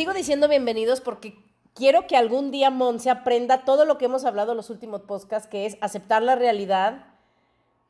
Sigo 0.00 0.14
diciendo 0.14 0.48
bienvenidos 0.48 1.02
porque 1.02 1.34
quiero 1.74 2.06
que 2.06 2.16
algún 2.16 2.50
día 2.50 2.70
Monse 2.70 3.10
aprenda 3.10 3.66
todo 3.66 3.84
lo 3.84 3.98
que 3.98 4.06
hemos 4.06 4.24
hablado 4.24 4.52
en 4.52 4.56
los 4.56 4.70
últimos 4.70 5.02
podcasts, 5.02 5.46
que 5.46 5.66
es 5.66 5.76
aceptar 5.82 6.22
la 6.22 6.36
realidad 6.36 7.04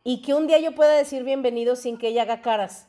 y 0.03 0.21
que 0.21 0.35
un 0.35 0.49
día 0.49 0.59
yo 0.59 0.75
pueda 0.75 0.97
decir 0.97 1.23
bienvenidos 1.23 1.79
sin 1.79 1.99
que 1.99 2.09
ella 2.09 2.23
haga 2.23 2.43
caras. 2.43 2.89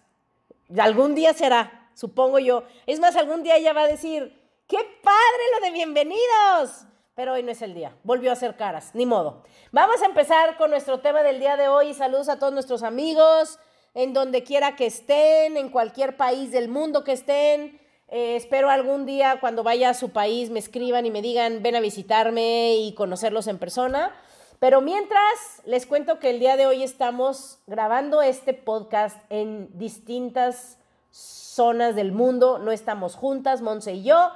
Algún 0.75 1.13
día 1.13 1.35
será, 1.35 1.91
supongo 1.93 2.39
yo. 2.39 2.63
Es 2.87 2.99
más, 2.99 3.15
algún 3.15 3.43
día 3.43 3.57
ella 3.57 3.73
va 3.73 3.81
a 3.81 3.87
decir, 3.87 4.41
qué 4.65 4.79
padre 5.03 5.43
lo 5.53 5.65
de 5.67 5.71
bienvenidos. 5.71 6.87
Pero 7.13 7.33
hoy 7.33 7.43
no 7.43 7.51
es 7.51 7.61
el 7.61 7.75
día. 7.75 7.95
Volvió 8.03 8.31
a 8.31 8.33
hacer 8.33 8.57
caras, 8.57 8.95
ni 8.95 9.05
modo. 9.05 9.43
Vamos 9.71 10.01
a 10.01 10.07
empezar 10.07 10.57
con 10.57 10.71
nuestro 10.71 10.99
tema 10.99 11.21
del 11.21 11.39
día 11.39 11.57
de 11.57 11.67
hoy. 11.67 11.93
Saludos 11.93 12.27
a 12.27 12.39
todos 12.39 12.53
nuestros 12.53 12.81
amigos, 12.81 13.59
en 13.93 14.13
donde 14.13 14.43
quiera 14.43 14.75
que 14.75 14.87
estén, 14.87 15.57
en 15.57 15.69
cualquier 15.69 16.17
país 16.17 16.51
del 16.51 16.69
mundo 16.69 17.03
que 17.03 17.11
estén. 17.11 17.80
Eh, 18.11 18.35
espero 18.35 18.69
algún 18.69 19.05
día 19.05 19.37
cuando 19.39 19.63
vaya 19.63 19.89
a 19.89 19.93
su 19.93 20.09
país 20.09 20.49
me 20.49 20.59
escriban 20.59 21.05
y 21.05 21.11
me 21.11 21.21
digan, 21.21 21.63
ven 21.63 21.77
a 21.77 21.79
visitarme 21.79 22.75
y 22.75 22.93
conocerlos 22.93 23.47
en 23.47 23.57
persona. 23.57 24.13
Pero 24.59 24.81
mientras, 24.81 25.63
les 25.65 25.85
cuento 25.85 26.19
que 26.19 26.29
el 26.29 26.39
día 26.39 26.57
de 26.57 26.67
hoy 26.67 26.83
estamos 26.83 27.59
grabando 27.67 28.21
este 28.21 28.53
podcast 28.53 29.17
en 29.29 29.69
distintas 29.79 30.77
zonas 31.09 31.95
del 31.95 32.11
mundo. 32.11 32.59
No 32.59 32.73
estamos 32.73 33.15
juntas, 33.15 33.61
Monse 33.61 33.93
y 33.93 34.03
yo, 34.03 34.31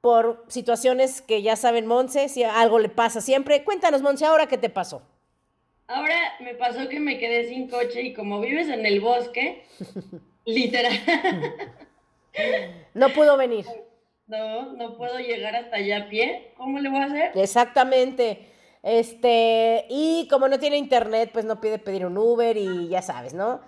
por 0.00 0.44
situaciones 0.48 1.22
que 1.22 1.42
ya 1.42 1.54
saben, 1.54 1.86
Monse, 1.86 2.28
si 2.28 2.42
algo 2.42 2.80
le 2.80 2.88
pasa 2.88 3.20
siempre. 3.20 3.62
Cuéntanos, 3.62 4.02
Monse, 4.02 4.26
ahora 4.26 4.48
qué 4.48 4.58
te 4.58 4.70
pasó. 4.70 5.02
Ahora 5.86 6.18
me 6.40 6.54
pasó 6.54 6.88
que 6.88 6.98
me 6.98 7.16
quedé 7.18 7.48
sin 7.48 7.68
coche 7.68 8.02
y 8.02 8.12
como 8.12 8.40
vives 8.40 8.68
en 8.68 8.84
el 8.84 9.00
bosque, 9.00 9.64
literal. 10.44 10.92
No 12.94 13.08
pudo 13.10 13.36
venir. 13.36 13.64
No, 14.26 14.72
no 14.72 14.96
puedo 14.96 15.18
llegar 15.18 15.54
hasta 15.54 15.76
allá 15.76 15.98
a 16.04 16.08
pie. 16.08 16.52
¿Cómo 16.56 16.78
le 16.78 16.88
voy 16.88 16.98
a 16.98 17.04
hacer? 17.04 17.32
Exactamente. 17.34 18.46
Este, 18.82 19.86
y 19.88 20.28
como 20.30 20.48
no 20.48 20.58
tiene 20.58 20.76
internet, 20.76 21.30
pues 21.32 21.44
no 21.44 21.60
pide 21.60 21.78
pedir 21.78 22.06
un 22.06 22.16
Uber 22.18 22.56
y 22.56 22.88
ya 22.88 23.02
sabes, 23.02 23.34
¿no? 23.34 23.60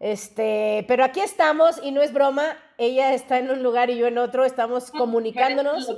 Este, 0.00 0.84
pero 0.88 1.04
aquí 1.04 1.20
estamos 1.20 1.78
y 1.80 1.92
no 1.92 2.02
es 2.02 2.12
broma, 2.12 2.56
ella 2.76 3.14
está 3.14 3.38
en 3.38 3.50
un 3.50 3.62
lugar 3.62 3.88
y 3.88 3.96
yo 3.96 4.08
en 4.08 4.18
otro, 4.18 4.44
estamos 4.44 4.90
comunicándonos 4.90 5.96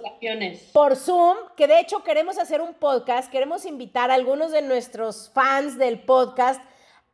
por 0.75 0.97
Zoom, 0.97 1.39
que 1.57 1.67
de 1.67 1.81
hecho 1.81 2.03
queremos 2.05 2.37
hacer 2.37 2.61
un 2.61 2.75
podcast, 2.75 3.33
queremos 3.33 3.65
invitar 3.65 4.11
a 4.11 4.15
algunos 4.15 4.53
de 4.53 4.61
nuestros 4.61 5.31
fans 5.33 5.79
del 5.79 6.01
podcast 6.01 6.63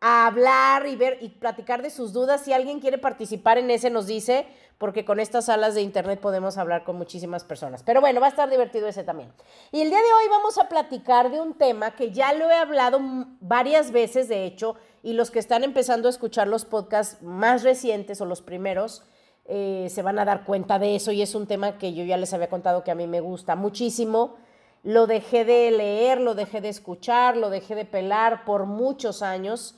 a 0.01 0.27
hablar 0.27 0.89
y 0.89 0.97
ver 0.97 1.19
y 1.21 1.29
platicar 1.29 1.81
de 1.81 1.91
sus 1.91 2.13
dudas. 2.13 2.41
Si 2.41 2.53
alguien 2.53 2.81
quiere 2.81 2.99
participar 2.99 3.59
en 3.59 3.71
ese, 3.71 3.89
nos 3.91 4.09
dice, 4.09 4.47
porque 4.81 5.05
con 5.05 5.21
estas 5.21 5.45
salas 5.45 5.75
de 5.75 5.83
internet 5.83 6.21
podemos 6.21 6.57
hablar 6.57 6.85
con 6.85 6.97
muchísimas 6.97 7.45
personas. 7.45 7.83
Pero 7.83 8.01
bueno, 8.01 8.19
va 8.19 8.29
a 8.29 8.31
estar 8.31 8.49
divertido 8.49 8.89
ese 8.89 9.05
también. 9.05 9.31
Y 9.73 9.83
el 9.83 9.91
día 9.91 9.99
de 9.99 10.05
hoy 10.05 10.29
vamos 10.31 10.57
a 10.57 10.71
platicar 10.71 11.31
de 11.31 11.39
un 11.39 11.53
tema 11.53 11.91
que 11.91 12.13
ya 12.13 12.33
lo 12.33 12.49
he 12.49 12.55
hablado 12.55 12.99
varias 13.43 13.93
veces, 13.93 14.27
de 14.31 14.47
hecho, 14.47 14.77
y 15.03 15.13
los 15.13 15.31
que 15.31 15.39
están 15.39 15.65
empezando 15.65 16.09
a 16.09 16.11
escuchar 16.11 16.49
los 16.49 16.65
podcasts 16.65 17.23
más 17.23 17.63
recientes 17.63 18.23
o 18.23 18.25
los 18.25 18.41
primeros, 18.41 19.03
eh, 19.45 19.89
se 19.91 20.01
van 20.01 20.19
a 20.19 20.25
dar 20.25 20.47
cuenta 20.47 20.79
de 20.79 20.97
eso 20.97 21.13
y 21.13 21.21
es 21.21 21.35
un 21.35 21.47
tema 21.47 21.77
que 21.77 21.93
yo 21.93 22.03
ya 22.05 22.17
les 22.17 22.33
había 22.33 22.49
contado 22.49 22.83
que 22.83 22.91
a 22.91 22.95
mí 22.95 23.07
me 23.07 23.21
gusta 23.21 23.57
muchísimo. 23.57 24.37
Lo 24.83 25.07
dejé 25.07 25.45
de 25.45 25.71
leer, 25.73 26.23
lo 26.23 26.35
dejé 26.35 26.63
de 26.63 26.71
escuchar, 26.71 27.37
lo 27.37 27.51
dejé 27.51 27.75
de 27.75 27.85
pelar 27.85 28.47
por 28.47 28.65
muchos 28.65 29.21
años 29.21 29.75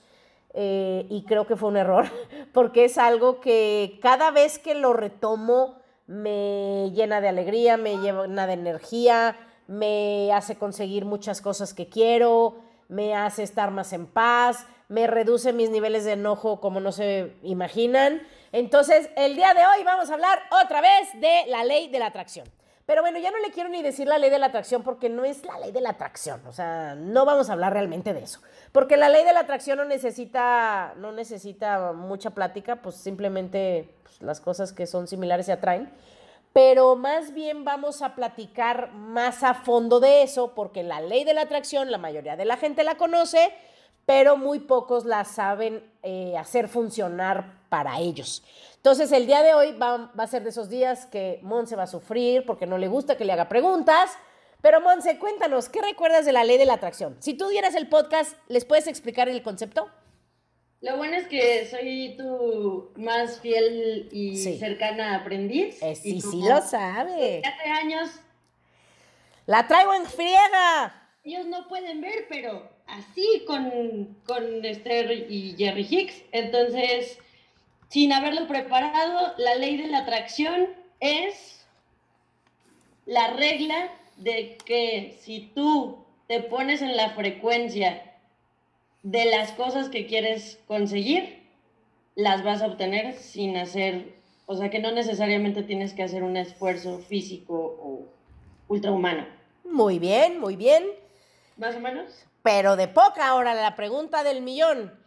eh, 0.55 1.07
y 1.09 1.25
creo 1.25 1.47
que 1.47 1.57
fue 1.57 1.69
un 1.69 1.77
error, 1.77 2.07
porque 2.53 2.85
es 2.85 2.99
algo 2.99 3.41
que 3.41 3.99
cada 4.03 4.31
vez 4.31 4.59
que 4.59 4.75
lo 4.75 4.93
retomo 4.93 5.79
me 6.07 6.91
llena 6.93 7.21
de 7.21 7.29
alegría, 7.29 7.77
me 7.77 7.97
llena 7.97 8.47
de 8.47 8.53
energía, 8.53 9.37
me 9.67 10.33
hace 10.33 10.57
conseguir 10.57 11.05
muchas 11.05 11.41
cosas 11.41 11.73
que 11.73 11.89
quiero, 11.89 12.57
me 12.89 13.15
hace 13.15 13.43
estar 13.43 13.71
más 13.71 13.93
en 13.93 14.07
paz, 14.07 14.67
me 14.89 15.07
reduce 15.07 15.55
mis 15.55 15.71
niveles 15.71 16.05
de 16.05 16.13
enojo 16.13 16.61
como 16.61 16.81
no 16.81 16.93
se 16.93 17.35
imaginan. 17.43 18.21
Entonces, 18.53 19.09
el 19.17 19.37
día 19.37 19.55
de 19.55 19.61
hoy 19.61 19.85
vamos 19.85 20.11
a 20.11 20.15
hablar 20.15 20.39
otra 20.63 20.83
vez 20.83 21.09
de 21.19 21.45
la 21.49 21.65
ley 21.65 21.89
de 21.89 21.99
la 21.99 22.07
atracción. 22.07 22.47
Pero 22.93 23.01
bueno, 23.01 23.19
ya 23.19 23.31
no 23.31 23.39
le 23.39 23.51
quiero 23.53 23.71
ni 23.71 23.81
decir 23.81 24.07
la 24.07 24.19
ley 24.19 24.29
de 24.29 24.39
la 24.39 24.49
atracción 24.49 24.83
porque 24.83 25.09
no 25.09 25.25
es 25.25 25.47
la 25.47 25.59
ley 25.59 25.73
de 25.73 25.81
la 25.81 25.89
atracción, 25.89 26.47
o 26.47 26.53
sea, 26.53 26.95
no 26.95 27.25
vamos 27.25 27.49
a 27.49 27.55
hablar 27.55 27.73
realmente 27.73 28.13
de 28.13 28.21
eso. 28.21 28.41
Porque 28.71 28.99
la 28.99 29.09
ley 29.09 29.25
de 29.25 29.33
la 29.33 29.41
atracción 29.41 29.79
no 29.79 29.87
necesita, 29.87 30.93
no 30.99 31.11
necesita 31.11 31.95
mucha 31.95 32.33
plática, 32.33 32.83
pues 32.83 32.97
simplemente 32.97 33.95
pues, 34.03 34.21
las 34.21 34.43
cosas 34.43 34.75
que 34.75 34.87
son 34.87 35.07
similares 35.09 35.47
se 35.47 35.53
atraen. 35.53 35.91
Pero 36.53 36.95
más 36.95 37.33
bien 37.33 37.65
vamos 37.65 38.03
a 38.03 38.15
platicar 38.15 38.93
más 38.93 39.43
a 39.43 39.55
fondo 39.55 39.99
de 39.99 40.23
eso, 40.23 40.53
porque 40.55 40.83
la 40.83 41.01
ley 41.01 41.25
de 41.25 41.33
la 41.33 41.41
atracción 41.41 41.91
la 41.91 41.97
mayoría 41.97 42.37
de 42.37 42.45
la 42.45 42.59
gente 42.59 42.85
la 42.85 42.97
conoce, 42.97 43.55
pero 44.05 44.37
muy 44.37 44.59
pocos 44.59 45.07
la 45.07 45.25
saben 45.25 45.83
eh, 46.03 46.37
hacer 46.37 46.69
funcionar 46.69 47.63
para 47.71 48.01
ellos. 48.01 48.45
Entonces, 48.83 49.13
el 49.13 49.29
día 49.29 49.45
de 49.45 49.55
hoy 49.55 49.71
va, 49.81 50.11
a 50.19 50.27
ser 50.27 50.43
de 50.43 50.51
esos 50.51 50.69
días 50.69 51.07
que 51.07 51.39
Monse 51.43 51.77
va 51.77 51.85
a 51.85 51.87
sufrir 51.87 52.45
porque 52.45 52.67
no 52.67 52.79
le 52.79 52.89
gusta 52.89 53.17
que 53.17 53.25
le 53.25 53.33
haga 53.33 53.49
preguntas. 53.49 54.11
Pero 54.61 54.81
Monse, 54.81 55.21
cuéntanos, 55.21 55.69
¿qué 55.69 55.81
recuerdas 55.81 56.27
de 56.27 56.33
la 56.33 56.43
ley 56.43 56.59
de 56.59 56.67
la 56.67 56.75
atracción? 56.75 57.17
Si 57.21 57.35
tú 57.35 57.47
dieras 57.47 57.77
el 57.77 57.89
podcast, 57.89 58.37
¿les 58.49 58.65
puedes 58.65 58.89
explicar 58.89 59.29
el 59.29 59.41
concepto? 59.41 59.89
Lo 60.81 60.97
bueno 60.97 61.15
es 61.15 61.29
que 61.29 61.65
soy 61.69 62.17
tu 62.19 62.91
más 62.97 63.39
fiel 63.39 64.09
y 64.11 64.37
cercana 64.59 65.15
aprendiz. 65.15 65.81
Eh, 65.81 65.95
sí, 65.95 66.21
sí 66.21 66.43
lo 66.43 66.61
sabe. 66.61 67.41
Hace 67.45 67.71
años. 67.71 68.11
La 69.47 69.69
traigo 69.69 69.95
en 69.95 70.07
friega. 70.07 71.09
Ellos 71.23 71.47
no 71.47 71.69
pueden 71.69 72.01
ver, 72.01 72.27
pero 72.29 72.69
así 72.89 73.45
con, 73.47 74.19
con 74.27 74.65
Esther 74.65 75.31
y 75.31 75.55
Jerry 75.57 75.87
Hicks. 75.89 76.21
Entonces, 76.33 77.21
sin 77.93 78.11
haberlo 78.11 78.47
preparado, 78.47 79.35
la 79.37 79.55
ley 79.57 79.77
de 79.77 79.87
la 79.87 79.99
atracción 79.99 80.67
es 80.99 81.67
la 83.05 83.35
regla 83.35 83.91
de 84.17 84.57
que 84.65 85.19
si 85.21 85.53
tú 85.55 86.03
te 86.27 86.41
pones 86.41 86.81
en 86.81 86.97
la 86.97 87.11
frecuencia 87.11 88.15
de 89.03 89.27
las 89.27 89.53
cosas 89.53 89.91
que 89.91 90.07
quieres 90.07 90.59
conseguir, 90.67 91.43
las 92.15 92.43
vas 92.43 92.63
a 92.63 92.69
obtener 92.69 93.13
sin 93.19 93.59
hacer, 93.59 94.15
o 94.47 94.57
sea 94.57 94.71
que 94.71 94.79
no 94.79 94.91
necesariamente 94.93 95.63
tienes 95.63 95.93
que 95.93 96.03
hacer 96.03 96.23
un 96.23 96.39
esfuerzo 96.39 96.99
físico 96.99 97.55
o 97.55 98.09
ultrahumano. 98.69 99.27
Muy 99.65 99.99
bien, 99.99 100.41
muy 100.41 100.57
bien. 100.57 100.83
¿Más 101.59 101.77
o 101.77 101.81
menos? 101.81 102.25
Pero 102.43 102.77
de 102.77 102.89
poca 102.89 103.29
ahora 103.29 103.53
la 103.53 103.77
pregunta 103.77 104.25
del 104.25 104.41
millón. 104.41 104.99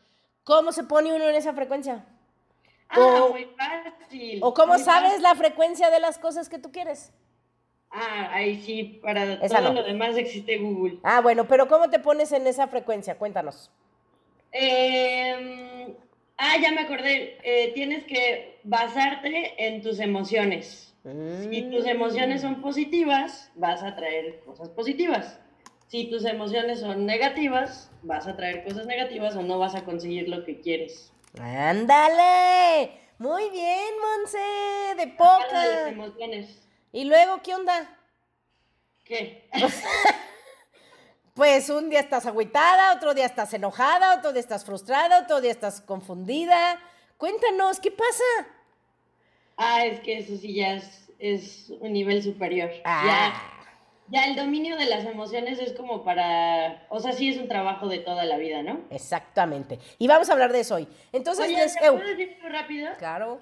¿Cómo 0.43 0.71
se 0.71 0.83
pone 0.83 1.15
uno 1.15 1.27
en 1.27 1.33
esa 1.33 1.53
frecuencia? 1.53 2.05
Ah, 2.89 3.27
muy 3.31 3.47
fácil. 3.57 4.39
¿O 4.41 4.53
cómo 4.53 4.77
sabes 4.77 5.21
la 5.21 5.35
frecuencia 5.35 5.89
de 5.89 5.99
las 5.99 6.17
cosas 6.17 6.49
que 6.49 6.59
tú 6.59 6.71
quieres? 6.71 7.11
Ah, 7.89 8.29
ahí 8.33 8.61
sí, 8.61 8.99
para 9.01 9.39
todo 9.39 9.73
lo 9.73 9.83
demás 9.83 10.17
existe 10.17 10.57
Google. 10.57 10.99
Ah, 11.03 11.21
bueno, 11.21 11.47
pero 11.47 11.67
¿cómo 11.67 11.89
te 11.89 11.99
pones 11.99 12.31
en 12.33 12.45
esa 12.45 12.67
frecuencia? 12.67 13.17
Cuéntanos. 13.17 13.71
Em, 14.51 15.93
ah, 16.37 16.57
ya 16.61 16.71
me 16.71 16.81
acordé. 16.81 17.37
Eh, 17.43 17.71
tienes 17.73 18.03
que 18.05 18.59
basarte 18.63 19.53
en 19.65 19.81
tus 19.81 19.99
emociones. 19.99 20.93
Si 21.03 21.61
tus 21.69 21.85
emociones 21.85 22.41
son 22.41 22.61
positivas, 22.61 23.51
vas 23.55 23.83
a 23.83 23.95
traer 23.95 24.39
cosas 24.39 24.69
positivas. 24.69 25.39
Si 25.87 26.09
tus 26.09 26.25
emociones 26.25 26.79
son 26.79 27.05
negativas, 27.05 27.91
vas 28.01 28.25
a 28.25 28.35
traer 28.35 28.63
cosas 28.63 28.87
negativas 28.87 29.35
o 29.35 29.43
no 29.43 29.59
vas 29.59 29.75
a 29.75 29.85
conseguir 29.85 30.27
lo 30.29 30.43
que 30.43 30.59
quieres. 30.61 31.13
Ándale. 31.41 32.99
Muy 33.17 33.49
bien, 33.49 33.93
Monse, 34.01 34.95
de 34.97 35.07
poca. 35.07 35.93
¿Y 36.91 37.05
luego 37.05 37.41
qué 37.41 37.55
onda? 37.55 37.97
¿Qué? 39.03 39.49
pues 41.33 41.69
un 41.69 41.89
día 41.89 41.99
estás 41.99 42.25
agüitada, 42.25 42.93
otro 42.93 43.13
día 43.13 43.25
estás 43.25 43.53
enojada, 43.53 44.17
otro 44.17 44.33
día 44.33 44.41
estás 44.41 44.65
frustrada, 44.65 45.19
otro 45.19 45.41
día 45.41 45.51
estás 45.51 45.81
confundida. 45.81 46.79
Cuéntanos, 47.17 47.79
¿qué 47.79 47.91
pasa? 47.91 48.23
Ah, 49.57 49.85
es 49.85 50.01
que 50.01 50.17
eso 50.17 50.35
sí 50.37 50.55
ya 50.55 50.81
es, 51.19 51.71
un 51.79 51.93
nivel 51.93 52.21
superior. 52.21 52.69
Ah. 52.83 53.03
Ya, 53.05 53.54
el 54.11 54.35
dominio 54.35 54.77
de 54.77 54.85
las 54.85 55.05
emociones 55.05 55.59
es 55.59 55.73
como 55.73 56.03
para, 56.03 56.85
o 56.89 56.99
sea, 56.99 57.11
sí 57.11 57.29
es 57.29 57.37
un 57.37 57.47
trabajo 57.47 57.87
de 57.87 57.99
toda 57.99 58.25
la 58.25 58.37
vida, 58.37 58.61
¿no? 58.61 58.81
Exactamente. 58.91 59.79
Y 59.97 60.07
vamos 60.07 60.29
a 60.29 60.33
hablar 60.33 60.51
de 60.51 60.59
eso 60.59 60.75
hoy. 60.75 60.87
Entonces, 61.11 61.45
Oye, 61.45 61.55
¿te 61.55 61.91
puedo 61.91 62.05
decir 62.05 62.37
rápido? 62.43 62.89
Claro. 62.97 63.41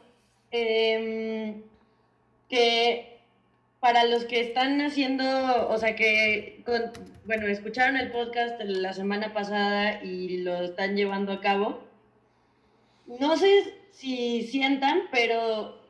Em, 0.52 1.64
que 2.48 3.20
para 3.80 4.06
los 4.06 4.24
que 4.24 4.40
están 4.40 4.80
haciendo, 4.80 5.68
o 5.70 5.78
sea, 5.78 5.96
que, 5.96 6.64
bueno, 7.26 7.48
escucharon 7.48 7.98
el 7.98 8.12
podcast 8.12 8.62
la 8.62 8.94
semana 8.94 9.34
pasada 9.34 10.02
y 10.04 10.38
lo 10.38 10.62
están 10.62 10.96
llevando 10.96 11.34
a 11.34 11.42
cabo, 11.42 11.84
no 13.06 13.36
sé 13.36 13.74
si 13.92 14.44
sientan, 14.44 15.02
pero 15.12 15.82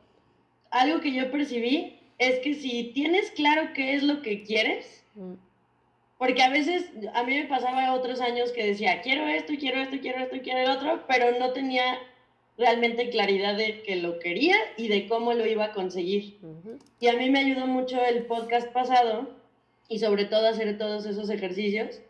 algo 0.70 1.00
que 1.00 1.12
yo 1.12 1.30
percibí 1.30 2.00
es 2.18 2.38
que 2.40 2.54
si 2.54 2.92
tienes 2.94 3.30
claro 3.32 3.72
qué 3.74 3.94
es 3.94 4.02
lo 4.02 4.22
que 4.22 4.42
quieres, 4.42 5.04
mm. 5.14 5.34
porque 6.18 6.42
a 6.42 6.50
veces 6.50 6.90
a 7.14 7.24
mí 7.24 7.34
me 7.36 7.46
pasaba 7.46 7.94
otros 7.94 8.20
años 8.20 8.52
que 8.52 8.66
decía, 8.66 9.02
quiero 9.02 9.26
esto, 9.26 9.54
quiero 9.58 9.80
esto, 9.80 9.96
quiero 10.00 10.20
esto, 10.20 10.36
quiero 10.42 10.60
el 10.60 10.70
otro, 10.70 11.04
pero 11.08 11.38
no 11.38 11.52
tenía 11.52 11.98
realmente 12.56 13.10
claridad 13.10 13.56
de 13.56 13.82
que 13.82 13.96
lo 13.96 14.18
quería 14.18 14.56
y 14.76 14.88
de 14.88 15.08
cómo 15.08 15.32
lo 15.32 15.46
iba 15.46 15.66
a 15.66 15.72
conseguir. 15.72 16.38
Y 17.00 17.08
a 17.08 17.14
mí 17.14 17.30
me 17.30 17.40
ayudó 17.40 17.66
mucho 17.66 18.00
el 18.04 18.26
podcast 18.26 18.68
pasado 18.68 19.28
y 19.88 19.98
sobre 19.98 20.24
todo 20.24 20.48
hacer 20.48 20.78
todos 20.78 21.04
esos 21.06 21.30
ejercicios, 21.30 22.00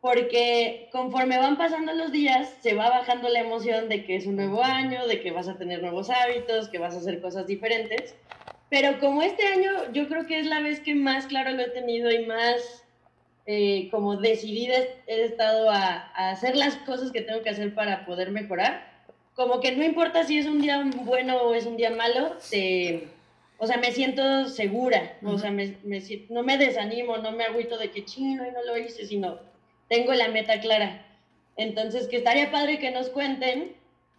porque 0.00 0.88
conforme 0.92 1.38
van 1.38 1.58
pasando 1.58 1.92
los 1.92 2.12
días, 2.12 2.54
se 2.62 2.74
va 2.74 2.88
bajando 2.88 3.28
la 3.28 3.40
emoción 3.40 3.88
de 3.88 4.04
que 4.04 4.16
es 4.16 4.26
un 4.26 4.36
nuevo 4.36 4.62
año, 4.62 5.06
de 5.06 5.20
que 5.20 5.30
vas 5.30 5.48
a 5.48 5.58
tener 5.58 5.82
nuevos 5.82 6.08
hábitos, 6.08 6.68
que 6.68 6.78
vas 6.78 6.94
a 6.94 6.98
hacer 6.98 7.20
cosas 7.20 7.46
diferentes. 7.46 8.14
Pero 8.70 8.98
como 9.00 9.22
este 9.22 9.46
año 9.46 9.92
yo 9.92 10.08
creo 10.08 10.26
que 10.26 10.38
es 10.38 10.46
la 10.46 10.60
vez 10.60 10.80
que 10.80 10.94
más 10.94 11.26
claro 11.26 11.50
lo 11.50 11.62
he 11.62 11.70
tenido 11.70 12.10
y 12.10 12.24
más 12.24 12.84
eh, 13.46 13.88
como 13.90 14.16
decidida 14.16 14.76
he 15.06 15.24
estado 15.24 15.68
a, 15.70 16.10
a 16.14 16.30
hacer 16.30 16.56
las 16.56 16.76
cosas 16.76 17.10
que 17.10 17.20
tengo 17.20 17.42
que 17.42 17.50
hacer 17.50 17.74
para 17.74 18.06
poder 18.06 18.30
mejorar, 18.30 18.90
como 19.34 19.60
que 19.60 19.72
no 19.72 19.84
importa 19.84 20.24
si 20.24 20.38
es 20.38 20.46
un 20.46 20.60
día 20.60 20.84
bueno 21.04 21.36
o 21.38 21.54
es 21.54 21.66
un 21.66 21.76
día 21.76 21.90
malo, 21.90 22.36
o 23.58 23.66
sea, 23.66 23.76
me 23.78 23.92
siento 23.92 24.48
segura, 24.48 25.16
o 25.22 25.38
sea, 25.38 25.50
me, 25.50 25.76
no 26.28 26.42
me 26.42 26.58
desanimo, 26.58 27.16
no 27.18 27.32
me 27.32 27.44
agüito 27.44 27.78
de 27.78 27.90
que 27.90 28.04
chino 28.04 28.46
y 28.46 28.50
no 28.52 28.62
lo 28.64 28.76
hice, 28.76 29.06
sino 29.06 29.38
tengo 29.88 30.12
la 30.14 30.28
meta 30.28 30.60
clara. 30.60 31.06
Entonces, 31.56 32.06
que 32.06 32.18
estaría 32.18 32.50
padre 32.50 32.78
que 32.78 32.90
nos 32.90 33.08
cuenten 33.08 33.72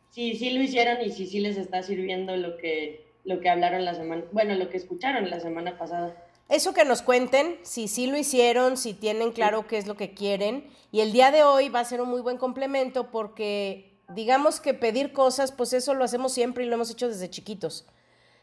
si 0.10 0.36
sí 0.36 0.52
lo 0.52 0.62
hicieron 0.62 1.02
y 1.02 1.12
si 1.12 1.26
sí 1.26 1.40
les 1.40 1.58
está 1.58 1.82
sirviendo 1.82 2.36
lo 2.36 2.58
que, 2.58 3.06
lo 3.24 3.40
que 3.40 3.50
hablaron 3.50 3.86
la 3.86 3.94
semana, 3.96 4.24
bueno, 4.32 4.56
lo 4.56 4.70
que 4.70 4.78
escucharon 4.78 5.30
la 5.30 5.40
semana 5.40 5.78
pasada. 5.78 6.16
Eso 6.50 6.74
que 6.74 6.84
nos 6.84 7.02
cuenten, 7.02 7.60
si 7.64 7.88
sí 7.88 8.08
lo 8.08 8.18
hicieron, 8.18 8.76
si 8.76 8.94
tienen 8.94 9.32
claro 9.32 9.68
qué 9.68 9.78
es 9.78 9.88
lo 9.88 9.96
que 9.96 10.14
quieren. 10.14 10.70
Y 10.92 11.00
el 11.00 11.14
día 11.14 11.32
de 11.32 11.44
hoy 11.44 11.70
va 11.70 11.80
a 11.80 11.86
ser 11.86 12.02
un 12.02 12.10
muy 12.10 12.22
buen 12.22 12.38
complemento 12.38 13.10
porque 13.10 13.92
digamos 14.10 14.60
que 14.60 14.74
pedir 14.74 15.14
cosas, 15.14 15.52
pues 15.52 15.72
eso 15.72 15.94
lo 15.94 16.04
hacemos 16.04 16.34
siempre 16.34 16.66
y 16.66 16.68
lo 16.68 16.76
hemos 16.76 16.92
hecho 16.92 17.08
desde 17.08 17.30
chiquitos. 17.30 17.86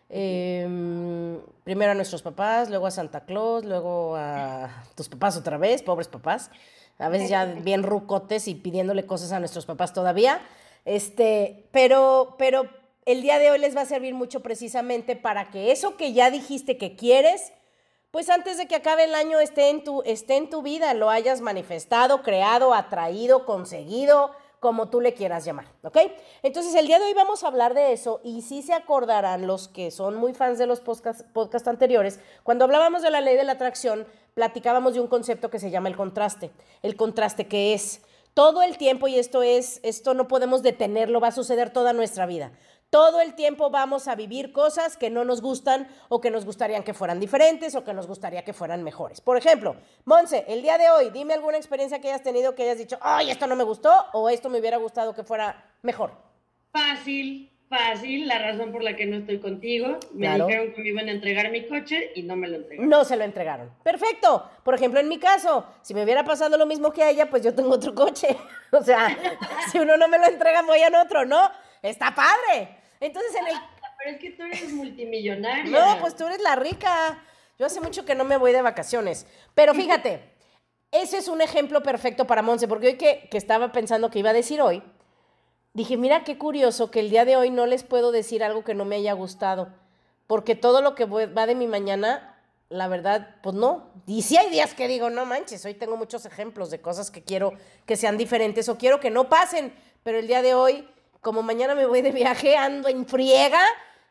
Em, 0.08 1.38
primero 1.64 1.92
a 1.92 1.94
nuestros 1.94 2.22
papás, 2.22 2.70
luego 2.70 2.86
a 2.86 2.90
Santa 2.90 3.26
Claus, 3.26 3.64
luego 3.64 4.16
a 4.16 4.84
tus 4.94 5.08
papás 5.08 5.36
otra 5.36 5.58
vez, 5.58 5.82
pobres 5.82 6.08
papás. 6.08 6.50
A 6.98 7.08
veces 7.08 7.28
ya 7.28 7.44
bien 7.62 7.82
rucotes 7.82 8.48
y 8.48 8.54
pidiéndole 8.54 9.04
cosas 9.04 9.32
a 9.32 9.38
nuestros 9.38 9.66
papás 9.66 9.92
todavía. 9.92 10.40
Este, 10.84 11.68
pero, 11.72 12.36
pero 12.38 12.70
el 13.08 13.22
día 13.22 13.38
de 13.38 13.50
hoy 13.50 13.58
les 13.58 13.74
va 13.74 13.80
a 13.80 13.86
servir 13.86 14.12
mucho 14.12 14.40
precisamente 14.40 15.16
para 15.16 15.50
que 15.50 15.72
eso 15.72 15.96
que 15.96 16.12
ya 16.12 16.30
dijiste 16.30 16.76
que 16.76 16.94
quieres, 16.94 17.54
pues 18.10 18.28
antes 18.28 18.58
de 18.58 18.66
que 18.66 18.74
acabe 18.74 19.04
el 19.04 19.14
año 19.14 19.40
esté 19.40 19.70
en 19.70 19.82
tu, 19.82 20.02
esté 20.02 20.36
en 20.36 20.50
tu 20.50 20.60
vida, 20.60 20.92
lo 20.92 21.08
hayas 21.08 21.40
manifestado, 21.40 22.20
creado, 22.20 22.74
atraído, 22.74 23.46
conseguido, 23.46 24.32
como 24.60 24.90
tú 24.90 25.00
le 25.00 25.14
quieras 25.14 25.46
llamar, 25.46 25.64
¿ok? 25.84 25.96
Entonces 26.42 26.74
el 26.74 26.86
día 26.86 26.98
de 26.98 27.06
hoy 27.06 27.14
vamos 27.14 27.44
a 27.44 27.46
hablar 27.46 27.72
de 27.72 27.92
eso 27.92 28.20
y 28.24 28.42
sí 28.42 28.60
se 28.60 28.74
acordarán 28.74 29.46
los 29.46 29.68
que 29.68 29.90
son 29.90 30.16
muy 30.16 30.34
fans 30.34 30.58
de 30.58 30.66
los 30.66 30.80
podcasts 30.80 31.24
podcast 31.32 31.66
anteriores, 31.66 32.20
cuando 32.42 32.66
hablábamos 32.66 33.00
de 33.00 33.10
la 33.10 33.22
ley 33.22 33.36
de 33.36 33.44
la 33.44 33.52
atracción, 33.52 34.06
platicábamos 34.34 34.92
de 34.92 35.00
un 35.00 35.06
concepto 35.06 35.48
que 35.48 35.58
se 35.58 35.70
llama 35.70 35.88
el 35.88 35.96
contraste. 35.96 36.50
El 36.82 36.94
contraste 36.94 37.46
que 37.48 37.72
es 37.72 38.02
todo 38.38 38.62
el 38.62 38.78
tiempo, 38.78 39.08
y 39.08 39.18
esto 39.18 39.42
es, 39.42 39.80
esto 39.82 40.14
no 40.14 40.28
podemos 40.28 40.62
detenerlo, 40.62 41.18
va 41.18 41.26
a 41.26 41.32
suceder 41.32 41.70
toda 41.70 41.92
nuestra 41.92 42.24
vida. 42.24 42.52
Todo 42.90 43.20
el 43.20 43.34
tiempo 43.34 43.68
vamos 43.68 44.08
a 44.08 44.14
vivir 44.14 44.50
cosas 44.50 44.96
que 44.96 45.10
no 45.10 45.22
nos 45.22 45.42
gustan 45.42 45.88
o 46.08 46.22
que 46.22 46.30
nos 46.30 46.46
gustarían 46.46 46.82
que 46.82 46.94
fueran 46.94 47.20
diferentes 47.20 47.74
o 47.74 47.84
que 47.84 47.92
nos 47.92 48.06
gustaría 48.06 48.44
que 48.44 48.54
fueran 48.54 48.82
mejores. 48.82 49.20
Por 49.20 49.36
ejemplo, 49.36 49.76
Monse, 50.06 50.46
el 50.48 50.62
día 50.62 50.78
de 50.78 50.88
hoy, 50.88 51.10
dime 51.10 51.34
alguna 51.34 51.58
experiencia 51.58 52.00
que 52.00 52.08
hayas 52.08 52.22
tenido 52.22 52.54
que 52.54 52.62
hayas 52.62 52.78
dicho, 52.78 52.98
ay, 53.02 53.30
esto 53.30 53.46
no 53.46 53.56
me 53.56 53.64
gustó 53.64 53.92
o 54.14 54.30
esto 54.30 54.48
me 54.48 54.58
hubiera 54.58 54.78
gustado 54.78 55.14
que 55.14 55.22
fuera 55.22 55.66
mejor. 55.82 56.12
Fácil, 56.72 57.52
fácil, 57.68 58.26
la 58.26 58.38
razón 58.38 58.72
por 58.72 58.82
la 58.82 58.96
que 58.96 59.04
no 59.04 59.18
estoy 59.18 59.38
contigo. 59.38 59.98
Me 60.14 60.26
dijeron 60.32 60.72
que 60.72 60.80
me 60.80 60.88
iban 60.88 61.08
a 61.08 61.12
entregar 61.12 61.50
mi 61.50 61.68
coche 61.68 62.12
y 62.14 62.22
no 62.22 62.36
me 62.36 62.48
lo 62.48 62.56
entregaron. 62.56 62.88
No 62.88 63.04
se 63.04 63.18
lo 63.18 63.24
entregaron. 63.24 63.70
Perfecto. 63.82 64.48
Por 64.64 64.74
ejemplo, 64.74 64.98
en 64.98 65.08
mi 65.08 65.18
caso, 65.18 65.66
si 65.82 65.92
me 65.92 66.04
hubiera 66.04 66.24
pasado 66.24 66.56
lo 66.56 66.64
mismo 66.64 66.90
que 66.90 67.02
a 67.02 67.10
ella, 67.10 67.28
pues 67.28 67.42
yo 67.42 67.54
tengo 67.54 67.72
otro 67.72 67.94
coche. 67.94 68.28
o 68.72 68.82
sea, 68.82 69.14
si 69.70 69.78
uno 69.78 69.98
no 69.98 70.08
me 70.08 70.18
lo 70.18 70.24
entrega, 70.24 70.62
voy 70.62 70.80
en 70.80 70.94
otro, 70.94 71.26
¿no? 71.26 71.50
Está 71.82 72.14
padre. 72.14 72.77
Entonces 73.00 73.34
en 73.34 73.46
el... 73.46 73.54
Pero 73.98 74.10
es 74.10 74.20
que 74.20 74.30
tú 74.30 74.42
eres 74.44 74.72
multimillonaria. 74.72 75.64
No, 75.64 76.00
pues 76.00 76.14
tú 76.14 76.26
eres 76.26 76.40
la 76.40 76.54
rica. 76.54 77.22
Yo 77.58 77.66
hace 77.66 77.80
mucho 77.80 78.04
que 78.04 78.14
no 78.14 78.24
me 78.24 78.36
voy 78.36 78.52
de 78.52 78.62
vacaciones. 78.62 79.26
Pero 79.54 79.74
fíjate, 79.74 80.22
ese 80.92 81.18
es 81.18 81.28
un 81.28 81.40
ejemplo 81.40 81.82
perfecto 81.82 82.26
para 82.26 82.42
Monse, 82.42 82.68
porque 82.68 82.86
hoy 82.88 82.96
que, 82.96 83.28
que 83.30 83.36
estaba 83.36 83.72
pensando 83.72 84.10
que 84.10 84.20
iba 84.20 84.30
a 84.30 84.34
decir 84.34 84.62
hoy, 84.62 84.82
dije, 85.74 85.96
mira 85.96 86.24
qué 86.24 86.38
curioso 86.38 86.90
que 86.90 87.00
el 87.00 87.10
día 87.10 87.24
de 87.24 87.36
hoy 87.36 87.50
no 87.50 87.66
les 87.66 87.82
puedo 87.82 88.12
decir 88.12 88.44
algo 88.44 88.64
que 88.64 88.74
no 88.74 88.84
me 88.84 88.96
haya 88.96 89.12
gustado, 89.12 89.68
porque 90.26 90.54
todo 90.54 90.80
lo 90.80 90.94
que 90.94 91.04
va 91.04 91.46
de 91.46 91.54
mi 91.54 91.66
mañana, 91.66 92.40
la 92.68 92.88
verdad, 92.88 93.36
pues 93.42 93.54
no. 93.54 93.90
Y 94.06 94.22
si 94.22 94.36
hay 94.36 94.50
días 94.50 94.74
que 94.74 94.88
digo, 94.88 95.10
no 95.10 95.26
manches, 95.26 95.64
hoy 95.64 95.74
tengo 95.74 95.96
muchos 95.96 96.24
ejemplos 96.24 96.70
de 96.70 96.80
cosas 96.80 97.10
que 97.10 97.22
quiero 97.22 97.52
que 97.84 97.96
sean 97.96 98.16
diferentes 98.16 98.68
o 98.68 98.78
quiero 98.78 99.00
que 99.00 99.10
no 99.10 99.28
pasen, 99.28 99.74
pero 100.02 100.18
el 100.18 100.26
día 100.26 100.42
de 100.42 100.54
hoy 100.54 100.88
como 101.20 101.42
mañana 101.42 101.74
me 101.74 101.86
voy 101.86 102.02
de 102.02 102.12
viaje, 102.12 102.56
ando 102.56 102.88
en 102.88 103.06
friega 103.06 103.62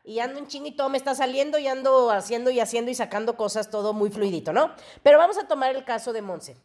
y 0.04 0.20
ando 0.20 0.38
en 0.38 0.46
ching 0.46 0.66
y 0.66 0.72
todo 0.72 0.88
me 0.88 0.98
está 0.98 1.14
saliendo 1.14 1.58
y 1.58 1.68
ando 1.68 2.10
haciendo 2.10 2.50
y 2.50 2.60
haciendo 2.60 2.90
y 2.90 2.94
sacando 2.94 3.36
cosas, 3.36 3.70
todo 3.70 3.92
muy 3.92 4.10
fluidito, 4.10 4.52
¿no? 4.52 4.72
Pero 5.02 5.18
vamos 5.18 5.38
a 5.38 5.46
tomar 5.46 5.74
el 5.74 5.84
caso 5.84 6.12
de 6.12 6.22
Monse. 6.22 6.56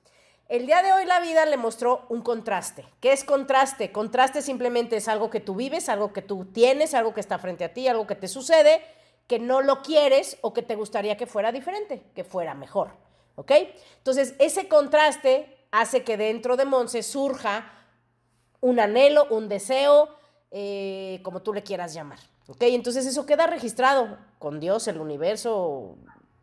El 0.50 0.66
día 0.66 0.84
de 0.84 0.94
hoy 0.94 1.06
la 1.06 1.20
vida 1.20 1.46
le 1.46 1.58
mostró 1.58 2.06
un 2.10 2.22
contraste. 2.22 2.86
¿Qué 3.00 3.12
es 3.12 3.24
contraste? 3.24 3.92
Contraste 3.92 4.42
simplemente 4.42 4.98
es 4.98 5.08
algo 5.08 5.30
que 5.30 5.40
tú 5.40 5.56
vives, 5.56 5.90
algo 5.90 6.14
que 6.14 6.22
tú 6.22 6.46
tienes, 6.46 6.94
algo 6.94 7.14
que 7.14 7.22
está 7.22 7.40
frente 7.40 7.64
a 7.64 7.74
ti, 7.74 7.88
algo 7.88 8.06
que 8.06 8.16
te 8.16 8.28
sucede, 8.28 8.82
que 9.28 9.40
no 9.40 9.62
lo 9.62 9.82
quieres 9.82 10.38
o 10.42 10.54
que 10.54 10.62
te 10.62 10.76
gustaría 10.76 11.18
que 11.18 11.28
fuera 11.28 11.52
diferente, 11.52 12.04
que 12.14 12.24
fuera 12.24 12.54
mejor. 12.54 12.92
¿Ok? 13.36 13.52
Entonces, 13.98 14.36
ese 14.38 14.68
contraste 14.68 15.58
hace 15.72 16.04
que 16.04 16.18
dentro 16.18 16.56
de 16.56 16.66
Monse 16.66 17.02
surja 17.02 17.72
un 18.62 18.80
anhelo, 18.80 19.26
un 19.30 19.50
deseo, 19.50 20.10
eh, 20.56 21.20
como 21.24 21.42
tú 21.42 21.52
le 21.52 21.64
quieras 21.64 21.96
llamar. 21.96 22.20
¿Ok? 22.48 22.62
Entonces 22.62 23.08
eso 23.08 23.26
queda 23.26 23.48
registrado 23.48 24.20
con 24.38 24.60
Dios, 24.60 24.88
el 24.88 25.00
universo, 25.00 25.98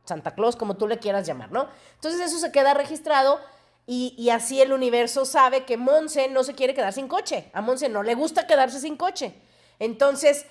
Santa 0.04 0.34
Claus, 0.34 0.56
como 0.56 0.76
tú 0.76 0.88
le 0.88 0.98
quieras 0.98 1.28
llamar, 1.28 1.52
¿no? 1.52 1.68
Entonces 1.94 2.20
eso 2.20 2.40
se 2.40 2.50
queda 2.50 2.74
registrado 2.74 3.38
y, 3.86 4.30
así 4.30 4.60
el 4.60 4.72
universo 4.72 5.24
sabe 5.24 5.64
que 5.64 5.76
Monse 5.76 6.28
no 6.28 6.42
se 6.42 6.54
quiere 6.54 6.74
quedar 6.74 6.92
sin 6.92 7.06
coche. 7.06 7.50
A 7.52 7.60
Monse 7.60 7.88
no 7.88 8.02
le 8.02 8.16
gusta 8.16 8.48
quedarse 8.48 8.80
sin 8.80 8.96
coche. 8.96 9.32
Entonces 9.78 10.44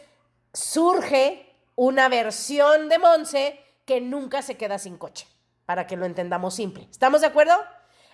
surge 0.54 1.54
una 1.76 2.08
versión 2.08 2.88
de 2.88 2.98
Monse 2.98 3.60
que 3.86 4.00
nunca 4.00 4.42
se 4.42 4.56
queda 4.56 4.78
sin 4.78 4.98
coche, 4.98 5.28
para 5.66 5.86
que 5.86 5.98
lo 5.98 6.06
entendamos 6.06 6.54
simple. 6.54 6.88
¿Estamos 6.90 7.20
de 7.22 7.28
acuerdo? 7.28 7.56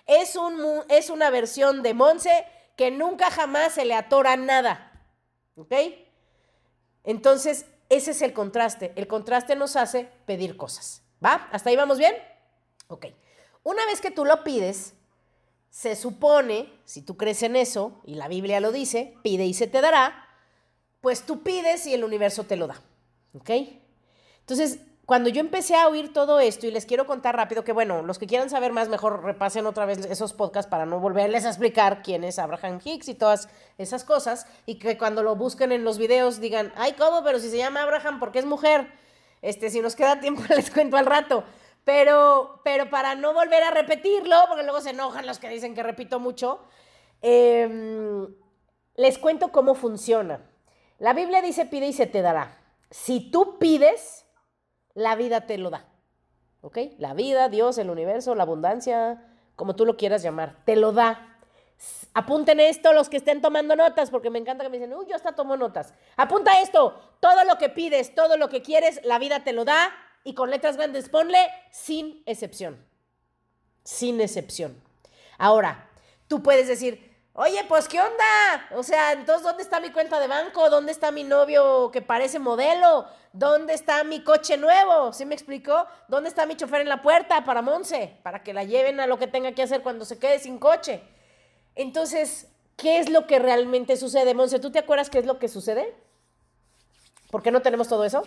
Es, 0.06 0.34
un, 0.34 0.82
es 0.88 1.08
una 1.08 1.30
versión 1.30 1.82
de 1.82 1.94
Monse 1.94 2.46
que 2.76 2.90
nunca 2.90 3.30
jamás 3.30 3.74
se 3.74 3.84
le 3.84 3.94
atora 3.94 4.36
nada. 4.36 4.95
¿Ok? 5.56 5.72
Entonces, 7.04 7.66
ese 7.88 8.12
es 8.12 8.22
el 8.22 8.32
contraste. 8.32 8.92
El 8.96 9.06
contraste 9.06 9.56
nos 9.56 9.76
hace 9.76 10.08
pedir 10.26 10.56
cosas. 10.56 11.02
¿Va? 11.24 11.48
¿Hasta 11.52 11.70
ahí 11.70 11.76
vamos 11.76 11.98
bien? 11.98 12.14
Ok. 12.88 13.06
Una 13.62 13.84
vez 13.86 14.00
que 14.00 14.10
tú 14.10 14.24
lo 14.24 14.44
pides, 14.44 14.94
se 15.70 15.96
supone, 15.96 16.72
si 16.84 17.02
tú 17.02 17.16
crees 17.16 17.42
en 17.42 17.56
eso, 17.56 18.00
y 18.04 18.14
la 18.14 18.28
Biblia 18.28 18.60
lo 18.60 18.72
dice, 18.72 19.14
pide 19.22 19.44
y 19.44 19.54
se 19.54 19.66
te 19.66 19.80
dará, 19.80 20.28
pues 21.00 21.22
tú 21.22 21.42
pides 21.42 21.86
y 21.86 21.94
el 21.94 22.04
universo 22.04 22.44
te 22.44 22.56
lo 22.56 22.66
da. 22.66 22.82
¿Ok? 23.34 23.50
Entonces, 24.40 24.78
cuando 25.06 25.28
yo 25.28 25.40
empecé 25.40 25.76
a 25.76 25.86
oír 25.86 26.12
todo 26.12 26.40
esto, 26.40 26.66
y 26.66 26.72
les 26.72 26.84
quiero 26.84 27.06
contar 27.06 27.36
rápido 27.36 27.62
que, 27.62 27.70
bueno, 27.70 28.02
los 28.02 28.18
que 28.18 28.26
quieran 28.26 28.50
saber 28.50 28.72
más, 28.72 28.88
mejor 28.88 29.22
repasen 29.22 29.64
otra 29.66 29.86
vez 29.86 29.98
esos 29.98 30.32
podcasts 30.32 30.68
para 30.68 30.84
no 30.84 30.98
volverles 30.98 31.44
a 31.44 31.48
explicar 31.48 32.02
quién 32.02 32.24
es 32.24 32.40
Abraham 32.40 32.80
Hicks 32.84 33.08
y 33.08 33.14
todas 33.14 33.48
esas 33.78 34.02
cosas, 34.02 34.48
y 34.66 34.80
que 34.80 34.98
cuando 34.98 35.22
lo 35.22 35.36
busquen 35.36 35.70
en 35.70 35.84
los 35.84 35.96
videos 35.96 36.40
digan, 36.40 36.72
ay, 36.74 36.94
¿cómo? 36.94 37.22
Pero 37.22 37.38
si 37.38 37.50
se 37.50 37.56
llama 37.56 37.82
Abraham, 37.82 38.18
porque 38.18 38.40
es 38.40 38.46
mujer? 38.46 38.90
Este, 39.42 39.70
si 39.70 39.80
nos 39.80 39.94
queda 39.94 40.18
tiempo, 40.18 40.42
les 40.56 40.72
cuento 40.72 40.96
al 40.96 41.06
rato. 41.06 41.44
Pero, 41.84 42.60
pero 42.64 42.90
para 42.90 43.14
no 43.14 43.32
volver 43.32 43.62
a 43.62 43.70
repetirlo, 43.70 44.36
porque 44.48 44.64
luego 44.64 44.80
se 44.80 44.90
enojan 44.90 45.24
los 45.24 45.38
que 45.38 45.48
dicen 45.48 45.76
que 45.76 45.84
repito 45.84 46.18
mucho, 46.18 46.58
em, 47.22 48.26
les 48.96 49.18
cuento 49.18 49.52
cómo 49.52 49.76
funciona. 49.76 50.40
La 50.98 51.12
Biblia 51.12 51.42
dice 51.42 51.64
pide 51.64 51.86
y 51.86 51.92
se 51.92 52.06
te 52.06 52.22
dará. 52.22 52.58
Si 52.90 53.30
tú 53.30 53.58
pides, 53.60 54.25
la 54.96 55.14
vida 55.14 55.42
te 55.42 55.58
lo 55.58 55.70
da. 55.70 55.84
¿Ok? 56.62 56.78
La 56.98 57.14
vida, 57.14 57.48
Dios, 57.48 57.78
el 57.78 57.90
universo, 57.90 58.34
la 58.34 58.42
abundancia, 58.42 59.22
como 59.54 59.76
tú 59.76 59.86
lo 59.86 59.96
quieras 59.96 60.22
llamar, 60.22 60.56
te 60.64 60.74
lo 60.74 60.90
da. 60.90 61.36
Apunten 62.14 62.58
esto 62.58 62.94
los 62.94 63.10
que 63.10 63.18
estén 63.18 63.42
tomando 63.42 63.76
notas, 63.76 64.10
porque 64.10 64.30
me 64.30 64.38
encanta 64.38 64.64
que 64.64 64.70
me 64.70 64.78
dicen, 64.78 64.94
uy, 64.94 65.06
yo 65.06 65.14
hasta 65.14 65.36
tomo 65.36 65.56
notas. 65.56 65.92
Apunta 66.16 66.60
esto, 66.62 66.98
todo 67.20 67.44
lo 67.44 67.58
que 67.58 67.68
pides, 67.68 68.14
todo 68.14 68.38
lo 68.38 68.48
que 68.48 68.62
quieres, 68.62 69.00
la 69.04 69.18
vida 69.18 69.44
te 69.44 69.52
lo 69.52 69.64
da. 69.64 69.92
Y 70.24 70.34
con 70.34 70.50
letras 70.50 70.78
grandes 70.78 71.10
ponle 71.10 71.38
sin 71.70 72.22
excepción. 72.24 72.82
Sin 73.84 74.20
excepción. 74.20 74.82
Ahora, 75.36 75.90
tú 76.26 76.42
puedes 76.42 76.66
decir, 76.66 77.05
oye, 77.36 77.64
pues 77.68 77.88
¿qué 77.88 78.00
onda? 78.00 78.68
O 78.74 78.82
sea, 78.82 79.12
entonces, 79.12 79.44
¿dónde 79.44 79.62
está 79.62 79.78
mi 79.80 79.90
cuenta 79.90 80.18
de 80.18 80.26
banco? 80.26 80.68
¿Dónde 80.70 80.92
está 80.92 81.10
mi 81.10 81.22
novio 81.22 81.90
que 81.92 82.02
parece 82.02 82.38
modelo? 82.38 83.06
¿Dónde 83.32 83.74
está 83.74 84.02
mi 84.04 84.24
coche 84.24 84.56
nuevo? 84.56 85.12
¿Sí 85.12 85.24
me 85.26 85.34
explicó? 85.34 85.86
¿Dónde 86.08 86.28
está 86.28 86.46
mi 86.46 86.56
chofer 86.56 86.80
en 86.80 86.88
la 86.88 87.02
puerta 87.02 87.44
para 87.44 87.62
Monse? 87.62 88.16
Para 88.22 88.42
que 88.42 88.54
la 88.54 88.64
lleven 88.64 89.00
a 89.00 89.06
lo 89.06 89.18
que 89.18 89.26
tenga 89.26 89.52
que 89.52 89.62
hacer 89.62 89.82
cuando 89.82 90.04
se 90.04 90.18
quede 90.18 90.38
sin 90.38 90.58
coche. 90.58 91.02
Entonces, 91.74 92.50
¿qué 92.76 92.98
es 92.98 93.10
lo 93.10 93.26
que 93.26 93.38
realmente 93.38 93.96
sucede? 93.96 94.34
Monse, 94.34 94.58
¿tú 94.58 94.72
te 94.72 94.78
acuerdas 94.78 95.10
qué 95.10 95.18
es 95.18 95.26
lo 95.26 95.38
que 95.38 95.48
sucede? 95.48 95.94
¿Por 97.30 97.42
qué 97.42 97.50
no 97.50 97.60
tenemos 97.60 97.88
todo 97.88 98.04
eso? 98.04 98.26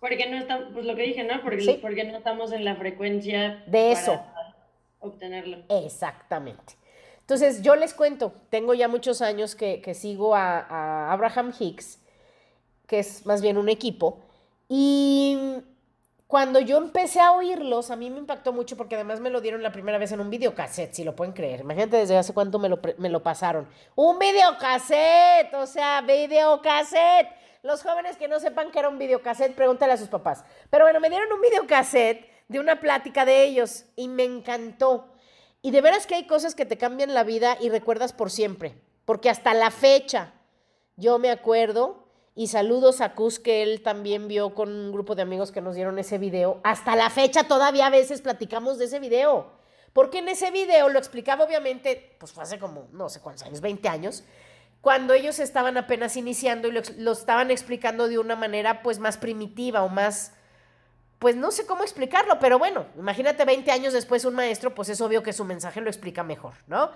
Porque 0.00 0.28
no 0.28 0.36
estamos, 0.36 0.68
pues 0.74 0.84
lo 0.84 0.94
que 0.94 1.02
dije, 1.02 1.24
¿no? 1.24 1.42
Porque, 1.42 1.78
porque 1.80 2.04
no 2.04 2.18
estamos 2.18 2.52
en 2.52 2.64
la 2.64 2.76
frecuencia 2.76 3.64
de 3.66 3.92
eso. 3.92 4.22
obtenerlo. 5.00 5.64
Exactamente. 5.68 6.74
Entonces, 7.28 7.60
yo 7.60 7.76
les 7.76 7.92
cuento, 7.92 8.32
tengo 8.48 8.72
ya 8.72 8.88
muchos 8.88 9.20
años 9.20 9.54
que, 9.54 9.94
sigo 9.94 10.34
a, 10.34 11.12
Abraham 11.12 11.52
Hicks, 11.58 11.98
que 12.86 13.00
es 13.00 13.26
más 13.26 13.42
bien 13.42 13.58
un 13.58 13.68
equipo, 13.68 14.20
y 14.66 15.36
cuando 16.26 16.58
yo 16.58 16.78
empecé 16.78 17.20
a 17.20 17.32
oírlos, 17.32 17.90
a 17.90 17.96
mí 17.96 18.08
me 18.08 18.16
impactó 18.16 18.54
mucho 18.54 18.78
porque 18.78 18.94
además 18.94 19.20
me 19.20 19.28
lo 19.28 19.42
dieron 19.42 19.62
la 19.62 19.72
primera 19.72 19.98
vez 19.98 20.10
en 20.12 20.20
un 20.20 20.30
videocassette, 20.30 20.94
si 20.94 21.04
lo 21.04 21.14
pueden 21.14 21.34
creer. 21.34 21.60
Imagínate 21.60 21.98
desde 21.98 22.16
hace 22.16 22.32
cuánto 22.32 22.58
me 22.58 22.70
lo, 22.70 22.80
me 22.96 23.10
lo 23.10 23.22
pasaron. 23.22 23.68
Un 23.94 24.18
videocassette, 24.18 25.52
o 25.52 25.66
sea, 25.66 26.00
videocassette. 26.00 27.28
Los 27.62 27.82
jóvenes 27.82 28.16
que 28.16 28.28
no 28.28 28.40
sepan 28.40 28.70
que 28.70 28.78
era 28.78 28.88
un 28.88 28.98
videocassette, 28.98 29.54
pregúntale 29.54 29.92
a 29.92 29.98
sus 29.98 30.08
papás. 30.08 30.46
Pero 30.70 30.86
bueno, 30.86 30.98
me 30.98 31.10
dieron 31.10 31.30
un 31.30 31.42
videocassette 31.42 32.26
de 32.48 32.58
una 32.58 32.80
plática 32.80 33.26
de 33.26 33.44
ellos 33.44 33.84
y 33.96 34.08
me 34.08 34.24
encantó. 34.24 35.12
Y 35.62 35.70
de 35.70 35.80
veras 35.80 36.06
que 36.06 36.14
hay 36.14 36.26
cosas 36.26 36.54
que 36.54 36.66
te 36.66 36.78
cambian 36.78 37.14
la 37.14 37.24
vida 37.24 37.56
y 37.60 37.68
recuerdas 37.68 38.12
por 38.12 38.30
siempre. 38.30 38.80
Porque 39.04 39.30
hasta 39.30 39.54
la 39.54 39.70
fecha, 39.70 40.34
yo 40.96 41.18
me 41.18 41.30
acuerdo 41.30 42.08
y 42.34 42.46
saludos 42.46 43.00
a 43.00 43.14
Cus, 43.14 43.40
que 43.40 43.64
él 43.64 43.82
también 43.82 44.28
vio 44.28 44.54
con 44.54 44.68
un 44.68 44.92
grupo 44.92 45.16
de 45.16 45.22
amigos 45.22 45.50
que 45.50 45.60
nos 45.60 45.74
dieron 45.74 45.98
ese 45.98 46.18
video. 46.18 46.60
Hasta 46.62 46.94
la 46.94 47.10
fecha 47.10 47.44
todavía 47.44 47.86
a 47.86 47.90
veces 47.90 48.22
platicamos 48.22 48.78
de 48.78 48.84
ese 48.84 49.00
video. 49.00 49.58
Porque 49.92 50.18
en 50.18 50.28
ese 50.28 50.52
video 50.52 50.88
lo 50.88 50.98
explicaba 50.98 51.44
obviamente, 51.44 52.16
pues 52.20 52.30
fue 52.30 52.44
hace 52.44 52.60
como, 52.60 52.86
no 52.92 53.08
sé 53.08 53.20
cuántos 53.20 53.44
años, 53.44 53.60
20 53.60 53.88
años, 53.88 54.22
cuando 54.80 55.14
ellos 55.14 55.40
estaban 55.40 55.76
apenas 55.76 56.16
iniciando 56.16 56.68
y 56.68 56.70
lo, 56.70 56.82
lo 56.98 57.12
estaban 57.12 57.50
explicando 57.50 58.06
de 58.06 58.18
una 58.18 58.36
manera 58.36 58.82
pues 58.82 59.00
más 59.00 59.18
primitiva 59.18 59.82
o 59.82 59.88
más, 59.88 60.32
pues 61.18 61.36
no 61.36 61.50
sé 61.50 61.66
cómo 61.66 61.82
explicarlo, 61.82 62.38
pero 62.38 62.58
bueno, 62.58 62.86
imagínate 62.96 63.44
20 63.44 63.70
años 63.70 63.92
después 63.92 64.24
un 64.24 64.34
maestro, 64.34 64.74
pues 64.74 64.88
es 64.88 65.00
obvio 65.00 65.22
que 65.22 65.32
su 65.32 65.44
mensaje 65.44 65.80
lo 65.80 65.90
explica 65.90 66.22
mejor, 66.22 66.54
¿no? 66.68 66.90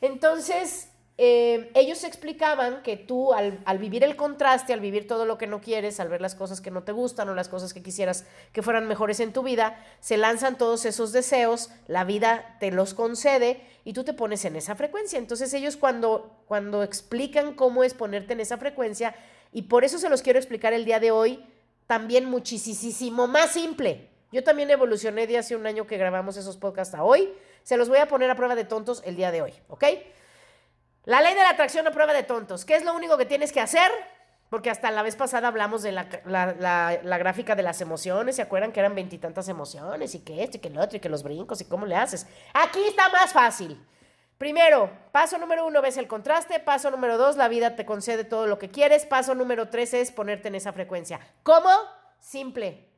Entonces, 0.00 0.88
eh, 1.18 1.70
ellos 1.74 2.04
explicaban 2.04 2.82
que 2.82 2.98
tú 2.98 3.32
al, 3.32 3.62
vivir 3.78 4.04
el 4.04 4.16
contraste, 4.16 4.74
al 4.74 4.80
vivir 4.80 5.06
todo 5.06 5.24
lo 5.24 5.38
que 5.38 5.46
no 5.46 5.62
quieres, 5.62 5.98
al 5.98 6.08
ver 6.08 6.20
las 6.20 6.34
cosas 6.34 6.60
que 6.60 6.70
no 6.70 6.84
te 6.84 6.92
gustan 6.92 7.28
o 7.30 7.34
las 7.34 7.48
cosas 7.48 7.72
que 7.72 7.82
quisieras 7.82 8.26
que 8.52 8.62
fueran 8.62 8.86
mejores 8.86 9.20
en 9.20 9.32
tu 9.32 9.42
vida, 9.42 9.82
se 10.00 10.18
lanzan 10.18 10.58
todos 10.58 10.84
esos 10.84 11.12
deseos, 11.12 11.70
la 11.86 12.04
vida 12.04 12.56
te 12.60 12.70
los 12.70 12.92
concede 12.92 13.62
y 13.84 13.94
tú 13.94 14.04
te 14.04 14.12
pones 14.12 14.44
en 14.44 14.56
esa 14.56 14.74
frecuencia. 14.74 15.18
Entonces 15.18 15.54
ellos 15.54 15.78
cuando, 15.78 16.42
cuando 16.46 16.82
explican 16.82 17.54
cómo 17.54 17.82
es 17.82 17.94
ponerte 17.94 18.34
en 18.34 18.40
esa 18.40 18.58
frecuencia, 18.58 19.14
y 19.52 19.62
por 19.62 19.84
eso 19.84 19.98
se 19.98 20.10
los 20.10 20.20
quiero 20.20 20.38
explicar 20.38 20.74
el 20.74 20.84
día 20.84 21.00
de 21.00 21.12
hoy, 21.12 21.42
también 21.86 22.24
muchísimo 22.26 23.26
más 23.26 23.52
simple. 23.52 24.10
Yo 24.32 24.42
también 24.42 24.70
evolucioné 24.70 25.26
de 25.26 25.38
hace 25.38 25.56
un 25.56 25.66
año 25.66 25.86
que 25.86 25.96
grabamos 25.96 26.36
esos 26.36 26.56
podcasts 26.56 26.94
a 26.94 27.02
hoy. 27.04 27.32
Se 27.62 27.76
los 27.76 27.88
voy 27.88 27.98
a 27.98 28.08
poner 28.08 28.30
a 28.30 28.34
prueba 28.34 28.54
de 28.54 28.64
tontos 28.64 29.02
el 29.04 29.16
día 29.16 29.30
de 29.30 29.42
hoy, 29.42 29.54
¿ok? 29.68 29.84
La 31.04 31.20
ley 31.20 31.34
de 31.34 31.40
la 31.40 31.50
atracción 31.50 31.86
a 31.86 31.92
prueba 31.92 32.12
de 32.12 32.24
tontos. 32.24 32.64
¿Qué 32.64 32.74
es 32.74 32.84
lo 32.84 32.94
único 32.94 33.16
que 33.16 33.26
tienes 33.26 33.52
que 33.52 33.60
hacer? 33.60 33.90
Porque 34.50 34.70
hasta 34.70 34.90
la 34.90 35.02
vez 35.02 35.16
pasada 35.16 35.48
hablamos 35.48 35.82
de 35.82 35.92
la, 35.92 37.18
gráfica 37.18 37.54
de 37.54 37.62
las 37.62 37.80
emociones. 37.80 38.36
¿Se 38.36 38.42
acuerdan 38.42 38.72
que 38.72 38.80
eran 38.80 38.94
veintitantas 38.94 39.48
emociones? 39.48 40.14
Y 40.14 40.20
que 40.20 40.42
esto 40.42 40.56
y 40.56 40.60
que 40.60 40.70
lo 40.70 40.80
otro 40.80 40.96
y 40.96 41.00
que 41.00 41.08
los 41.08 41.22
brincos 41.22 41.60
y 41.60 41.64
cómo 41.64 41.86
le 41.86 41.96
haces. 41.96 42.26
Aquí 42.54 42.80
está 42.88 43.08
más 43.08 43.32
fácil. 43.32 43.80
Primero, 44.38 44.90
paso 45.12 45.38
número 45.38 45.66
uno, 45.66 45.80
ves 45.80 45.96
el 45.96 46.08
contraste. 46.08 46.60
Paso 46.60 46.90
número 46.90 47.16
dos, 47.16 47.36
la 47.36 47.48
vida 47.48 47.74
te 47.74 47.86
concede 47.86 48.24
todo 48.24 48.46
lo 48.46 48.58
que 48.58 48.68
quieres. 48.68 49.06
Paso 49.06 49.34
número 49.34 49.68
tres 49.68 49.94
es 49.94 50.12
ponerte 50.12 50.48
en 50.48 50.56
esa 50.56 50.72
frecuencia. 50.72 51.20
¿Cómo? 51.42 51.70
Simple. 52.20 52.90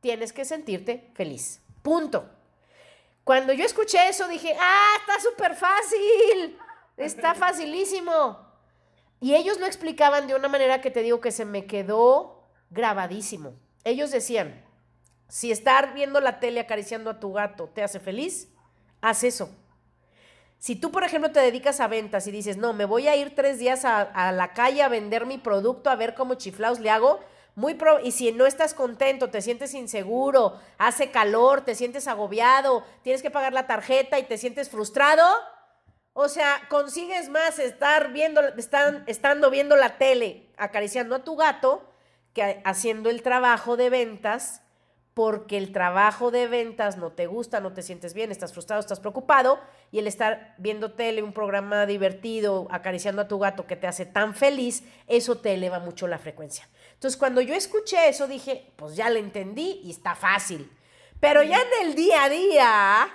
Tienes 0.00 0.32
que 0.32 0.44
sentirte 0.44 1.10
feliz. 1.14 1.62
Punto. 1.82 2.30
Cuando 3.24 3.52
yo 3.52 3.64
escuché 3.64 4.08
eso 4.08 4.28
dije, 4.28 4.56
ah, 4.58 4.94
está 5.00 5.20
súper 5.20 5.54
fácil. 5.54 6.58
Está 6.96 7.34
facilísimo. 7.34 8.46
Y 9.20 9.34
ellos 9.34 9.58
lo 9.58 9.66
explicaban 9.66 10.26
de 10.26 10.34
una 10.34 10.48
manera 10.48 10.80
que 10.80 10.90
te 10.90 11.02
digo 11.02 11.20
que 11.20 11.32
se 11.32 11.44
me 11.44 11.66
quedó 11.66 12.48
grabadísimo. 12.70 13.54
Ellos 13.84 14.10
decían, 14.10 14.64
si 15.28 15.50
estar 15.50 15.92
viendo 15.92 16.20
la 16.20 16.40
tele 16.40 16.60
acariciando 16.60 17.10
a 17.10 17.20
tu 17.20 17.32
gato 17.32 17.68
te 17.68 17.82
hace 17.82 18.00
feliz, 18.00 18.48
haz 19.00 19.24
eso. 19.24 19.50
Si 20.58 20.74
tú, 20.74 20.90
por 20.90 21.04
ejemplo, 21.04 21.30
te 21.30 21.40
dedicas 21.40 21.78
a 21.80 21.86
ventas 21.86 22.26
y 22.26 22.32
dices, 22.32 22.56
no, 22.56 22.72
me 22.72 22.84
voy 22.84 23.06
a 23.06 23.14
ir 23.14 23.34
tres 23.34 23.58
días 23.58 23.84
a, 23.84 24.32
la 24.32 24.52
calle 24.54 24.82
a 24.82 24.88
vender 24.88 25.24
mi 25.24 25.38
producto, 25.38 25.88
a 25.88 25.96
ver 25.96 26.14
cómo 26.14 26.34
chiflaos 26.34 26.80
le 26.80 26.90
hago, 26.90 27.20
muy 27.54 27.74
pro 27.74 28.00
y 28.00 28.12
si 28.12 28.30
no 28.32 28.46
estás 28.46 28.74
contento, 28.74 29.30
te 29.30 29.42
sientes 29.42 29.74
inseguro, 29.74 30.60
hace 30.78 31.10
calor, 31.10 31.62
te 31.62 31.74
sientes 31.74 32.06
agobiado, 32.06 32.84
tienes 33.02 33.22
que 33.22 33.30
pagar 33.30 33.52
la 33.52 33.66
tarjeta 33.66 34.18
y 34.18 34.24
te 34.24 34.38
sientes 34.38 34.68
frustrado, 34.68 35.24
o 36.12 36.28
sea, 36.28 36.60
consigues 36.68 37.28
más 37.28 37.60
estar 37.60 38.12
viendo, 38.12 38.40
están, 38.56 39.04
estando 39.06 39.50
viendo 39.50 39.76
la 39.76 39.98
tele, 39.98 40.50
acariciando 40.56 41.14
a 41.14 41.24
tu 41.24 41.36
gato, 41.36 41.88
que 42.32 42.60
haciendo 42.64 43.10
el 43.10 43.22
trabajo 43.22 43.76
de 43.76 43.90
ventas, 43.90 44.62
porque 45.18 45.58
el 45.58 45.72
trabajo 45.72 46.30
de 46.30 46.46
ventas 46.46 46.96
no 46.96 47.10
te 47.10 47.26
gusta, 47.26 47.58
no 47.58 47.72
te 47.72 47.82
sientes 47.82 48.14
bien, 48.14 48.30
estás 48.30 48.52
frustrado, 48.52 48.78
estás 48.78 49.00
preocupado, 49.00 49.58
y 49.90 49.98
el 49.98 50.06
estar 50.06 50.54
viendo 50.58 50.92
tele, 50.92 51.24
un 51.24 51.32
programa 51.32 51.86
divertido, 51.86 52.68
acariciando 52.70 53.22
a 53.22 53.26
tu 53.26 53.40
gato 53.40 53.66
que 53.66 53.74
te 53.74 53.88
hace 53.88 54.06
tan 54.06 54.32
feliz, 54.36 54.84
eso 55.08 55.38
te 55.38 55.54
eleva 55.54 55.80
mucho 55.80 56.06
la 56.06 56.20
frecuencia. 56.20 56.68
Entonces, 56.92 57.18
cuando 57.18 57.40
yo 57.40 57.52
escuché 57.52 58.08
eso, 58.08 58.28
dije, 58.28 58.72
pues 58.76 58.94
ya 58.94 59.10
lo 59.10 59.18
entendí 59.18 59.80
y 59.82 59.90
está 59.90 60.14
fácil. 60.14 60.70
Pero 61.18 61.42
ya 61.42 61.58
en 61.62 61.88
el 61.88 61.96
día 61.96 62.22
a 62.22 62.28
día, 62.28 63.08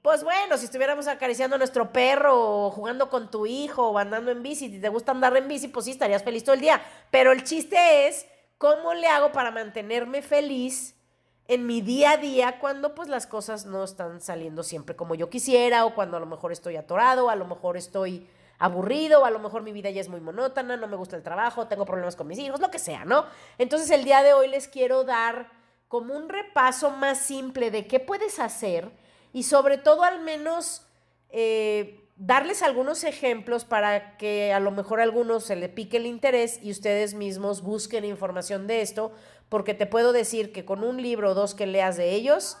pues 0.00 0.24
bueno, 0.24 0.56
si 0.56 0.64
estuviéramos 0.64 1.06
acariciando 1.06 1.56
a 1.56 1.58
nuestro 1.58 1.92
perro 1.92 2.32
o 2.64 2.70
jugando 2.70 3.10
con 3.10 3.30
tu 3.30 3.44
hijo 3.44 3.90
o 3.90 3.98
andando 3.98 4.30
en 4.30 4.42
bici, 4.42 4.70
si 4.70 4.80
te 4.80 4.88
gusta 4.88 5.12
andar 5.12 5.36
en 5.36 5.48
bici, 5.48 5.68
pues 5.68 5.84
sí, 5.84 5.90
estarías 5.90 6.22
feliz 6.22 6.44
todo 6.44 6.54
el 6.54 6.62
día. 6.62 6.80
Pero 7.10 7.30
el 7.30 7.44
chiste 7.44 8.08
es, 8.08 8.24
¿cómo 8.56 8.94
le 8.94 9.06
hago 9.06 9.32
para 9.32 9.50
mantenerme 9.50 10.22
feliz 10.22 10.95
en 11.48 11.66
mi 11.66 11.80
día 11.80 12.12
a 12.12 12.16
día 12.16 12.58
cuando 12.58 12.94
pues 12.94 13.08
las 13.08 13.26
cosas 13.26 13.66
no 13.66 13.84
están 13.84 14.20
saliendo 14.20 14.62
siempre 14.62 14.96
como 14.96 15.14
yo 15.14 15.30
quisiera 15.30 15.84
o 15.84 15.94
cuando 15.94 16.16
a 16.16 16.20
lo 16.20 16.26
mejor 16.26 16.52
estoy 16.52 16.76
atorado, 16.76 17.30
a 17.30 17.36
lo 17.36 17.46
mejor 17.46 17.76
estoy 17.76 18.28
aburrido, 18.58 19.24
a 19.24 19.30
lo 19.30 19.38
mejor 19.38 19.62
mi 19.62 19.72
vida 19.72 19.90
ya 19.90 20.00
es 20.00 20.08
muy 20.08 20.20
monótona, 20.20 20.76
no 20.76 20.88
me 20.88 20.96
gusta 20.96 21.16
el 21.16 21.22
trabajo, 21.22 21.68
tengo 21.68 21.84
problemas 21.84 22.16
con 22.16 22.26
mis 22.26 22.38
hijos, 22.38 22.60
lo 22.60 22.70
que 22.70 22.78
sea, 22.78 23.04
¿no? 23.04 23.26
Entonces 23.58 23.90
el 23.90 24.04
día 24.04 24.22
de 24.22 24.32
hoy 24.32 24.48
les 24.48 24.66
quiero 24.66 25.04
dar 25.04 25.50
como 25.88 26.14
un 26.14 26.28
repaso 26.28 26.90
más 26.90 27.18
simple 27.18 27.70
de 27.70 27.86
qué 27.86 28.00
puedes 28.00 28.38
hacer 28.38 28.90
y 29.32 29.44
sobre 29.44 29.78
todo 29.78 30.02
al 30.02 30.20
menos 30.22 30.86
eh, 31.28 32.08
darles 32.16 32.62
algunos 32.62 33.04
ejemplos 33.04 33.64
para 33.64 34.16
que 34.16 34.52
a 34.52 34.60
lo 34.60 34.70
mejor 34.70 35.00
a 35.00 35.02
algunos 35.02 35.44
se 35.44 35.54
le 35.54 35.68
pique 35.68 35.98
el 35.98 36.06
interés 36.06 36.58
y 36.62 36.70
ustedes 36.70 37.14
mismos 37.14 37.62
busquen 37.62 38.04
información 38.04 38.66
de 38.66 38.80
esto, 38.80 39.12
porque 39.48 39.74
te 39.74 39.86
puedo 39.86 40.12
decir 40.12 40.52
que 40.52 40.64
con 40.64 40.82
un 40.82 41.00
libro 41.00 41.30
o 41.30 41.34
dos 41.34 41.54
que 41.54 41.66
leas 41.66 41.96
de 41.96 42.12
ellos, 42.12 42.58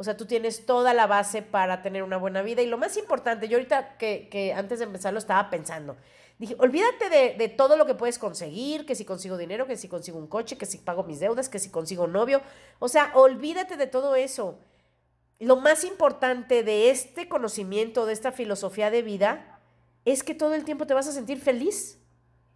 O 0.00 0.04
sea, 0.04 0.16
tú 0.16 0.26
tienes 0.26 0.64
toda 0.64 0.94
la 0.94 1.08
base 1.08 1.42
para 1.42 1.82
tener 1.82 2.04
una 2.04 2.18
buena 2.18 2.40
vida. 2.40 2.62
Y 2.62 2.66
lo 2.66 2.78
más 2.78 2.96
importante, 2.96 3.48
yo 3.48 3.56
ahorita 3.56 3.98
que, 3.98 4.54
antes 4.56 4.78
de 4.78 4.84
empezar 4.84 5.12
lo 5.12 5.18
estaba 5.18 5.50
pensando, 5.50 5.96
dije, 6.38 6.54
olvídate 6.60 7.10
de, 7.10 7.34
de, 7.36 7.48
todo 7.48 7.76
lo 7.76 7.84
que 7.84 7.96
puedes 7.96 8.16
conseguir, 8.16 8.86
que 8.86 8.94
si 8.94 9.04
consigo 9.04 9.36
dinero, 9.36 9.66
que 9.66 9.76
si 9.76 9.88
consigo 9.88 10.16
un 10.16 10.28
coche, 10.28 10.56
que 10.56 10.66
si 10.66 10.78
pago 10.78 11.02
mis 11.02 11.18
deudas, 11.18 11.48
que 11.48 11.58
si 11.58 11.68
consigo 11.70 12.06
novio. 12.06 12.42
O 12.78 12.88
sea, 12.88 13.10
olvídate 13.14 13.76
de 13.76 13.88
todo 13.88 14.14
eso. 14.14 14.60
Lo 15.40 15.56
más 15.56 15.82
importante 15.82 16.62
de 16.62 16.90
este 16.90 17.28
conocimiento, 17.28 18.06
de 18.06 18.12
esta 18.12 18.30
filosofía 18.30 18.92
de 18.92 19.02
vida, 19.02 19.58
es 20.04 20.22
que 20.22 20.34
todo 20.34 20.54
el 20.54 20.64
tiempo 20.64 20.86
te 20.86 20.94
vas 20.94 21.08
a 21.08 21.12
sentir 21.12 21.40
feliz. 21.40 21.98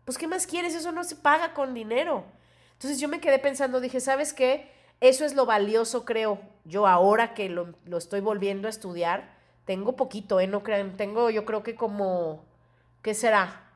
Pues, 0.05 0.17
¿qué 0.17 0.29
más 0.29 0.47
quieres? 0.47 0.77
Eso 0.77 0.93
no 0.93 1.03
se 1.03 1.17
paga 1.17 1.55
con 1.55 1.75
dinero. 1.75 2.25
Entonces 2.83 3.01
yo 3.01 3.07
me 3.07 3.21
quedé 3.21 3.39
pensando, 3.39 3.81
dije, 3.81 4.01
¿sabes 4.01 4.33
qué? 4.33 4.69
Eso 5.01 5.25
es 5.25 5.37
lo 5.37 5.47
valioso, 5.47 6.05
creo. 6.05 6.41
Yo 6.65 6.89
ahora 6.89 7.33
que 7.33 7.49
lo, 7.49 7.77
lo 7.85 7.97
estoy 7.97 8.21
volviendo 8.21 8.67
a 8.67 8.71
estudiar, 8.71 9.37
tengo 9.67 9.95
poquito, 9.95 10.41
¿eh? 10.41 10.49
No 10.49 10.65
crean, 10.65 10.97
tengo 10.97 11.31
yo 11.31 11.45
creo 11.45 11.63
que 11.63 11.77
como, 11.77 12.45
¿qué 13.01 13.15
será? 13.15 13.71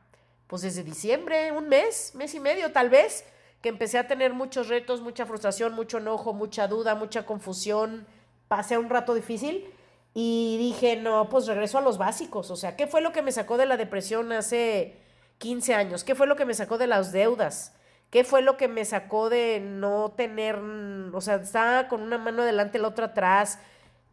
Pues 0.48 0.62
desde 0.62 0.82
diciembre, 0.82 1.52
un 1.52 1.68
mes, 1.68 2.16
mes 2.16 2.34
y 2.34 2.40
medio 2.40 2.72
tal 2.72 2.90
vez, 2.90 3.24
que 3.62 3.68
empecé 3.68 3.96
a 3.98 4.08
tener 4.08 4.34
muchos 4.34 4.66
retos, 4.66 5.00
mucha 5.00 5.24
frustración, 5.24 5.72
mucho 5.74 5.98
enojo, 5.98 6.32
mucha 6.32 6.66
duda, 6.66 6.96
mucha 6.96 7.24
confusión. 7.26 8.08
Pasé 8.48 8.76
un 8.76 8.90
rato 8.90 9.14
difícil 9.14 9.72
y 10.14 10.56
dije, 10.58 10.96
no, 10.96 11.28
pues 11.28 11.46
regreso 11.46 11.78
a 11.78 11.80
los 11.80 11.96
básicos. 11.96 12.50
O 12.50 12.56
sea, 12.56 12.74
¿qué 12.74 12.88
fue 12.88 13.02
lo 13.02 13.12
que 13.12 13.22
me 13.22 13.30
sacó 13.30 13.56
de 13.56 13.66
la 13.66 13.76
depresión 13.76 14.32
hace 14.32 14.96
15 15.38 15.74
años? 15.74 16.02
¿Qué 16.02 16.16
fue 16.16 16.26
lo 16.26 16.34
que 16.34 16.44
me 16.44 16.54
sacó 16.54 16.76
de 16.76 16.88
las 16.88 17.12
deudas? 17.12 17.72
¿Qué 18.16 18.24
fue 18.24 18.40
lo 18.40 18.56
que 18.56 18.66
me 18.66 18.86
sacó 18.86 19.28
de 19.28 19.60
no 19.60 20.14
tener, 20.16 20.56
o 20.56 21.20
sea, 21.20 21.34
estaba 21.34 21.86
con 21.86 22.00
una 22.00 22.16
mano 22.16 22.44
adelante, 22.44 22.78
la 22.78 22.88
otra 22.88 23.08
atrás? 23.08 23.58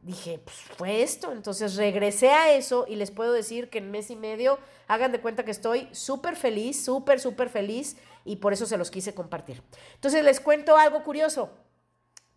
Dije, 0.02 0.42
pues 0.44 0.58
fue 0.58 1.04
esto. 1.04 1.32
Entonces 1.32 1.78
regresé 1.78 2.30
a 2.30 2.52
eso 2.52 2.84
y 2.86 2.98
les 2.98 3.12
puedo 3.12 3.32
decir 3.32 3.70
que 3.70 3.78
en 3.78 3.92
mes 3.92 4.12
y 4.12 4.18
medio, 4.18 4.60
hagan 4.90 5.14
de 5.14 5.22
cuenta 5.22 5.46
que 5.46 5.52
estoy 5.52 5.88
súper 5.94 6.36
feliz, 6.36 6.84
súper, 6.84 7.22
súper 7.22 7.48
feliz 7.48 7.96
y 8.26 8.36
por 8.36 8.52
eso 8.52 8.66
se 8.66 8.76
los 8.76 8.92
quise 8.92 9.16
compartir. 9.16 9.64
Entonces 9.94 10.22
les 10.26 10.42
cuento 10.42 10.76
algo 10.76 11.02
curioso. 11.06 11.52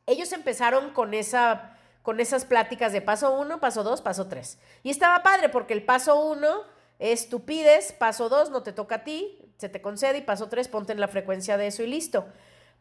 Ellos 0.06 0.30
empezaron 0.30 0.90
con 0.90 1.14
esa 1.14 1.76
con 2.02 2.20
esas 2.20 2.44
pláticas 2.44 2.92
de 2.92 3.02
paso 3.02 3.36
uno, 3.36 3.58
paso 3.58 3.82
dos, 3.82 4.02
paso 4.02 4.28
tres. 4.28 4.60
Y 4.84 4.90
estaba 4.90 5.24
padre 5.24 5.48
porque 5.48 5.74
el 5.74 5.82
paso 5.82 6.14
uno 6.30 6.62
es 6.98 7.28
tú 7.28 7.44
pides, 7.44 7.92
paso 7.92 8.28
dos 8.28 8.50
no 8.50 8.62
te 8.62 8.72
toca 8.72 8.96
a 8.96 9.04
ti, 9.04 9.38
se 9.58 9.68
te 9.68 9.82
concede 9.82 10.18
y 10.18 10.22
paso 10.22 10.48
tres 10.48 10.68
ponte 10.68 10.92
en 10.92 11.00
la 11.00 11.08
frecuencia 11.08 11.56
de 11.56 11.66
eso 11.66 11.82
y 11.82 11.86
listo. 11.86 12.26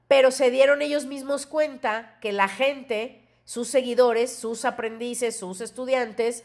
Pero 0.07 0.31
se 0.31 0.51
dieron 0.51 0.81
ellos 0.81 1.05
mismos 1.05 1.45
cuenta 1.45 2.17
que 2.21 2.31
la 2.31 2.47
gente, 2.47 3.27
sus 3.43 3.67
seguidores, 3.67 4.35
sus 4.35 4.65
aprendices, 4.65 5.37
sus 5.37 5.61
estudiantes, 5.61 6.43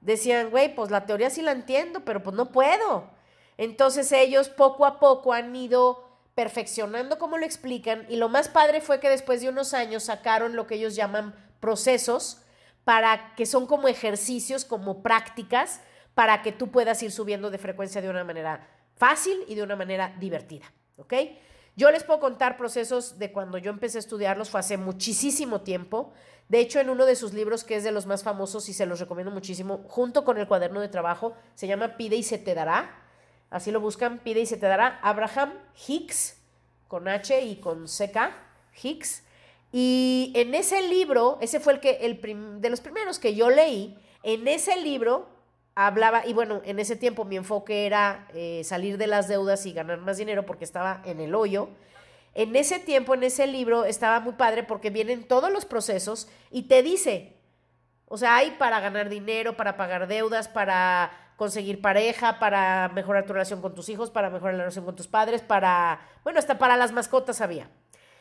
decían, 0.00 0.50
güey, 0.50 0.74
pues 0.74 0.90
la 0.90 1.06
teoría 1.06 1.30
sí 1.30 1.42
la 1.42 1.52
entiendo, 1.52 2.00
pero 2.04 2.22
pues 2.22 2.36
no 2.36 2.52
puedo. 2.52 3.10
Entonces 3.58 4.12
ellos 4.12 4.48
poco 4.48 4.84
a 4.84 4.98
poco 5.00 5.32
han 5.32 5.54
ido 5.54 6.04
perfeccionando 6.34 7.18
como 7.18 7.38
lo 7.38 7.46
explican 7.46 8.04
y 8.10 8.16
lo 8.16 8.28
más 8.28 8.48
padre 8.48 8.82
fue 8.82 9.00
que 9.00 9.08
después 9.08 9.40
de 9.40 9.48
unos 9.48 9.72
años 9.72 10.04
sacaron 10.04 10.54
lo 10.54 10.66
que 10.66 10.74
ellos 10.74 10.94
llaman 10.94 11.34
procesos 11.60 12.42
para 12.84 13.34
que 13.36 13.46
son 13.46 13.66
como 13.66 13.88
ejercicios, 13.88 14.66
como 14.66 15.02
prácticas 15.02 15.80
para 16.16 16.40
que 16.40 16.50
tú 16.50 16.70
puedas 16.70 17.02
ir 17.02 17.12
subiendo 17.12 17.50
de 17.50 17.58
frecuencia 17.58 18.00
de 18.00 18.08
una 18.08 18.24
manera 18.24 18.66
fácil 18.96 19.44
y 19.48 19.54
de 19.54 19.62
una 19.62 19.76
manera 19.76 20.16
divertida, 20.18 20.64
¿ok? 20.96 21.12
Yo 21.76 21.90
les 21.90 22.04
puedo 22.04 22.20
contar 22.20 22.56
procesos 22.56 23.18
de 23.18 23.32
cuando 23.32 23.58
yo 23.58 23.70
empecé 23.70 23.98
a 23.98 24.00
estudiarlos, 24.00 24.48
fue 24.48 24.60
hace 24.60 24.78
muchísimo 24.78 25.60
tiempo. 25.60 26.14
De 26.48 26.60
hecho, 26.60 26.80
en 26.80 26.88
uno 26.88 27.04
de 27.04 27.16
sus 27.16 27.34
libros, 27.34 27.64
que 27.64 27.76
es 27.76 27.84
de 27.84 27.92
los 27.92 28.06
más 28.06 28.22
famosos 28.22 28.66
y 28.70 28.72
se 28.72 28.86
los 28.86 28.98
recomiendo 28.98 29.30
muchísimo, 29.30 29.84
junto 29.88 30.24
con 30.24 30.38
el 30.38 30.48
cuaderno 30.48 30.80
de 30.80 30.88
trabajo, 30.88 31.36
se 31.54 31.66
llama 31.66 31.98
Pide 31.98 32.16
y 32.16 32.22
se 32.22 32.38
te 32.38 32.54
dará. 32.54 32.98
Así 33.50 33.70
lo 33.70 33.80
buscan, 33.80 34.20
Pide 34.20 34.40
y 34.40 34.46
se 34.46 34.56
te 34.56 34.64
dará. 34.64 34.98
Abraham 35.02 35.52
Hicks, 35.86 36.38
con 36.88 37.08
H 37.08 37.42
y 37.42 37.56
con 37.56 37.84
CK, 37.84 38.32
Hicks. 38.82 39.22
Y 39.70 40.32
en 40.34 40.54
ese 40.54 40.80
libro, 40.88 41.36
ese 41.42 41.60
fue 41.60 41.74
el 41.74 41.80
que, 41.80 41.98
el 42.06 42.18
de 42.62 42.70
los 42.70 42.80
primeros 42.80 43.18
que 43.18 43.34
yo 43.34 43.50
leí, 43.50 43.98
en 44.22 44.48
ese 44.48 44.80
libro 44.80 45.35
hablaba, 45.76 46.26
y 46.26 46.32
bueno, 46.32 46.62
en 46.64 46.80
ese 46.80 46.96
tiempo 46.96 47.24
mi 47.24 47.36
enfoque 47.36 47.86
era 47.86 48.26
eh, 48.34 48.62
salir 48.64 48.96
de 48.98 49.06
las 49.06 49.28
deudas 49.28 49.64
y 49.66 49.72
ganar 49.72 49.98
más 49.98 50.16
dinero 50.16 50.44
porque 50.44 50.64
estaba 50.64 51.02
en 51.04 51.20
el 51.20 51.34
hoyo. 51.34 51.68
En 52.34 52.56
ese 52.56 52.80
tiempo, 52.80 53.14
en 53.14 53.22
ese 53.22 53.46
libro, 53.46 53.84
estaba 53.84 54.18
muy 54.20 54.32
padre 54.32 54.62
porque 54.62 54.90
vienen 54.90 55.28
todos 55.28 55.52
los 55.52 55.64
procesos 55.66 56.28
y 56.50 56.62
te 56.62 56.82
dice, 56.82 57.36
o 58.06 58.16
sea, 58.16 58.36
hay 58.36 58.52
para 58.52 58.80
ganar 58.80 59.08
dinero, 59.10 59.56
para 59.56 59.76
pagar 59.76 60.08
deudas, 60.08 60.48
para 60.48 61.12
conseguir 61.36 61.82
pareja, 61.82 62.38
para 62.38 62.90
mejorar 62.94 63.26
tu 63.26 63.34
relación 63.34 63.60
con 63.60 63.74
tus 63.74 63.90
hijos, 63.90 64.10
para 64.10 64.30
mejorar 64.30 64.54
la 64.54 64.62
relación 64.62 64.86
con 64.86 64.96
tus 64.96 65.06
padres, 65.06 65.42
para, 65.42 66.00
bueno, 66.24 66.38
hasta 66.38 66.58
para 66.58 66.78
las 66.78 66.92
mascotas 66.92 67.42
había. 67.42 67.70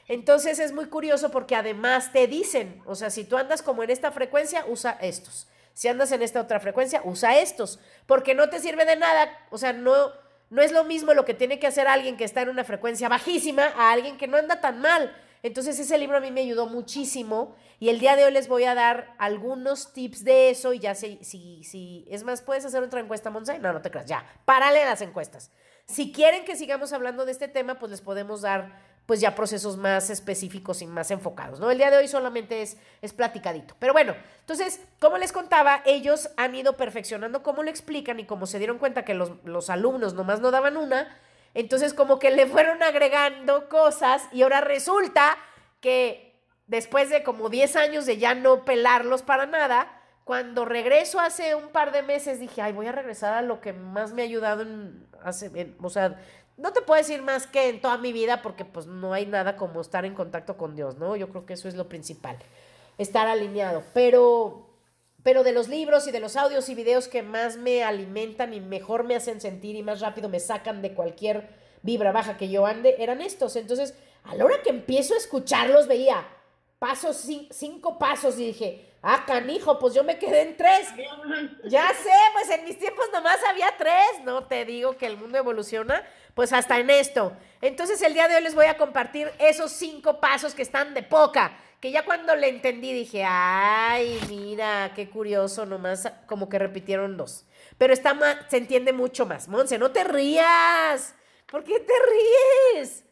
Entonces 0.08 0.60
es 0.60 0.74
muy 0.74 0.88
curioso 0.88 1.32
porque 1.32 1.56
además 1.56 2.12
te 2.12 2.28
dicen, 2.28 2.82
o 2.86 2.96
sea, 2.96 3.10
si 3.10 3.24
tú 3.24 3.38
andas 3.38 3.62
como 3.62 3.82
en 3.82 3.90
esta 3.90 4.12
frecuencia, 4.12 4.66
usa 4.68 4.98
estos. 5.02 5.48
Si 5.76 5.90
andas 5.90 6.14
en 6.14 6.22
esta 6.22 6.40
otra 6.40 6.62
frecuencia, 6.62 7.02
usa 7.04 7.38
estos, 7.38 7.80
porque 8.08 8.34
no 8.34 8.50
te 8.50 8.62
sirve 8.62 8.86
de 8.86 8.96
nada, 8.96 9.30
o 9.52 9.58
sea, 9.58 9.74
no, 9.74 10.10
no 10.50 10.62
es 10.62 10.72
lo 10.72 10.86
mismo 10.86 11.14
lo 11.14 11.26
que 11.26 11.34
tiene 11.34 11.60
que 11.60 11.68
hacer 11.68 11.86
alguien 11.86 12.16
que 12.16 12.24
está 12.24 12.42
en 12.42 12.50
una 12.50 12.64
frecuencia 12.64 13.10
bajísima 13.10 13.74
a 13.76 13.92
alguien 13.92 14.18
que 14.18 14.28
no 14.28 14.38
anda 14.38 14.62
tan 14.62 14.80
mal. 14.80 15.14
Entonces 15.44 15.78
ese 15.78 15.98
libro 15.98 16.18
a 16.18 16.22
mí 16.22 16.32
me 16.32 16.42
ayudó 16.42 16.66
muchísimo 16.68 17.58
y 17.78 17.90
el 17.90 18.00
día 18.00 18.16
de 18.16 18.24
hoy 18.24 18.32
les 18.32 18.48
voy 18.48 18.64
a 18.64 18.74
dar 18.74 19.14
algunos 19.18 19.92
tips 19.92 20.24
de 20.24 20.50
eso 20.50 20.72
y 20.72 20.80
ya 20.80 20.96
sé, 20.96 21.20
si, 21.22 21.62
si, 21.66 22.08
es 22.10 22.24
más, 22.24 22.42
¿puedes 22.42 22.64
hacer 22.64 22.82
otra 22.82 23.02
encuesta, 23.02 23.30
Monse? 23.30 23.60
No, 23.60 23.74
no 23.74 23.82
te 23.82 23.92
creas, 23.92 24.08
ya, 24.08 24.26
párale 24.46 24.86
las 24.86 25.02
encuestas. 25.02 25.52
Si 25.88 26.14
quieren 26.14 26.46
que 26.46 26.56
sigamos 26.56 26.94
hablando 26.94 27.26
de 27.26 27.34
este 27.34 27.50
tema, 27.50 27.78
pues 27.80 27.92
les 27.92 28.02
podemos 28.02 28.42
dar 28.42 28.80
pues 29.06 29.20
ya 29.22 29.36
procesos 29.36 29.78
más 29.78 30.10
específicos 30.10 30.82
y 30.82 30.88
más 30.88 31.12
enfocados, 31.12 31.60
¿no? 31.60 31.70
El 31.70 31.78
día 31.78 31.92
de 31.92 31.98
hoy 31.98 32.08
solamente 32.08 32.62
es, 32.62 32.78
es 33.02 33.14
platicadito. 33.14 33.76
Pero 33.80 33.94
bueno, 33.94 34.16
entonces, 34.40 34.82
como 35.00 35.18
les 35.18 35.32
contaba, 35.32 35.82
ellos 35.86 36.30
han 36.38 36.56
ido 36.56 36.76
perfeccionando 36.76 37.44
cómo 37.44 37.62
lo 37.62 37.70
explican 37.70 38.20
y 38.20 38.26
como 38.26 38.48
se 38.48 38.58
dieron 38.58 38.80
cuenta 38.80 39.06
que 39.06 39.14
los, 39.14 39.32
los 39.44 39.70
alumnos 39.70 40.14
nomás 40.14 40.40
no 40.40 40.50
daban 40.50 40.78
una, 40.78 41.16
entonces 41.54 41.94
como 41.94 42.20
que 42.20 42.32
le 42.32 42.48
fueron 42.48 42.82
agregando 42.82 43.70
cosas 43.70 44.28
y 44.32 44.42
ahora 44.42 44.62
resulta 44.62 45.38
que 45.82 46.42
después 46.68 47.10
de 47.10 47.24
como 47.24 47.50
10 47.50 47.76
años 47.76 48.06
de 48.06 48.18
ya 48.18 48.34
no 48.34 48.66
pelarlos 48.66 49.22
para 49.22 49.46
nada, 49.46 50.02
cuando 50.24 50.66
regreso 50.66 51.20
hace 51.20 51.54
un 51.54 51.70
par 51.70 51.92
de 51.92 52.02
meses 52.02 52.40
dije, 52.40 52.62
ay, 52.62 52.74
voy 52.74 52.88
a 52.88 52.92
regresar 52.92 53.36
a 53.36 53.44
lo 53.44 53.62
que 53.62 53.74
más 53.74 54.12
me 54.14 54.24
ha 54.24 54.26
ayudado 54.26 54.64
en, 54.64 55.08
hace, 55.24 55.76
o 55.80 55.90
sea, 55.92 56.20
no 56.58 56.72
te 56.72 56.82
puedo 56.82 56.98
decir 56.98 57.22
más 57.22 57.48
que 57.48 57.70
en 57.70 57.82
toda 57.82 57.98
mi 57.98 58.14
vida 58.14 58.42
porque 58.42 58.66
pues 58.66 58.86
no 58.86 59.14
hay 59.14 59.26
nada 59.26 59.58
como 59.58 59.82
estar 59.82 60.06
en 60.06 60.16
contacto 60.16 60.58
con 60.58 60.76
Dios, 60.76 60.98
¿no? 60.98 61.16
Yo 61.16 61.30
creo 61.30 61.46
que 61.46 61.54
eso 61.54 61.68
es 61.68 61.76
lo 61.76 61.90
principal, 61.90 62.38
estar 62.98 63.28
alineado. 63.28 63.84
Pero, 63.94 64.70
pero 65.24 65.44
de 65.44 65.52
los 65.52 65.68
libros 65.68 66.08
y 66.08 66.12
de 66.12 66.20
los 66.20 66.36
audios 66.38 66.70
y 66.70 66.76
videos 66.76 67.08
que 67.08 67.24
más 67.24 67.58
me 67.58 67.84
alimentan 67.84 68.54
y 68.54 68.62
mejor 68.62 69.04
me 69.04 69.16
hacen 69.16 69.42
sentir 69.42 69.76
y 69.76 69.84
más 69.84 70.00
rápido 70.00 70.30
me 70.30 70.40
sacan 70.40 70.82
de 70.82 70.94
cualquier 70.94 71.50
vibra 71.82 72.12
baja 72.12 72.38
que 72.38 72.50
yo 72.50 72.66
ande, 72.66 72.96
eran 73.00 73.22
estos. 73.22 73.56
Entonces, 73.58 73.94
a 74.24 74.36
la 74.36 74.46
hora 74.46 74.62
que 74.64 74.70
empiezo 74.70 75.14
a 75.14 75.18
escucharlos, 75.18 75.88
veía 75.88 76.26
pasos, 76.80 77.28
cinco 77.52 78.00
pasos 78.00 78.40
y 78.40 78.48
dije, 78.48 78.96
Ah, 79.08 79.24
canijo, 79.24 79.78
pues 79.78 79.94
yo 79.94 80.04
me 80.04 80.18
quedé 80.18 80.42
en 80.42 80.58
tres. 80.58 80.88
Ya 81.66 81.90
sé, 81.90 82.10
pues 82.34 82.50
en 82.50 82.66
mis 82.66 82.80
tiempos 82.80 83.06
nomás 83.14 83.38
había 83.48 83.68
tres. 83.78 84.24
No 84.24 84.46
te 84.46 84.66
digo 84.66 84.98
que 84.98 85.06
el 85.06 85.16
mundo 85.16 85.38
evoluciona, 85.38 86.04
pues 86.36 86.54
hasta 86.54 86.78
en 86.78 86.92
esto. 86.92 87.36
Entonces 87.62 88.00
el 88.04 88.14
día 88.14 88.28
de 88.28 88.36
hoy 88.36 88.44
les 88.44 88.54
voy 88.54 88.68
a 88.68 88.78
compartir 88.78 89.32
esos 89.40 89.72
cinco 89.72 90.20
pasos 90.20 90.54
que 90.54 90.62
están 90.62 90.94
de 90.94 91.02
poca. 91.02 91.58
Que 91.80 91.92
ya 91.92 92.06
cuando 92.06 92.36
le 92.36 92.50
entendí 92.50 92.94
dije, 92.94 93.24
ay, 93.26 94.20
mira, 94.30 94.92
qué 94.96 95.10
curioso, 95.10 95.66
nomás 95.66 96.12
como 96.28 96.50
que 96.50 96.60
repitieron 96.60 97.18
dos. 97.18 97.46
Pero 97.78 97.94
está 97.94 98.14
más, 98.14 98.38
se 98.50 98.58
entiende 98.58 98.94
mucho 98.94 99.26
más. 99.26 99.48
Monse, 99.48 99.78
no 99.78 99.92
te 99.92 100.04
rías. 100.04 101.16
¿Por 101.48 101.64
qué 101.64 101.80
te 101.80 101.94
ríes? 102.74 103.06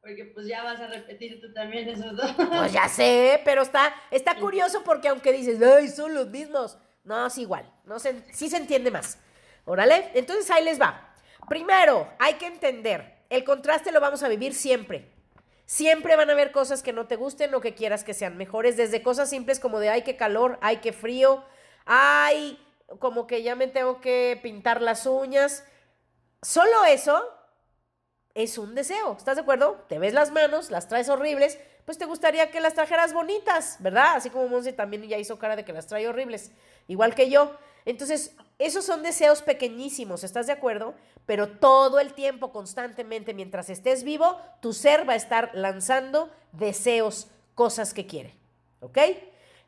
Porque 0.00 0.24
pues 0.34 0.46
ya 0.46 0.64
vas 0.64 0.80
a 0.80 0.88
repetir 0.88 1.40
tú 1.40 1.52
también 1.52 1.88
esos 1.88 2.16
dos. 2.16 2.32
Pues 2.32 2.72
ya 2.72 2.88
sé, 2.88 3.40
pero 3.44 3.62
está, 3.62 3.94
está 4.10 4.34
curioso 4.36 4.82
porque 4.84 5.08
aunque 5.08 5.32
dices, 5.32 5.60
ay, 5.62 5.88
son 5.88 6.14
los 6.14 6.28
mismos. 6.28 6.78
No, 7.04 7.26
es 7.26 7.38
igual. 7.38 7.70
No 7.84 7.98
se, 7.98 8.24
sí 8.32 8.48
se 8.48 8.56
entiende 8.56 8.90
más. 8.90 9.18
Órale, 9.64 10.10
entonces 10.14 10.50
ahí 10.50 10.64
les 10.64 10.80
va. 10.80 11.11
Primero, 11.48 12.08
hay 12.18 12.34
que 12.34 12.46
entender, 12.46 13.24
el 13.28 13.44
contraste 13.44 13.92
lo 13.92 14.00
vamos 14.00 14.22
a 14.22 14.28
vivir 14.28 14.54
siempre. 14.54 15.10
Siempre 15.64 16.16
van 16.16 16.28
a 16.28 16.34
haber 16.34 16.52
cosas 16.52 16.82
que 16.82 16.92
no 16.92 17.06
te 17.06 17.16
gusten 17.16 17.54
o 17.54 17.60
que 17.60 17.74
quieras 17.74 18.04
que 18.04 18.14
sean 18.14 18.36
mejores, 18.36 18.76
desde 18.76 19.02
cosas 19.02 19.30
simples 19.30 19.58
como 19.58 19.80
de, 19.80 19.88
ay, 19.88 20.02
qué 20.02 20.16
calor, 20.16 20.58
ay, 20.60 20.78
qué 20.78 20.92
frío, 20.92 21.44
ay, 21.86 22.62
como 22.98 23.26
que 23.26 23.42
ya 23.42 23.54
me 23.54 23.68
tengo 23.68 24.00
que 24.00 24.38
pintar 24.42 24.82
las 24.82 25.06
uñas. 25.06 25.64
Solo 26.42 26.84
eso 26.84 27.26
es 28.34 28.58
un 28.58 28.74
deseo, 28.74 29.16
¿estás 29.16 29.36
de 29.36 29.42
acuerdo? 29.42 29.84
Te 29.88 29.98
ves 29.98 30.12
las 30.12 30.30
manos, 30.30 30.70
las 30.70 30.88
traes 30.88 31.08
horribles, 31.08 31.58
pues 31.84 31.98
te 31.98 32.04
gustaría 32.04 32.50
que 32.50 32.60
las 32.60 32.74
trajeras 32.74 33.12
bonitas, 33.12 33.76
¿verdad? 33.80 34.16
Así 34.16 34.30
como 34.30 34.48
Monse 34.48 34.72
también 34.72 35.02
ya 35.04 35.18
hizo 35.18 35.38
cara 35.38 35.56
de 35.56 35.64
que 35.64 35.72
las 35.72 35.86
trae 35.86 36.08
horribles, 36.08 36.52
igual 36.86 37.14
que 37.14 37.30
yo. 37.30 37.56
Entonces, 37.84 38.36
esos 38.66 38.84
son 38.84 39.02
deseos 39.02 39.42
pequeñísimos, 39.42 40.24
¿estás 40.24 40.46
de 40.46 40.52
acuerdo? 40.52 40.94
Pero 41.26 41.48
todo 41.48 42.00
el 42.00 42.14
tiempo, 42.14 42.52
constantemente, 42.52 43.34
mientras 43.34 43.70
estés 43.70 44.04
vivo, 44.04 44.36
tu 44.60 44.72
ser 44.72 45.08
va 45.08 45.14
a 45.14 45.16
estar 45.16 45.50
lanzando 45.54 46.30
deseos, 46.52 47.28
cosas 47.54 47.94
que 47.94 48.06
quiere, 48.06 48.34
¿ok? 48.80 48.98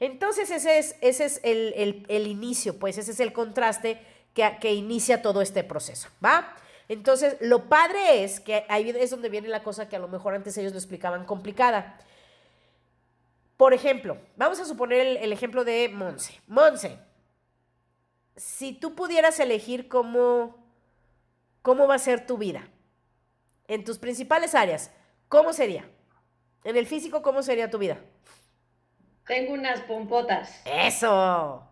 Entonces, 0.00 0.50
ese 0.50 0.78
es, 0.78 0.96
ese 1.00 1.24
es 1.24 1.40
el, 1.44 2.26
inicio, 2.26 2.78
pues 2.78 2.98
ese 2.98 3.12
es 3.12 3.20
el 3.20 3.32
contraste 3.32 4.00
que, 4.34 4.58
que 4.60 4.74
inicia 4.74 5.22
todo 5.22 5.40
este 5.40 5.64
proceso, 5.64 6.08
¿va? 6.24 6.54
Entonces, 6.88 7.36
lo 7.40 7.68
padre 7.68 8.24
es 8.24 8.40
que 8.40 8.64
ahí 8.68 8.90
es 8.90 9.10
donde 9.10 9.28
viene 9.28 9.48
la 9.48 9.62
cosa 9.62 9.88
que 9.88 9.96
a 9.96 10.00
lo 10.00 10.08
mejor 10.08 10.34
antes 10.34 10.56
ellos 10.58 10.72
lo 10.72 10.78
explicaban 10.78 11.24
complicada. 11.24 11.98
Por 13.56 13.72
ejemplo, 13.72 14.18
vamos 14.36 14.60
a 14.60 14.64
suponer 14.64 15.00
el, 15.00 15.16
el 15.18 15.32
ejemplo 15.32 15.64
de 15.64 15.88
Monse. 15.88 16.40
Monse, 16.48 16.98
si 18.36 18.72
tú 18.72 18.94
pudieras 18.94 19.38
elegir 19.40 19.88
cómo, 19.88 20.56
cómo 21.62 21.86
va 21.86 21.94
a 21.96 21.98
ser 21.98 22.26
tu 22.26 22.38
vida, 22.38 22.68
en 23.68 23.84
tus 23.84 23.98
principales 23.98 24.54
áreas, 24.54 24.90
¿cómo 25.28 25.52
sería? 25.52 25.88
En 26.64 26.76
el 26.76 26.86
físico, 26.86 27.22
¿cómo 27.22 27.42
sería 27.42 27.70
tu 27.70 27.78
vida? 27.78 27.98
Tengo 29.26 29.54
unas 29.54 29.80
pompotas. 29.80 30.60
Eso. 30.64 31.66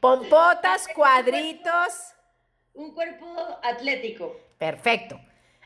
Pompotas, 0.00 0.86
cuadritos. 0.94 2.14
Un 2.74 2.94
cuerpo 2.94 3.26
atlético. 3.62 4.36
Perfecto. 4.58 5.20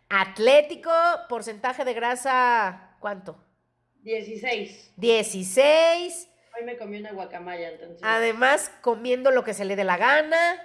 Atlético, 0.08 0.90
porcentaje 1.28 1.84
de 1.84 1.94
grasa, 1.94 2.96
¿cuánto? 3.00 3.36
16. 4.02 4.92
16. 4.96 6.28
Hoy 6.56 6.64
me 6.64 6.76
comí 6.76 6.98
una 6.98 7.12
guacamaya, 7.12 7.70
entonces. 7.70 8.00
Además, 8.02 8.70
comiendo 8.80 9.30
lo 9.30 9.44
que 9.44 9.52
se 9.52 9.64
le 9.64 9.76
dé 9.76 9.84
la 9.84 9.98
gana. 9.98 10.62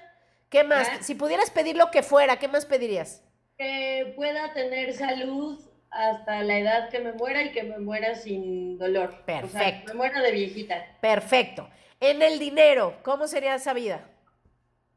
¿Qué 0.49 0.63
más? 0.63 0.87
Si 1.01 1.15
pudieras 1.15 1.49
pedir 1.49 1.75
lo 1.75 1.91
que 1.91 2.03
fuera, 2.03 2.39
¿qué 2.39 2.47
más 2.47 2.65
pedirías? 2.65 3.23
Que 3.57 4.13
pueda 4.15 4.53
tener 4.53 4.93
salud 4.93 5.59
hasta 5.89 6.43
la 6.43 6.57
edad 6.57 6.89
que 6.89 6.99
me 6.99 7.11
muera 7.13 7.43
y 7.43 7.51
que 7.51 7.63
me 7.63 7.79
muera 7.79 8.15
sin 8.15 8.77
dolor. 8.77 9.23
Perfecto. 9.25 9.57
O 9.57 9.59
sea, 9.59 9.83
me 9.87 9.93
muera 9.93 10.21
de 10.21 10.31
viejita. 10.31 10.85
Perfecto. 11.01 11.69
En 11.99 12.21
el 12.21 12.39
dinero, 12.39 12.97
¿cómo 13.03 13.27
sería 13.27 13.55
esa 13.55 13.73
vida? 13.73 14.07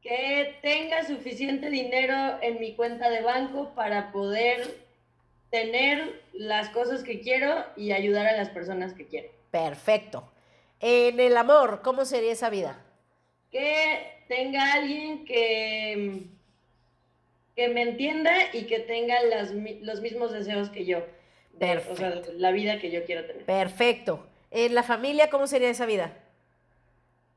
Que 0.00 0.58
tenga 0.62 1.04
suficiente 1.04 1.70
dinero 1.70 2.38
en 2.40 2.60
mi 2.60 2.74
cuenta 2.76 3.10
de 3.10 3.22
banco 3.22 3.74
para 3.74 4.12
poder 4.12 4.78
tener 5.50 6.22
las 6.32 6.68
cosas 6.70 7.02
que 7.02 7.20
quiero 7.20 7.64
y 7.76 7.92
ayudar 7.92 8.26
a 8.26 8.36
las 8.36 8.50
personas 8.50 8.92
que 8.92 9.06
quiero. 9.06 9.28
Perfecto. 9.50 10.33
En 10.86 11.18
el 11.18 11.34
amor, 11.38 11.80
¿cómo 11.82 12.04
sería 12.04 12.32
esa 12.32 12.50
vida? 12.50 12.78
Que 13.50 14.20
tenga 14.28 14.74
alguien 14.74 15.24
que, 15.24 16.24
que 17.56 17.68
me 17.68 17.80
entienda 17.80 18.30
y 18.52 18.64
que 18.64 18.80
tenga 18.80 19.16
los 19.80 20.02
mismos 20.02 20.32
deseos 20.32 20.68
que 20.68 20.84
yo. 20.84 20.98
Perfecto. 21.58 21.92
o 21.92 21.96
sea, 21.96 22.22
la 22.36 22.50
vida 22.50 22.80
que 22.80 22.90
yo 22.90 23.02
quiero 23.06 23.24
tener. 23.24 23.46
Perfecto. 23.46 24.26
En 24.50 24.74
la 24.74 24.82
familia, 24.82 25.30
¿cómo 25.30 25.46
sería 25.46 25.70
esa 25.70 25.86
vida? 25.86 26.18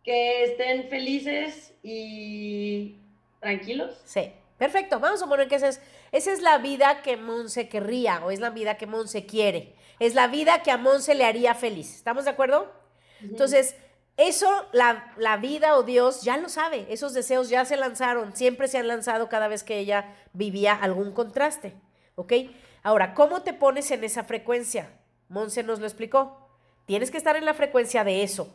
Que 0.03 0.43
estén 0.43 0.89
felices 0.89 1.73
y 1.83 2.97
tranquilos. 3.39 3.97
Sí. 4.03 4.29
Perfecto. 4.57 4.99
Vamos 4.99 5.23
a 5.23 5.27
poner 5.27 5.47
que 5.47 5.55
esa 5.55 5.69
es, 5.69 5.81
esa 6.11 6.33
es 6.33 6.41
la 6.41 6.57
vida 6.57 7.01
que 7.01 7.15
Monse 7.15 7.69
querría 7.69 8.25
o 8.25 8.31
es 8.31 8.41
la 8.41 8.49
vida 8.49 8.75
que 8.75 8.87
Monse 8.87 9.25
quiere. 9.25 9.71
Es 10.01 10.15
la 10.15 10.27
vida 10.27 10.63
que 10.63 10.71
a 10.71 10.77
Monse 10.77 11.15
le 11.15 11.23
haría 11.23 11.55
feliz. 11.55 11.95
¿Estamos 11.95 12.25
de 12.25 12.31
acuerdo? 12.31 12.75
Entonces, 13.21 13.75
eso 14.17 14.49
la, 14.73 15.37
vida 15.37 15.77
o 15.77 15.83
Dios 15.83 16.23
ya 16.23 16.37
lo 16.37 16.49
sabe, 16.49 16.87
esos 16.89 17.13
deseos 17.13 17.49
ya 17.49 17.65
se 17.65 17.77
lanzaron, 17.77 18.35
siempre 18.35 18.67
se 18.67 18.79
han 18.79 18.87
lanzado 18.87 19.29
cada 19.29 19.47
vez 19.47 19.63
que 19.63 19.77
ella 19.77 20.15
vivía 20.33 20.73
algún 20.73 21.11
contraste, 21.11 21.75
¿ok? 22.15 22.33
Ahora, 22.81 23.13
¿cómo 23.13 23.43
te 23.43 23.53
pones 23.53 23.91
en 23.91 24.03
esa 24.03 24.23
frecuencia? 24.23 24.89
Monse 25.29 25.61
nos 25.61 25.79
lo 25.79 25.85
explicó. 25.85 26.49
Tienes 26.85 27.11
que 27.11 27.17
estar 27.17 27.35
en 27.35 27.45
la 27.45 27.53
frecuencia 27.53 28.03
de 28.03 28.23
eso, 28.23 28.51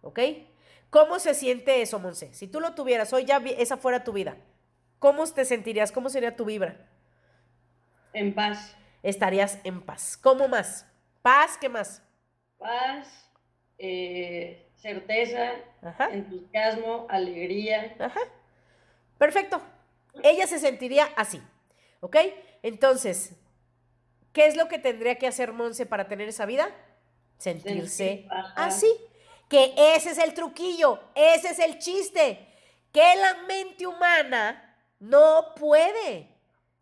¿ok? 0.00 0.20
¿Cómo 0.88 1.18
se 1.18 1.34
siente 1.34 1.82
eso, 1.82 1.98
Monse? 1.98 2.32
Si 2.32 2.46
tú 2.46 2.60
lo 2.60 2.74
tuvieras, 2.74 3.12
hoy 3.12 3.24
ya 3.24 3.42
esa 3.58 3.76
fuera 3.76 4.04
tu 4.04 4.12
vida, 4.12 4.36
¿cómo 4.98 5.26
te 5.26 5.44
sentirías? 5.44 5.92
¿Cómo 5.92 6.08
sería 6.08 6.36
tu 6.36 6.44
vibra? 6.46 6.88
En 8.14 8.32
paz. 8.32 8.74
Estarías 9.02 9.58
en 9.64 9.82
paz. 9.82 10.16
¿Cómo 10.16 10.48
más? 10.48 10.86
Paz, 11.20 11.58
¿qué 11.60 11.68
más? 11.68 12.00
Paz, 12.58 13.23
eh, 13.86 14.66
certeza, 14.76 15.52
entusiasmo, 16.10 17.06
alegría. 17.10 17.94
Perfecto. 19.18 19.60
Ella 20.22 20.46
se 20.46 20.58
sentiría 20.58 21.08
así, 21.16 21.42
¿ok? 22.00 22.16
Entonces, 22.62 23.32
¿qué 24.32 24.46
es 24.46 24.56
lo 24.56 24.68
que 24.68 24.78
tendría 24.78 25.16
que 25.16 25.26
hacer 25.26 25.52
Monse 25.52 25.84
para 25.84 26.08
tener 26.08 26.28
esa 26.28 26.46
vida? 26.46 26.70
Sentirse 27.36 28.26
así. 28.56 28.90
Que 29.50 29.74
ese 29.76 30.12
es 30.12 30.18
el 30.18 30.32
truquillo, 30.32 30.98
ese 31.14 31.50
es 31.50 31.58
el 31.58 31.78
chiste, 31.78 32.48
que 32.90 33.16
la 33.16 33.42
mente 33.46 33.86
humana 33.86 34.78
no 34.98 35.54
puede. 35.56 36.30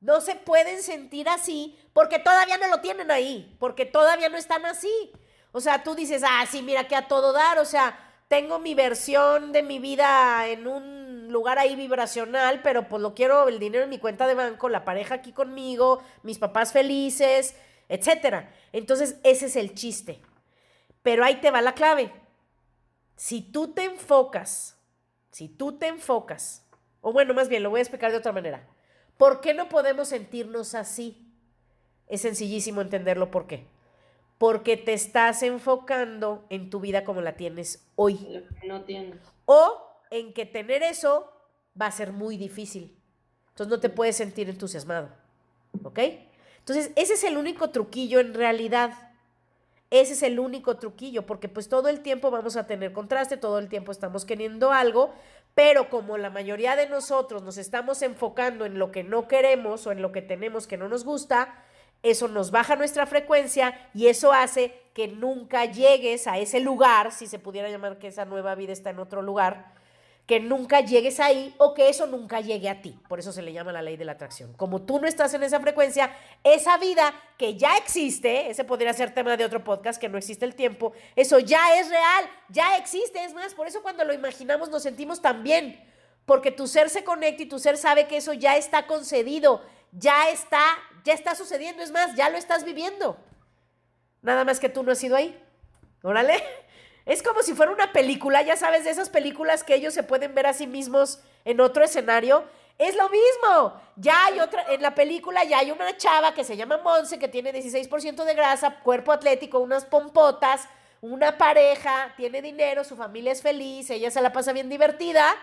No 0.01 0.21
se 0.21 0.37
pueden 0.37 0.83
sentir 0.83 1.29
así 1.29 1.77
porque 1.93 2.21
todavía 2.21 2.59
no 2.59 2.69
lo 2.69 2.81
tienen 2.81 3.11
ahí, 3.11 3.57
porque 3.59 3.87
todavía 3.87 4.29
no 4.29 4.37
están 4.37 4.65
así. 4.67 5.13
O 5.53 5.61
sea, 5.61 5.83
tú 5.83 5.95
dices, 5.95 6.23
ah, 6.27 6.45
sí, 6.51 6.63
mira 6.63 6.89
que 6.89 6.97
a 6.97 7.07
todo 7.07 7.33
dar, 7.33 7.59
o 7.59 7.67
sea, 7.67 7.99
tengo 8.29 8.59
mi 8.59 8.75
versión 8.75 9.53
de 9.53 9.63
mi 9.63 9.79
vida 9.79 10.49
en 10.49 10.67
un 10.67 11.29
lugar 11.31 11.59
ahí 11.59 11.77
vibracional, 11.77 12.63
pero 12.63 12.89
pues 12.89 13.03
lo 13.03 13.15
quiero 13.15 13.47
el 13.49 13.59
dinero 13.59 13.85
en 13.85 13.91
mi 13.91 13.99
cuenta 13.99 14.27
de 14.27 14.35
banco, 14.35 14.71
la 14.71 14.87
pareja 14.87 15.17
aquí 15.17 15.33
conmigo, 15.33 16.03
mis 16.23 16.39
papás 16.39 16.73
felices, 16.73 17.55
etcétera. 17.91 18.51
Entonces, 18.73 19.17
ese 19.23 19.47
es 19.47 19.57
el 19.57 19.75
chiste. 19.75 20.23
Pero 21.03 21.25
ahí 21.25 21.37
te 21.43 21.51
va 21.51 21.61
la 21.61 21.75
clave. 21.75 22.11
Si 23.17 23.43
tú 23.43 23.75
te 23.75 23.85
enfocas, 23.85 24.79
si 25.31 25.49
tú 25.49 25.79
te 25.79 25.89
enfocas, 25.89 26.67
o 27.03 27.13
bueno, 27.13 27.35
más 27.35 27.51
bien, 27.51 27.63
lo 27.63 27.69
voy 27.69 27.81
a 27.81 27.83
explicar 27.83 28.11
de 28.11 28.17
otra 28.17 28.33
manera. 28.33 28.67
¿Por 29.19 29.43
qué 29.43 29.53
no 29.53 29.69
podemos 29.69 30.09
sentirnos 30.09 30.75
así? 30.75 31.31
Es 32.07 32.23
sencillísimo 32.23 32.81
entenderlo 32.81 33.31
por 33.31 33.47
qué 33.47 33.72
porque 34.43 34.77
te 34.77 34.93
estás 34.93 35.45
enfocando 35.45 36.45
en 36.51 36.69
tu 36.69 36.81
vida 36.81 37.05
como 37.05 37.21
la 37.21 37.37
tienes 37.37 37.87
hoy. 37.95 38.45
no 38.67 38.83
tienes. 38.83 39.21
O 39.45 39.87
en 40.11 40.33
que 40.33 40.47
tener 40.47 40.83
eso 40.83 41.31
va 41.81 41.87
a 41.87 41.93
ser 41.93 42.13
muy 42.13 42.37
difícil. 42.37 42.99
Entonces 43.51 43.71
no 43.71 43.79
te 43.79 43.89
puedes 43.89 44.17
sentir 44.17 44.51
entusiasmado. 44.51 45.11
¿Ok? 45.85 46.01
Entonces 46.59 46.91
ese 46.97 47.13
es 47.13 47.23
el 47.23 47.39
único 47.39 47.71
truquillo 47.71 48.19
en 48.19 48.35
realidad. 48.35 49.13
Ese 49.91 50.15
es 50.15 50.25
el 50.25 50.41
único 50.41 50.77
truquillo, 50.77 51.25
porque 51.25 51.49
pues 51.49 51.69
todo 51.69 51.89
el 51.89 52.01
tiempo 52.01 52.33
vamos 52.33 52.57
a 52.57 52.67
tener 52.67 52.93
contraste, 52.93 53.37
todo 53.37 53.61
el 53.61 53.69
tiempo 53.69 53.93
estamos 53.93 54.25
queriendo 54.25 54.73
algo, 54.73 55.15
pero 55.55 55.89
como 55.89 56.19
la 56.19 56.31
mayoría 56.31 56.75
de 56.75 56.89
nosotros 56.89 57.45
nos 57.45 57.59
estamos 57.59 58.03
enfocando 58.03 58.65
en 58.65 58.81
lo 58.81 58.91
que 58.91 59.05
no 59.05 59.29
queremos 59.29 59.87
o 59.87 59.93
en 59.93 60.03
lo 60.03 60.11
que 60.11 60.21
tenemos 60.21 60.67
que 60.67 60.79
no 60.79 60.89
nos 60.89 61.05
gusta, 61.05 61.63
eso 62.03 62.29
nos 62.29 62.51
baja 62.51 62.77
nuestra 62.77 63.07
frecuencia 63.07 63.89
y 63.95 64.09
eso 64.09 64.33
hace 64.33 64.75
que 64.95 65.09
nunca 65.09 65.65
llegues 65.65 66.27
a 66.27 66.39
ese 66.39 66.61
lugar, 66.61 67.13
si 67.13 67.27
se 67.27 67.39
pudiera 67.39 67.71
llamar 67.71 67.99
que 67.99 68.09
esa 68.09 68.25
nueva 68.25 68.55
vida 68.55 68.73
está 68.73 68.91
en 68.91 68.99
otro 68.99 69.23
lugar, 69.23 69.73
que 70.27 70.41
nunca 70.41 70.81
llegues 70.81 71.19
ahí 71.21 71.55
o 71.59 71.75
que 71.75 71.89
eso 71.89 72.07
nunca 72.07 72.41
llegue 72.41 72.69
a 72.69 72.81
ti. 72.81 72.99
Por 73.09 73.19
eso 73.19 73.33
se 73.33 73.43
le 73.43 73.53
llama 73.53 73.73
la 73.73 73.83
ley 73.83 73.97
de 73.97 74.05
la 74.05 74.13
atracción. 74.13 74.53
Como 74.55 74.83
tú 74.83 75.01
no 75.01 75.09
estás 75.09 75.35
en 75.35 75.43
esa 75.43 75.61
frecuencia, 75.61 76.15
esa 76.45 76.77
vida 76.79 77.13
que 77.37 77.57
ya 77.57 77.77
existe, 77.77 78.49
ese 78.49 78.65
podría 78.65 78.93
ser 78.93 79.15
tema 79.15 79.37
de 79.37 79.45
otro 79.45 79.65
podcast, 79.65 80.01
que 80.01 80.09
no 80.09 80.19
existe 80.19 80.45
el 80.45 80.55
tiempo, 80.55 80.93
eso 81.17 81.39
ya 81.39 81.79
es 81.79 81.89
real, 81.89 82.31
ya 82.49 82.77
existe. 82.77 83.25
Es 83.25 83.35
más, 83.35 83.55
por 83.55 83.67
eso 83.67 83.83
cuando 83.83 84.05
lo 84.05 84.13
imaginamos 84.13 84.71
nos 84.71 84.83
sentimos 84.83 85.21
tan 85.21 85.43
bien, 85.43 85.83
porque 86.25 86.51
tu 86.51 86.67
ser 86.67 86.89
se 86.89 87.05
conecta 87.05 87.43
y 87.43 87.47
tu 87.47 87.59
ser 87.59 87.77
sabe 87.77 88.07
que 88.07 88.17
eso 88.17 88.33
ya 88.33 88.57
está 88.57 88.87
concedido, 88.87 89.61
ya 89.93 90.31
está 90.31 90.63
ya 91.05 91.15
está 91.15 91.35
sucediendo, 91.35 91.83
es 91.83 91.91
más, 91.91 92.15
ya 92.15 92.31
lo 92.31 92.39
estás 92.39 92.65
viviendo. 92.65 93.17
Nada 94.23 94.45
más 94.45 94.61
que 94.61 94.69
tú 94.69 94.83
no 94.83 94.93
has 94.93 95.03
ido 95.03 95.17
ahí. 95.17 95.39
Órale. 96.03 96.43
Es 97.05 97.21
como 97.21 97.43
si 97.43 97.53
fuera 97.53 97.73
una 97.73 97.93
película, 97.93 98.43
ya 98.43 98.57
sabes, 98.57 98.85
de 98.85 98.91
esas 98.91 99.11
películas 99.11 99.65
que 99.65 99.75
ellos 99.75 99.93
se 99.93 100.05
pueden 100.05 100.37
ver 100.37 100.47
a 100.47 100.53
sí 100.53 100.69
mismos 100.69 101.19
en 101.45 101.61
otro 101.61 101.83
escenario. 101.83 102.45
Es 102.79 102.95
lo 102.95 103.09
mismo. 103.09 103.81
Ya 103.97 104.27
hay 104.27 104.39
otra, 104.39 104.65
en 104.69 104.83
la 104.83 104.95
película 104.95 105.43
ya 105.43 105.59
hay 105.59 105.73
una 105.73 105.97
chava 105.97 106.33
que 106.33 106.45
se 106.45 106.57
llama 106.57 106.79
Monse, 106.79 107.19
que 107.19 107.27
tiene 107.27 107.53
16% 107.53 108.23
de 108.25 108.35
grasa, 108.35 108.79
cuerpo 108.85 109.11
atlético, 109.11 109.59
unas 109.59 109.85
pompotas, 109.85 110.69
una 111.01 111.37
pareja, 111.37 112.15
tiene 112.17 112.41
dinero, 112.41 112.85
su 112.85 112.95
familia 112.95 113.33
es 113.33 113.43
feliz, 113.43 113.91
ella 113.91 114.13
se 114.13 114.23
la 114.23 114.33
pasa 114.33 114.53
bien 114.53 114.69
divertida. 114.69 115.35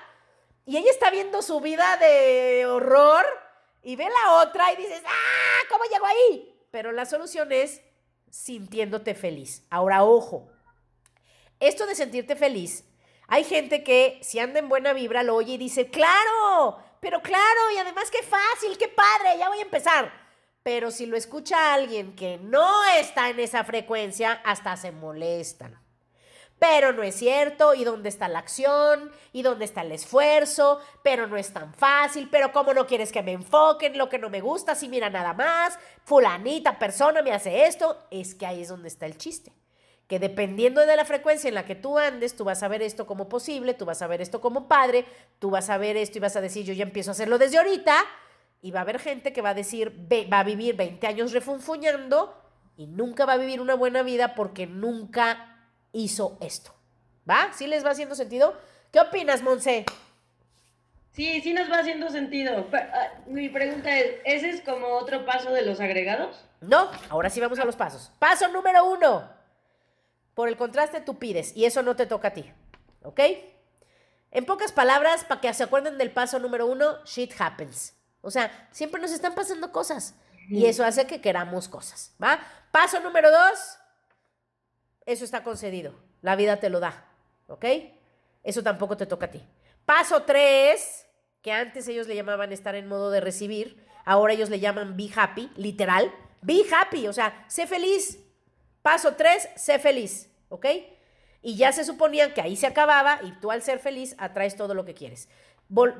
Y 0.66 0.78
ella 0.78 0.92
está 0.92 1.12
viendo 1.12 1.42
su 1.42 1.60
vida 1.60 1.98
de 1.98 2.66
horror 2.68 3.26
y 3.82 3.96
ve 3.96 4.06
la 4.06 4.34
otra 4.42 4.72
y 4.74 4.78
dices, 4.78 5.02
¡ah! 5.06 5.66
¿Cómo 5.70 5.84
llego 5.86 6.06
ahí? 6.06 6.56
Pero 6.72 6.92
la 6.92 7.06
solución 7.06 7.52
es 7.52 7.82
sintiéndote 8.30 9.16
feliz. 9.16 9.66
Ahora, 9.70 10.04
ojo, 10.04 10.50
esto 11.60 11.86
de 11.86 11.96
sentirte 11.96 12.36
feliz, 12.36 12.86
hay 13.28 13.44
gente 13.44 13.84
que 13.84 14.20
si 14.22 14.40
anda 14.40 14.60
en 14.60 14.70
buena 14.70 14.94
vibra 14.94 15.24
lo 15.24 15.36
oye 15.36 15.54
y 15.54 15.58
dice, 15.58 15.90
claro, 15.90 16.78
pero 17.00 17.22
claro, 17.22 17.72
y 17.74 17.78
además 17.78 18.10
qué 18.12 18.24
fácil, 18.24 18.78
qué 18.78 18.88
padre, 18.88 19.38
ya 19.38 19.50
voy 19.50 19.60
a 19.60 19.64
empezar. 19.64 20.12
Pero 20.64 20.92
si 20.92 21.06
lo 21.06 21.16
escucha 21.16 21.74
alguien 21.74 22.16
que 22.16 22.38
no 22.38 22.84
está 22.98 23.30
en 23.30 23.40
esa 23.40 23.64
frecuencia, 23.64 24.42
hasta 24.44 24.76
se 24.78 24.92
molestan. 24.92 25.80
Pero 26.60 26.92
no 26.92 27.04
es 27.04 27.16
cierto, 27.16 27.74
¿y 27.74 27.86
dónde 27.86 28.10
está 28.10 28.28
la 28.28 28.40
acción? 28.40 29.12
¿Y 29.32 29.42
dónde 29.42 29.64
está 29.64 29.82
el 29.82 29.94
esfuerzo? 29.94 30.80
Pero 31.04 31.26
no 31.26 31.38
es 31.38 31.54
tan 31.54 31.74
fácil, 31.74 32.28
pero 32.30 32.52
¿cómo 32.52 32.74
no 32.74 32.86
quieres 32.86 33.14
que 33.14 33.24
me 33.24 33.32
enfoquen 33.32 33.98
lo 33.98 34.10
que 34.10 34.20
no 34.20 34.30
me 34.30 34.42
gusta? 34.42 34.76
Si 34.76 34.90
mira 34.90 35.10
nada 35.10 35.34
más, 35.34 35.80
fulanita 36.04 36.78
persona 36.78 37.22
me 37.22 37.32
hace 37.32 37.66
esto, 37.66 37.98
es 38.12 38.36
que 38.36 38.46
ahí 38.46 38.62
es 38.62 38.68
donde 38.68 38.90
está 38.90 39.06
el 39.06 39.18
chiste. 39.18 39.54
Que 40.08 40.20
dependiendo 40.20 40.86
de 40.86 40.96
la 40.96 41.06
frecuencia 41.06 41.48
en 41.48 41.56
la 41.56 41.66
que 41.66 41.76
tú 41.76 41.98
andes, 41.98 42.36
tú 42.36 42.44
vas 42.44 42.62
a 42.62 42.68
ver 42.68 42.82
esto 42.82 43.08
como 43.08 43.30
posible, 43.30 43.74
tú 43.74 43.86
vas 43.86 44.02
a 44.02 44.08
ver 44.08 44.22
esto 44.22 44.42
como 44.42 44.68
padre, 44.68 45.06
tú 45.40 45.52
vas 45.52 45.70
a 45.70 45.78
ver 45.78 45.96
esto 45.96 46.18
y 46.18 46.22
vas 46.22 46.36
a 46.36 46.42
decir, 46.42 46.66
yo 46.66 46.74
ya 46.74 46.84
empiezo 46.84 47.12
a 47.12 47.14
hacerlo 47.14 47.38
desde 47.38 47.58
ahorita, 47.58 47.96
y 48.62 48.72
va 48.72 48.80
a 48.80 48.84
haber 48.84 49.00
gente 49.00 49.32
que 49.32 49.42
va 49.42 49.50
a 49.50 49.54
decir, 49.54 50.08
va 50.12 50.40
a 50.40 50.44
vivir 50.44 50.76
20 50.76 51.08
años 51.08 51.32
refunfuñando 51.32 52.36
y 52.76 52.88
nunca 52.88 53.26
va 53.26 53.34
a 53.34 53.38
vivir 53.38 53.62
una 53.62 53.76
buena 53.76 54.04
vida 54.04 54.36
porque 54.36 54.68
nunca 54.68 55.49
hizo 55.92 56.38
esto. 56.42 56.74
¿Va? 57.30 57.52
¿Sí 57.54 57.68
les 57.68 57.86
va 57.86 57.92
haciendo 57.92 58.16
sentido? 58.16 58.56
¿Qué 58.92 59.00
opinas, 59.00 59.42
Monse? 59.42 59.86
Sí, 61.12 61.42
sí 61.42 61.54
nos 61.54 61.70
va 61.72 61.80
haciendo 61.80 62.10
sentido. 62.10 62.68
Ah, 62.74 63.14
mi 63.28 63.50
pregunta 63.50 63.96
es, 63.98 64.22
¿ese 64.26 64.50
es 64.50 64.62
como 64.62 64.88
otro 64.88 65.26
paso 65.26 65.52
de 65.52 65.64
los 65.64 65.80
agregados? 65.80 66.46
No, 66.62 66.90
ahora 67.10 67.30
sí 67.30 67.40
vamos 67.40 67.60
a 67.60 67.66
los 67.66 67.76
pasos. 67.76 68.12
Paso 68.20 68.48
número 68.48 68.86
uno. 68.86 69.30
Por 70.34 70.48
el 70.48 70.58
contraste 70.58 71.02
tú 71.02 71.20
pides 71.20 71.56
y 71.56 71.66
eso 71.66 71.84
no 71.84 71.96
te 71.96 72.06
toca 72.06 72.30
a 72.30 72.34
ti. 72.34 72.52
¿Ok? 73.04 73.20
En 74.32 74.46
pocas 74.46 74.72
palabras, 74.72 75.24
para 75.24 75.42
que 75.42 75.54
se 75.54 75.64
acuerden 75.64 75.98
del 75.98 76.12
paso 76.12 76.40
número 76.40 76.68
uno, 76.68 77.04
shit 77.04 77.34
happens. 77.40 77.96
O 78.22 78.32
sea, 78.32 78.70
siempre 78.72 79.02
nos 79.02 79.12
están 79.12 79.34
pasando 79.36 79.72
cosas 79.72 80.16
y 80.50 80.66
eso 80.66 80.86
hace 80.86 81.08
que 81.08 81.22
queramos 81.22 81.68
cosas. 81.68 82.14
¿Va? 82.22 82.40
Paso 82.72 83.00
número 83.00 83.32
dos, 83.32 83.78
eso 85.10 85.26
está 85.26 85.44
concedido. 85.44 85.94
La 86.22 86.36
vida 86.36 86.58
te 86.58 86.70
lo 86.70 86.80
da. 86.80 87.06
¿Ok? 87.48 87.66
Eso 88.44 88.64
tampoco 88.64 88.96
te 88.96 89.06
toca 89.06 89.26
a 89.26 89.32
ti. 89.32 89.44
Paso 89.86 90.24
tres, 90.24 91.08
que 91.42 91.52
antes 91.52 91.88
ellos 91.88 92.08
le 92.08 92.16
llamaban 92.16 92.52
estar 92.52 92.76
en 92.76 92.88
modo 92.88 93.10
de 93.10 93.20
recibir, 93.20 93.84
ahora 94.06 94.34
ellos 94.34 94.50
le 94.50 94.60
llaman 94.60 94.96
be 94.96 95.10
happy, 95.14 95.52
literal. 95.56 96.14
Be 96.42 96.62
happy, 96.72 97.08
o 97.08 97.14
sea, 97.14 97.44
sé 97.48 97.66
feliz. 97.66 98.20
Paso 98.82 99.16
tres, 99.16 99.50
sé 99.56 99.80
feliz. 99.80 100.30
¿Ok? 100.50 100.66
Y 101.42 101.56
ya 101.56 101.72
se 101.72 101.84
suponía 101.84 102.34
que 102.34 102.42
ahí 102.42 102.56
se 102.56 102.68
acababa 102.68 103.20
y 103.24 103.32
tú 103.40 103.50
al 103.50 103.64
ser 103.64 103.80
feliz 103.80 104.16
atraes 104.20 104.56
todo 104.56 104.74
lo 104.74 104.86
que 104.86 104.94
quieres. 104.94 105.28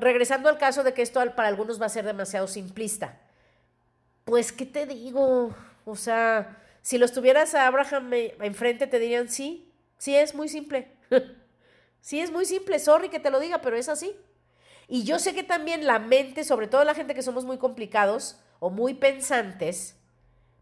regresando 0.00 0.48
al 0.48 0.58
caso 0.58 0.82
de 0.82 0.94
que 0.94 1.02
esto 1.02 1.20
para 1.34 1.48
algunos 1.48 1.80
va 1.80 1.86
a 1.86 1.90
ser 1.90 2.04
demasiado 2.04 2.46
simplista. 2.46 3.20
Pues, 4.24 4.52
¿qué 4.52 4.66
te 4.66 4.86
digo? 4.86 5.54
O 5.84 5.96
sea, 5.96 6.62
si 6.82 6.98
los 6.98 7.12
tuvieras 7.12 7.54
a 7.54 7.66
Abraham 7.66 8.12
enfrente, 8.40 8.86
te 8.86 8.98
dirían, 8.98 9.28
sí, 9.28 9.70
sí 9.98 10.16
es 10.16 10.34
muy 10.34 10.48
simple. 10.48 10.88
sí 12.00 12.20
es 12.20 12.30
muy 12.30 12.44
simple, 12.44 12.78
sorry 12.78 13.08
que 13.08 13.20
te 13.20 13.30
lo 13.30 13.40
diga, 13.40 13.60
pero 13.60 13.76
es 13.76 13.88
así. 13.88 14.16
Y 14.88 15.04
yo 15.04 15.18
sé 15.18 15.34
que 15.34 15.44
también 15.44 15.86
la 15.86 15.98
mente, 15.98 16.42
sobre 16.42 16.66
todo 16.66 16.84
la 16.84 16.94
gente 16.94 17.14
que 17.14 17.22
somos 17.22 17.44
muy 17.44 17.58
complicados 17.58 18.40
o 18.58 18.70
muy 18.70 18.94
pensantes, 18.94 19.96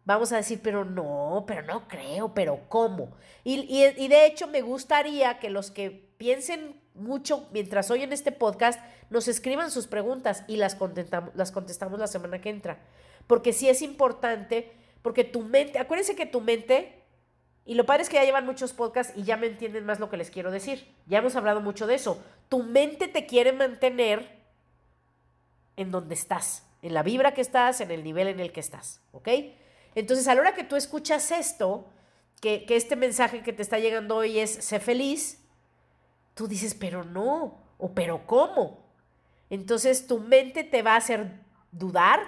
vamos 0.04 0.32
a 0.32 0.36
decir, 0.36 0.60
pero 0.62 0.84
no, 0.84 1.44
pero 1.46 1.62
no 1.62 1.88
creo, 1.88 2.34
pero 2.34 2.60
¿cómo? 2.68 3.16
Y, 3.44 3.66
y, 3.68 4.08
de 4.08 4.26
hecho 4.26 4.46
me 4.46 4.62
gustaría 4.62 5.38
que 5.38 5.50
los 5.50 5.70
que 5.70 6.10
piensen 6.18 6.80
mucho 6.94 7.48
mientras 7.52 7.90
oyen 7.90 8.12
este 8.12 8.32
podcast 8.32 8.80
nos 9.10 9.28
escriban 9.28 9.70
sus 9.70 9.86
preguntas 9.86 10.44
y 10.46 10.56
las 10.56 10.74
contestamos, 10.74 11.34
las 11.34 11.52
contestamos 11.52 11.98
la 11.98 12.06
semana 12.06 12.40
que 12.40 12.50
entra. 12.50 12.80
Porque 13.26 13.52
sí 13.52 13.68
es 13.68 13.82
importante 13.82 14.72
porque 15.08 15.24
tu 15.24 15.40
mente, 15.40 15.78
acuérdense 15.78 16.14
que 16.14 16.26
tu 16.26 16.42
mente, 16.42 17.02
y 17.64 17.76
lo 17.76 17.86
padre 17.86 18.02
es 18.02 18.10
que 18.10 18.16
ya 18.16 18.24
llevan 18.24 18.44
muchos 18.44 18.74
podcasts 18.74 19.14
y 19.16 19.22
ya 19.22 19.38
me 19.38 19.46
entienden 19.46 19.86
más 19.86 20.00
lo 20.00 20.10
que 20.10 20.18
les 20.18 20.30
quiero 20.30 20.50
decir. 20.50 20.94
Ya 21.06 21.16
hemos 21.16 21.34
hablado 21.34 21.62
mucho 21.62 21.86
de 21.86 21.94
eso. 21.94 22.22
Tu 22.50 22.62
mente 22.62 23.08
te 23.08 23.24
quiere 23.24 23.54
mantener 23.54 24.38
en 25.76 25.90
donde 25.90 26.14
estás, 26.14 26.66
en 26.82 26.92
la 26.92 27.02
vibra 27.02 27.32
que 27.32 27.40
estás, 27.40 27.80
en 27.80 27.90
el 27.90 28.04
nivel 28.04 28.28
en 28.28 28.38
el 28.38 28.52
que 28.52 28.60
estás, 28.60 29.00
¿ok? 29.12 29.28
Entonces, 29.94 30.28
a 30.28 30.34
la 30.34 30.42
hora 30.42 30.54
que 30.54 30.64
tú 30.64 30.76
escuchas 30.76 31.30
esto, 31.30 31.88
que, 32.42 32.66
que 32.66 32.76
este 32.76 32.94
mensaje 32.94 33.42
que 33.42 33.54
te 33.54 33.62
está 33.62 33.78
llegando 33.78 34.16
hoy 34.16 34.38
es, 34.38 34.50
sé 34.62 34.78
feliz, 34.78 35.42
tú 36.34 36.48
dices, 36.48 36.74
pero 36.74 37.02
no, 37.02 37.62
o 37.78 37.94
pero 37.94 38.26
cómo. 38.26 38.84
Entonces, 39.48 40.06
tu 40.06 40.18
mente 40.18 40.64
te 40.64 40.82
va 40.82 40.92
a 40.92 40.98
hacer 40.98 41.32
dudar, 41.72 42.20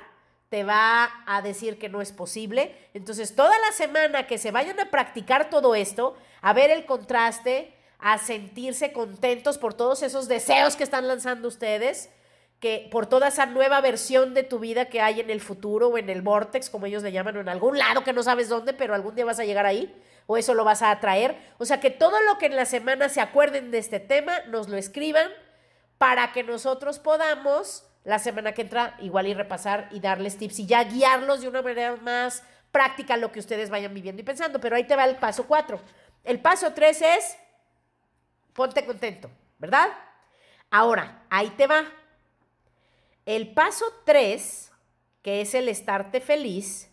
te 0.51 0.65
va 0.65 1.23
a 1.27 1.43
decir 1.43 1.79
que 1.79 1.89
no 1.89 2.03
es 2.03 2.13
posible. 2.13 2.77
Entonces, 2.93 3.35
toda 3.35 3.57
la 3.59 3.73
semana 3.73 4.27
que 4.27 4.37
se 4.37 4.51
vayan 4.51 4.79
a 4.81 4.91
practicar 4.91 5.49
todo 5.49 5.75
esto, 5.77 6.17
a 6.43 6.53
ver 6.53 6.71
el 6.71 6.85
contraste, 6.85 7.73
a 8.01 8.19
sentirse 8.19 8.93
contentos 8.93 9.59
por 9.59 9.75
todos 9.75 10.03
esos 10.03 10.27
deseos 10.27 10.75
que 10.75 10.83
están 10.83 11.07
lanzando 11.07 11.47
ustedes, 11.47 12.11
que 12.59 12.89
por 12.91 13.07
toda 13.07 13.29
esa 13.29 13.47
nueva 13.47 13.81
versión 13.81 14.35
de 14.35 14.43
tu 14.43 14.59
vida 14.59 14.87
que 14.87 15.01
hay 15.01 15.21
en 15.21 15.31
el 15.31 15.41
futuro 15.41 15.89
o 15.89 15.99
en 15.99 16.11
el 16.11 16.21
vortex, 16.21 16.69
como 16.69 16.87
ellos 16.87 17.05
le 17.05 17.13
llaman, 17.13 17.37
o 17.37 17.41
en 17.41 17.49
algún 17.49 17.79
lado 17.79 18.03
que 18.03 18.13
no 18.13 18.23
sabes 18.25 18.49
dónde, 18.49 18.73
pero 18.73 18.95
algún 18.95 19.15
día 19.15 19.25
vas 19.25 19.39
a 19.39 19.45
llegar 19.45 19.67
ahí, 19.67 19.95
o 20.27 20.37
eso 20.37 20.55
lo 20.55 20.65
vas 20.65 20.83
a 20.83 20.91
atraer. 20.91 21.39
O 21.59 21.65
sea, 21.65 21.81
que 21.81 21.91
todo 21.91 22.21
lo 22.23 22.39
que 22.39 22.47
en 22.47 22.57
la 22.57 22.67
semana 22.67 23.09
se 23.09 23.21
acuerden 23.21 23.71
de 23.71 23.79
este 23.79 24.01
tema, 24.01 24.41
nos 24.49 24.69
lo 24.69 24.77
escriban 24.77 25.31
para 25.97 26.33
que 26.33 26.43
nosotros 26.43 26.99
podamos 26.99 27.85
la 28.05 28.19
semana 28.19 28.53
que 28.53 28.63
entra 28.63 28.97
igual 29.01 29.27
y 29.27 29.35
repasar 29.35 29.89
y 29.91 30.01
darles 30.01 30.39
tips 30.39 30.61
y 30.61 30.67
ya 30.67 30.85
guiarlos 30.85 31.43
de 31.43 31.49
una 31.49 31.63
manera 31.63 31.97
más 31.97 32.43
práctica 32.73 33.17
lo 33.17 33.33
que 33.33 33.41
ustedes 33.41 33.71
vayan 33.71 33.95
viviendo 33.95 34.23
y 34.23 34.25
pensando. 34.25 34.61
Pero 34.61 34.77
ahí 34.77 34.85
te 34.85 34.97
va 34.97 35.05
el 35.05 35.17
paso 35.17 35.47
4. 35.47 35.81
El 36.25 36.41
paso 36.41 36.73
3 36.73 37.03
es 37.03 37.37
ponte 38.53 38.85
contento, 38.85 39.31
¿verdad? 39.59 39.89
Ahora, 40.71 41.25
ahí 41.31 41.51
te 41.51 41.67
va. 41.67 41.85
El 43.27 43.53
paso 43.53 43.85
3, 44.05 44.73
que 45.23 45.41
es 45.41 45.55
el 45.55 45.69
estarte 45.69 46.21
feliz, 46.21 46.91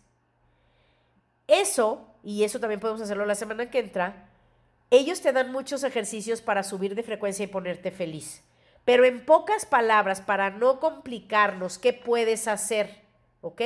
eso, 1.46 2.14
y 2.22 2.44
eso 2.44 2.60
también 2.60 2.80
podemos 2.80 3.00
hacerlo 3.00 3.24
la 3.24 3.34
semana 3.34 3.70
que 3.70 3.78
entra, 3.78 4.28
ellos 4.90 5.20
te 5.20 5.32
dan 5.32 5.52
muchos 5.52 5.84
ejercicios 5.84 6.40
para 6.40 6.62
subir 6.62 6.94
de 6.94 7.02
frecuencia 7.02 7.44
y 7.44 7.48
ponerte 7.48 7.90
feliz. 7.90 8.42
Pero 8.88 9.04
en 9.04 9.22
pocas 9.22 9.66
palabras, 9.66 10.22
para 10.22 10.48
no 10.48 10.80
complicarnos, 10.80 11.76
¿qué 11.76 11.92
puedes 11.92 12.48
hacer? 12.48 13.02
¿Ok? 13.42 13.60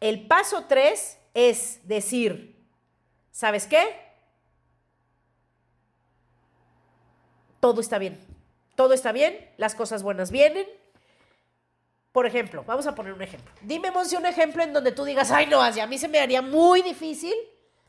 El 0.00 0.26
paso 0.26 0.64
tres 0.66 1.20
es 1.32 1.86
decir, 1.86 2.60
¿sabes 3.30 3.68
qué? 3.68 3.84
Todo 7.60 7.80
está 7.80 7.98
bien. 7.98 8.18
Todo 8.74 8.94
está 8.94 9.12
bien, 9.12 9.48
las 9.58 9.76
cosas 9.76 10.02
buenas 10.02 10.32
vienen. 10.32 10.66
Por 12.10 12.26
ejemplo, 12.26 12.64
vamos 12.66 12.88
a 12.88 12.96
poner 12.96 13.12
un 13.12 13.22
ejemplo. 13.22 13.54
Dime, 13.62 13.92
Monsi, 13.92 14.16
un 14.16 14.26
ejemplo 14.26 14.64
en 14.64 14.72
donde 14.72 14.90
tú 14.90 15.04
digas, 15.04 15.30
ay, 15.30 15.46
no, 15.46 15.62
a 15.62 15.86
mí 15.86 15.98
se 15.98 16.08
me 16.08 16.18
haría 16.18 16.42
muy 16.42 16.82
difícil, 16.82 17.34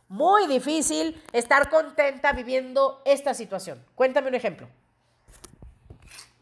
muy 0.07 0.45
difícil 0.45 1.19
estar 1.33 1.71
contenta 1.71 2.31
viviendo 2.33 3.01
esta 3.05 3.33
situación. 3.33 3.83
Cuéntame 3.95 4.27
un 4.27 4.35
ejemplo. 4.35 4.67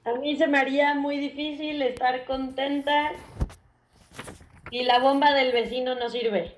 A 0.05 0.13
mí 0.13 0.35
se 0.37 0.47
me 0.47 0.59
haría 0.59 0.93
muy 0.93 1.17
difícil 1.17 1.81
estar 1.81 2.25
contenta 2.25 3.11
y 4.69 4.83
la 4.83 4.99
bomba 4.99 5.33
del 5.33 5.51
vecino 5.51 5.95
no 5.95 6.09
sirve 6.09 6.55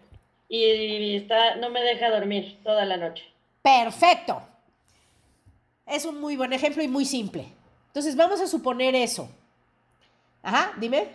y 0.50 1.16
está, 1.16 1.56
no 1.56 1.70
me 1.70 1.82
deja 1.82 2.10
dormir 2.10 2.60
toda 2.64 2.84
la 2.86 2.98
noche. 2.98 3.24
Perfecto. 3.62 4.42
Es 5.86 6.06
un 6.06 6.20
muy 6.20 6.36
buen 6.36 6.52
ejemplo 6.52 6.84
y 6.84 6.90
muy 6.90 7.06
simple. 7.06 7.46
Entonces 7.88 8.18
vamos 8.18 8.42
a 8.42 8.48
suponer 8.48 8.96
eso. 8.96 9.30
Ajá, 10.44 10.74
dime. 10.78 11.08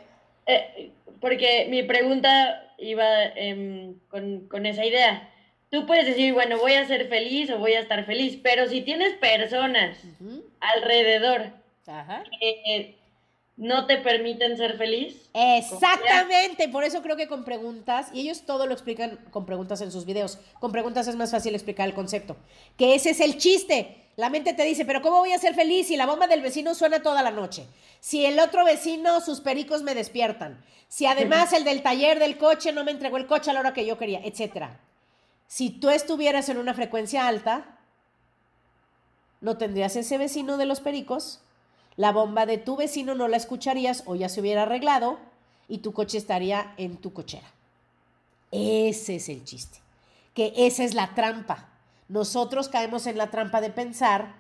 Eh, 0.47 0.91
porque 1.21 1.67
mi 1.69 1.83
pregunta 1.83 2.75
iba 2.79 3.25
em, 3.37 3.95
con, 4.09 4.67
esa 4.67 4.85
idea. 4.85 5.29
Tú 5.71 5.87
puedes 5.87 6.07
decir, 6.07 6.33
bueno, 6.33 6.59
voy 6.59 6.75
a 6.75 6.87
ser 6.87 7.09
feliz 7.09 7.51
o 7.51 7.59
voy 7.59 7.75
a 7.75 7.81
estar 7.81 8.05
feliz, 8.05 8.39
pero 8.43 8.67
si 8.69 8.83
tienes 8.83 9.15
personas 9.15 9.99
alrededor 10.61 11.62
que 11.85 12.99
no 13.57 13.87
te 13.87 13.99
permiten 13.99 14.57
ser 14.57 14.77
feliz. 14.79 15.31
Exactamente, 15.35 16.69
por 16.69 16.85
eso 16.85 17.03
creo 17.03 17.17
que 17.17 17.29
con 17.29 17.45
preguntas, 17.45 18.09
y 18.13 18.21
ellos 18.21 18.43
todo 18.47 18.67
lo 18.67 18.73
explican 18.73 19.19
con 19.31 19.47
preguntas 19.47 19.81
en 19.81 19.93
sus 19.93 20.05
videos, 20.05 20.39
con 20.59 20.73
preguntas 20.73 21.07
es 21.09 21.17
más 21.17 21.31
fácil 21.31 21.55
explicar 21.55 21.89
el 21.89 21.95
concepto, 21.95 22.37
que 22.77 22.95
ese 22.95 23.11
es 23.11 23.21
el 23.21 23.39
chiste. 23.39 23.99
La 24.17 24.29
mente 24.29 24.53
te 24.53 24.65
dice, 24.65 24.85
pero 24.85 25.01
¿cómo 25.01 25.21
voy 25.21 25.33
a 25.33 25.39
ser 25.39 25.55
feliz 25.55 25.87
si 25.87 25.97
la 25.97 26.05
bomba 26.05 26.27
del 26.27 26.43
vecino 26.43 26.75
suena 26.75 27.03
toda 27.03 27.23
la 27.23 27.31
noche? 27.31 27.67
Si 28.01 28.27
el 28.27 28.39
otro 28.41 28.63
vecino, 28.63 29.23
sus 29.23 29.41
pericos 29.41 29.83
me 29.83 29.95
despiertan. 29.95 30.63
Si 30.87 31.07
además 31.07 31.55
el 31.55 31.65
del 31.65 31.83
taller 31.83 32.19
del 32.19 32.37
coche 32.37 32.73
no 32.73 32.85
me 32.85 32.91
entregó 32.91 33.17
el 33.17 33.27
coche 33.27 33.51
a 33.51 33.55
la 33.55 33.61
hora 33.61 33.73
que 33.73 33.87
yo 33.87 33.97
quería, 33.97 34.21
etcétera. 34.23 34.81
Si 35.47 35.71
tú 35.71 35.89
estuvieras 35.89 36.51
en 36.51 36.59
una 36.59 36.75
frecuencia 36.75 37.27
alta, 37.27 37.79
no 39.41 39.57
tendrías 39.57 39.97
ese 39.97 40.19
vecino 40.19 40.59
de 40.59 40.67
los 40.67 40.81
pericos, 40.81 41.42
la 41.97 42.13
bomba 42.13 42.47
de 42.47 42.59
tu 42.59 42.77
vecino 42.77 43.15
no 43.15 43.29
la 43.29 43.37
escucharías 43.37 44.03
o 44.07 44.15
ya 44.15 44.29
se 44.29 44.41
hubiera 44.41 44.63
arreglado 44.63 45.19
y 45.69 45.79
tu 45.79 45.93
coche 45.93 46.19
estaría 46.19 46.75
en 46.77 46.97
tu 46.97 47.13
cochera. 47.13 47.51
Ese 48.51 49.17
es 49.17 49.29
el 49.29 49.45
chiste, 49.45 49.79
que 50.35 50.53
esa 50.57 50.85
es 50.85 50.95
la 50.95 51.15
trampa. 51.15 51.69
Nosotros 52.09 52.69
caemos 52.69 53.07
en 53.07 53.17
la 53.17 53.31
trampa 53.31 53.61
de 53.61 53.71
pensar 53.71 54.35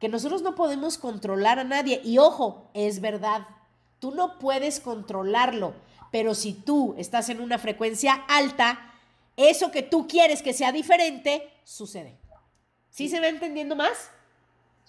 que 0.00 0.08
nosotros 0.08 0.42
no 0.42 0.54
podemos 0.54 0.98
controlar 0.98 1.58
a 1.58 1.64
nadie. 1.64 2.00
Y 2.04 2.18
ojo, 2.18 2.68
es 2.74 3.00
verdad, 3.00 3.46
tú 4.00 4.10
no 4.10 4.38
puedes 4.38 4.80
controlarlo, 4.80 5.74
pero 6.10 6.34
si 6.34 6.52
tú 6.52 6.94
estás 6.98 7.28
en 7.28 7.40
una 7.40 7.58
frecuencia 7.58 8.24
alta, 8.28 8.92
eso 9.36 9.70
que 9.70 9.82
tú 9.82 10.08
quieres 10.08 10.42
que 10.42 10.52
sea 10.52 10.72
diferente, 10.72 11.48
sucede. 11.64 12.16
¿Sí 12.90 13.08
se 13.08 13.20
va 13.20 13.28
entendiendo 13.28 13.76
más? 13.76 14.10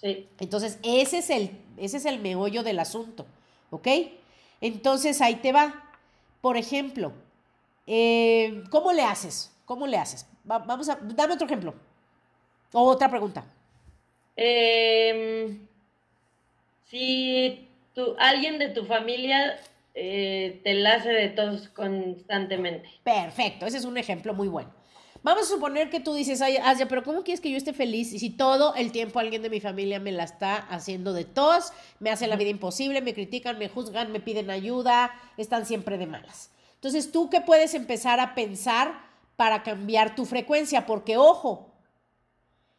Sí. 0.00 0.28
Entonces, 0.38 0.78
ese 0.82 1.18
es 1.18 1.30
el, 1.30 1.50
ese 1.76 1.96
es 1.96 2.04
el 2.04 2.20
meollo 2.20 2.62
del 2.62 2.78
asunto, 2.78 3.26
¿ok? 3.70 3.88
Entonces, 4.60 5.20
ahí 5.20 5.36
te 5.36 5.52
va. 5.52 5.84
Por 6.40 6.56
ejemplo, 6.56 7.12
eh, 7.86 8.62
¿cómo 8.70 8.92
le 8.92 9.02
haces? 9.02 9.52
¿Cómo 9.64 9.86
le 9.86 9.98
haces? 9.98 10.26
vamos 10.44 10.88
a, 10.88 10.98
dame 11.02 11.34
otro 11.34 11.46
ejemplo. 11.46 11.74
O 12.72 12.82
otra 12.82 13.08
pregunta. 13.10 13.44
Em, 14.36 15.66
si 16.84 17.68
alguien 18.18 18.58
de 18.58 18.68
tu 18.68 18.84
familia 18.84 19.58
eh, 19.94 20.60
te 20.62 20.74
la 20.74 20.94
hace 20.94 21.10
de 21.10 21.28
todos 21.30 21.68
constantemente. 21.68 22.88
Perfecto, 23.02 23.66
ese 23.66 23.78
es 23.78 23.84
un 23.84 23.96
ejemplo 23.98 24.32
muy 24.32 24.48
bueno. 24.48 24.70
Vamos 25.22 25.44
a 25.44 25.54
suponer 25.54 25.90
que 25.90 26.00
tú 26.00 26.14
dices, 26.14 26.40
ay, 26.40 26.56
Asia, 26.58 26.86
pero 26.86 27.02
¿cómo 27.02 27.24
quieres 27.24 27.40
que 27.40 27.50
yo 27.50 27.56
esté 27.56 27.72
feliz 27.72 28.12
y 28.12 28.18
si 28.18 28.30
todo 28.30 28.74
el 28.76 28.92
tiempo 28.92 29.18
alguien 29.18 29.42
de 29.42 29.50
mi 29.50 29.60
familia 29.60 29.98
me 29.98 30.12
la 30.12 30.22
está 30.22 30.56
haciendo 30.56 31.12
de 31.12 31.24
tos, 31.24 31.72
me 31.98 32.10
hace 32.10 32.28
la 32.28 32.36
vida 32.36 32.50
imposible, 32.50 33.02
me 33.02 33.14
critican, 33.14 33.58
me 33.58 33.68
juzgan, 33.68 34.12
me 34.12 34.20
piden 34.20 34.50
ayuda, 34.50 35.12
están 35.36 35.66
siempre 35.66 35.98
de 35.98 36.06
malas? 36.06 36.50
Entonces, 36.74 37.10
¿tú 37.10 37.28
qué 37.30 37.40
puedes 37.40 37.74
empezar 37.74 38.20
a 38.20 38.36
pensar 38.36 39.08
para 39.34 39.64
cambiar 39.64 40.14
tu 40.14 40.24
frecuencia? 40.24 40.86
Porque, 40.86 41.16
ojo, 41.16 41.72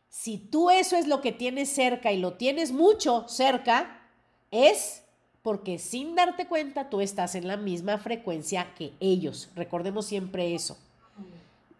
si 0.07 0.37
tú 0.37 0.69
eso 0.69 0.95
es 0.95 1.07
lo 1.07 1.19
que 1.19 1.33
tienes 1.33 1.69
cerca 1.69 2.13
y 2.13 2.19
lo 2.19 2.35
tienes 2.35 2.71
mucho 2.71 3.27
cerca, 3.27 4.01
es 4.49 5.03
porque 5.41 5.77
sin 5.77 6.15
darte 6.15 6.47
cuenta 6.47 6.89
tú 6.89 7.01
estás 7.01 7.35
en 7.35 7.47
la 7.47 7.57
misma 7.57 7.97
frecuencia 7.97 8.73
que 8.75 8.93
ellos. 9.01 9.49
Recordemos 9.55 10.05
siempre 10.05 10.55
eso 10.55 10.77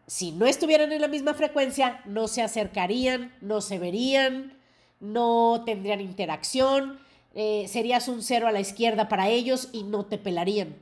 si 0.10 0.32
no 0.32 0.48
estuvieran 0.48 0.92
en 0.92 1.02
la 1.02 1.08
misma 1.08 1.36
frecuencia, 1.36 2.02
no 2.06 2.28
se 2.28 2.42
acercarían, 2.42 3.32
no 3.42 3.62
se 3.62 3.78
verían, 3.78 4.58
no 5.00 5.62
tendrían 5.68 6.02
interacción, 6.02 7.00
eh, 7.36 7.68
serías 7.70 8.08
un 8.08 8.24
cero 8.24 8.48
a 8.48 8.52
la 8.52 8.60
izquierda 8.60 9.08
para 9.08 9.30
ellos 9.30 9.70
y 9.72 9.84
no 9.84 10.08
te 10.08 10.18
pelarían. 10.18 10.76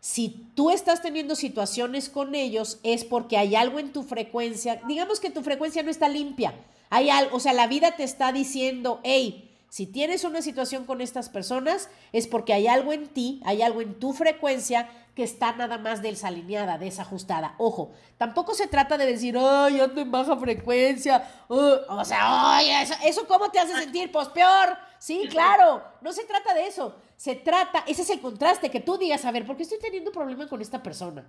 Si 0.00 0.28
tú 0.54 0.70
estás 0.70 1.00
teniendo 1.00 1.36
situaciones 1.36 2.10
con 2.10 2.34
ellos 2.34 2.78
es 2.82 3.06
porque 3.06 3.38
hay 3.38 3.56
algo 3.56 3.78
en 3.78 3.94
tu 3.94 4.02
frecuencia, 4.02 4.78
digamos 4.86 5.20
que 5.20 5.30
tu 5.30 5.42
frecuencia 5.42 5.82
no 5.82 5.90
está 5.90 6.10
limpia, 6.10 6.52
hay 6.90 7.08
algo, 7.08 7.34
o 7.34 7.40
sea, 7.40 7.54
la 7.54 7.68
vida 7.68 7.96
te 7.96 8.04
está 8.04 8.30
diciendo, 8.30 9.00
hey, 9.04 9.45
si 9.68 9.86
tienes 9.86 10.24
una 10.24 10.42
situación 10.42 10.84
con 10.84 11.00
estas 11.00 11.28
personas 11.28 11.90
es 12.12 12.26
porque 12.26 12.54
hay 12.54 12.66
algo 12.66 12.92
en 12.92 13.08
ti, 13.08 13.40
hay 13.44 13.62
algo 13.62 13.80
en 13.80 13.98
tu 13.98 14.12
frecuencia 14.12 14.88
que 15.14 15.22
está 15.22 15.52
nada 15.52 15.78
más 15.78 16.02
desalineada, 16.02 16.78
desajustada. 16.78 17.54
Ojo, 17.58 17.90
tampoco 18.18 18.54
se 18.54 18.66
trata 18.66 18.98
de 18.98 19.06
decir, 19.06 19.36
ay, 19.38 19.80
ando 19.80 20.00
en 20.00 20.10
baja 20.10 20.36
frecuencia. 20.36 21.26
o 21.48 22.04
sea, 22.04 22.56
ay, 22.56 22.70
eso, 22.82 22.94
eso, 23.02 23.26
cómo 23.26 23.50
te 23.50 23.58
hace 23.58 23.74
sentir, 23.74 24.12
pues 24.12 24.28
peor. 24.28 24.76
Sí, 24.98 25.26
claro, 25.30 25.82
no 26.02 26.12
se 26.12 26.24
trata 26.24 26.54
de 26.54 26.66
eso. 26.66 26.96
Se 27.16 27.34
trata, 27.34 27.82
ese 27.86 28.02
es 28.02 28.10
el 28.10 28.20
contraste, 28.20 28.70
que 28.70 28.80
tú 28.80 28.98
digas, 28.98 29.24
a 29.24 29.30
ver, 29.30 29.46
¿por 29.46 29.56
qué 29.56 29.62
estoy 29.62 29.78
teniendo 29.78 30.10
un 30.10 30.14
problema 30.14 30.46
con 30.48 30.60
esta 30.60 30.82
persona? 30.82 31.26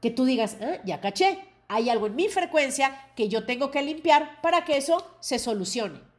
Que 0.00 0.10
tú 0.10 0.24
digas, 0.24 0.56
ah, 0.62 0.78
ya 0.84 1.00
caché, 1.00 1.38
hay 1.68 1.90
algo 1.90 2.06
en 2.06 2.16
mi 2.16 2.28
frecuencia 2.28 3.12
que 3.14 3.28
yo 3.28 3.44
tengo 3.44 3.70
que 3.70 3.82
limpiar 3.82 4.40
para 4.40 4.64
que 4.64 4.78
eso 4.78 5.06
se 5.20 5.38
solucione. 5.38 6.09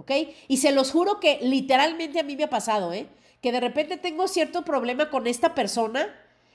¿Ok? 0.00 0.10
Y 0.48 0.56
se 0.56 0.72
los 0.72 0.92
juro 0.92 1.20
que 1.20 1.38
literalmente 1.42 2.18
a 2.18 2.22
mí 2.22 2.34
me 2.34 2.44
ha 2.44 2.50
pasado, 2.50 2.94
¿eh? 2.94 3.06
Que 3.42 3.52
de 3.52 3.60
repente 3.60 3.98
tengo 3.98 4.28
cierto 4.28 4.64
problema 4.64 5.10
con 5.10 5.26
esta 5.26 5.54
persona 5.54 6.08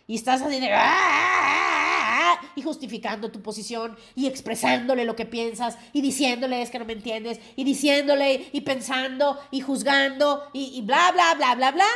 y 0.07 0.15
estás 0.15 0.41
así 0.41 0.59
de... 0.59 0.73
¡Ah, 0.73 0.79
ah, 0.81 2.33
ah, 2.33 2.41
y 2.55 2.63
justificando 2.63 3.29
tu 3.29 3.43
posición 3.43 3.95
y 4.15 4.25
expresándole 4.25 5.05
lo 5.05 5.15
que 5.15 5.27
piensas 5.27 5.77
y 5.93 6.01
diciéndole 6.01 6.59
es 6.63 6.71
que 6.71 6.79
no 6.79 6.85
me 6.85 6.93
entiendes 6.93 7.39
y 7.55 7.63
diciéndole 7.63 8.49
y 8.51 8.61
pensando 8.61 9.39
y 9.51 9.61
juzgando 9.61 10.49
y, 10.51 10.75
y 10.75 10.81
bla, 10.81 11.11
bla, 11.11 11.35
bla, 11.35 11.53
bla, 11.53 11.71
bla. 11.71 11.87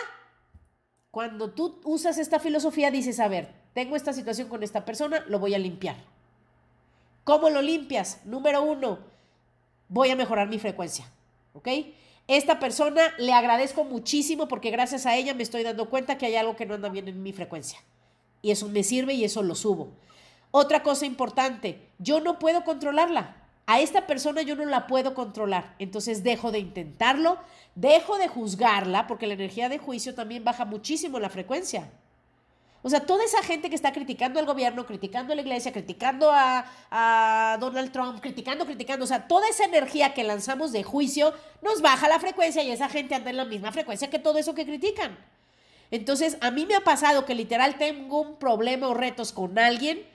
Cuando 1.09 1.49
tú 1.49 1.81
usas 1.83 2.19
esta 2.19 2.39
filosofía 2.39 2.91
dices, 2.91 3.19
a 3.19 3.27
ver, 3.27 3.55
tengo 3.73 3.95
esta 3.95 4.13
situación 4.13 4.49
con 4.49 4.61
esta 4.61 4.85
persona, 4.85 5.25
lo 5.27 5.39
voy 5.39 5.55
a 5.55 5.57
limpiar. 5.57 5.95
¿Cómo 7.23 7.49
lo 7.49 7.63
limpias? 7.63 8.21
Número 8.25 8.61
uno, 8.61 8.99
voy 9.87 10.11
a 10.11 10.15
mejorar 10.15 10.47
mi 10.47 10.59
frecuencia. 10.59 11.11
¿Ok? 11.53 11.67
Esta 12.27 12.59
persona 12.59 13.01
le 13.17 13.33
agradezco 13.33 13.83
muchísimo 13.83 14.47
porque 14.47 14.69
gracias 14.69 15.05
a 15.05 15.15
ella 15.15 15.33
me 15.33 15.43
estoy 15.43 15.63
dando 15.63 15.89
cuenta 15.89 16.17
que 16.17 16.27
hay 16.27 16.35
algo 16.35 16.55
que 16.55 16.65
no 16.65 16.75
anda 16.75 16.89
bien 16.89 17.07
en 17.07 17.23
mi 17.23 17.33
frecuencia. 17.33 17.79
Y 18.41 18.51
eso 18.51 18.67
me 18.69 18.83
sirve 18.83 19.13
y 19.15 19.23
eso 19.23 19.41
lo 19.41 19.55
subo. 19.55 19.93
Otra 20.51 20.83
cosa 20.83 21.05
importante, 21.05 21.89
yo 21.97 22.19
no 22.19 22.39
puedo 22.39 22.63
controlarla. 22.63 23.35
A 23.65 23.81
esta 23.81 24.07
persona 24.07 24.41
yo 24.41 24.55
no 24.55 24.65
la 24.65 24.87
puedo 24.87 25.13
controlar. 25.13 25.75
Entonces 25.77 26.23
dejo 26.23 26.51
de 26.51 26.59
intentarlo, 26.59 27.37
dejo 27.75 28.17
de 28.17 28.27
juzgarla, 28.27 29.05
porque 29.05 29.27
la 29.27 29.35
energía 29.35 29.69
de 29.69 29.77
juicio 29.77 30.15
también 30.15 30.43
baja 30.43 30.65
muchísimo 30.65 31.19
la 31.19 31.29
frecuencia. 31.29 31.91
O 32.81 32.89
sea, 32.89 33.01
toda 33.05 33.25
esa 33.25 33.43
gente 33.43 33.69
que 33.69 33.75
está 33.75 33.91
criticando 33.91 34.39
al 34.39 34.45
gobierno, 34.45 34.85
criticando 34.85 35.33
a 35.33 35.35
la 35.35 35.41
iglesia, 35.41 35.73
criticando 35.73 36.31
a, 36.31 37.57
Donald 37.59 37.91
Trump, 37.91 38.21
criticando, 38.21 38.65
criticando, 38.65 39.03
o 39.03 39.07
sea, 39.07 39.27
toda 39.27 39.47
esa 39.49 39.65
energía 39.65 40.13
que 40.13 40.23
lanzamos 40.23 40.71
de 40.71 40.83
juicio 40.83 41.33
nos 41.61 41.81
baja 41.81 42.07
la 42.07 42.19
frecuencia 42.19 42.63
y 42.63 42.71
esa 42.71 42.87
gente 42.87 43.15
anda 43.15 43.29
en 43.29 43.37
la 43.37 43.45
misma 43.45 43.71
frecuencia 43.71 44.09
que 44.09 44.19
todo 44.19 44.37
eso 44.37 44.55
que 44.55 44.65
critican. 44.65 45.17
Entonces, 45.91 46.37
a 46.39 46.51
mí 46.51 46.65
me 46.65 46.75
ha 46.75 46.81
pasado 46.81 47.25
que 47.25 47.35
literal 47.35 47.77
tengo 47.77 48.21
un 48.21 48.35
problema 48.37 48.87
o 48.87 48.93
retos 48.93 49.33
con 49.33 49.59
alguien, 49.59 50.05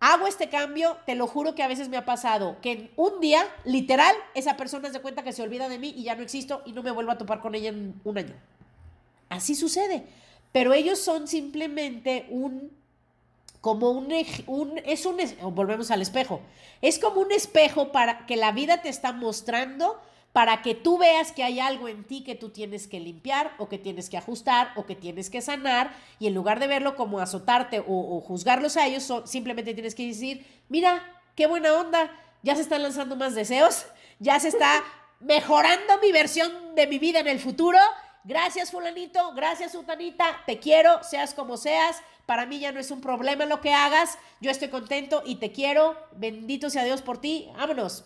hago 0.00 0.26
este 0.26 0.48
cambio, 0.48 0.96
te 1.04 1.16
lo 1.16 1.26
juro 1.26 1.54
que 1.54 1.62
a 1.62 1.68
veces 1.68 1.88
me 1.88 1.96
ha 1.96 2.04
pasado 2.04 2.56
que 2.62 2.92
un 2.96 3.20
día, 3.20 3.46
literal, 3.64 4.14
esa 4.34 4.56
persona 4.56 4.90
se 4.90 5.00
cuenta 5.00 5.22
que 5.22 5.32
se 5.32 5.42
olvida 5.42 5.68
de 5.68 5.78
mí 5.78 5.92
y 5.96 6.04
ya 6.04 6.14
no 6.14 6.22
existo 6.22 6.62
y 6.64 6.72
no 6.72 6.82
me 6.82 6.90
vuelvo 6.92 7.10
a 7.12 7.18
topar 7.18 7.40
con 7.40 7.54
ella 7.54 7.70
en 7.70 8.00
un 8.04 8.18
año. 8.18 8.34
Así 9.28 9.54
sucede. 9.54 10.06
Pero 10.52 10.72
ellos 10.72 10.98
son 10.98 11.28
simplemente 11.28 12.26
un 12.30 12.70
como 13.60 13.90
un, 13.90 14.12
es 14.12 15.06
un 15.06 15.16
volvemos 15.54 15.90
al 15.90 16.00
espejo 16.00 16.40
es 16.82 17.00
como 17.00 17.20
un 17.20 17.32
espejo 17.32 17.90
para 17.90 18.24
que 18.26 18.36
la 18.36 18.52
vida 18.52 18.80
te 18.80 18.88
está 18.88 19.12
mostrando 19.12 20.00
para 20.36 20.60
que 20.60 20.74
tú 20.74 20.98
veas 20.98 21.32
que 21.32 21.42
hay 21.42 21.60
algo 21.60 21.88
en 21.88 22.04
ti 22.04 22.22
que 22.22 22.34
tú 22.34 22.50
tienes 22.50 22.86
que 22.86 23.00
limpiar 23.00 23.54
o 23.56 23.70
que 23.70 23.78
tienes 23.78 24.10
que 24.10 24.18
ajustar 24.18 24.70
o 24.76 24.84
que 24.84 24.94
tienes 24.94 25.30
que 25.30 25.40
sanar 25.40 25.96
y 26.18 26.26
en 26.26 26.34
lugar 26.34 26.60
de 26.60 26.66
verlo 26.66 26.94
como 26.94 27.20
azotarte 27.20 27.82
o, 27.86 28.20
juzgarlos 28.20 28.76
a 28.76 28.86
ellos, 28.86 29.10
simplemente 29.24 29.72
tienes 29.72 29.94
que 29.94 30.06
decir, 30.06 30.46
mira, 30.68 31.02
qué 31.34 31.46
buena 31.46 31.72
onda, 31.72 32.14
ya 32.42 32.54
se 32.54 32.60
están 32.60 32.82
lanzando 32.82 33.16
más 33.16 33.34
deseos, 33.34 33.86
ya 34.18 34.38
se 34.38 34.48
está 34.48 34.84
mejorando 35.20 35.98
mi 36.02 36.12
versión 36.12 36.52
de 36.74 36.86
mi 36.86 36.98
vida 36.98 37.20
en 37.20 37.28
el 37.28 37.40
futuro. 37.40 37.78
Gracias 38.26 38.72
fulanito, 38.72 39.32
gracias 39.34 39.70
sutanita, 39.70 40.42
te 40.46 40.58
quiero, 40.58 41.00
seas 41.04 41.32
como 41.32 41.56
seas, 41.56 42.02
para 42.26 42.44
mí 42.44 42.58
ya 42.58 42.72
no 42.72 42.80
es 42.80 42.90
un 42.90 43.00
problema 43.00 43.46
lo 43.46 43.60
que 43.60 43.72
hagas, 43.72 44.18
yo 44.40 44.50
estoy 44.50 44.66
contento 44.66 45.22
y 45.24 45.36
te 45.36 45.52
quiero, 45.52 45.96
bendito 46.16 46.68
sea 46.68 46.82
Dios 46.82 47.02
por 47.02 47.20
ti, 47.20 47.48
vámonos, 47.56 48.04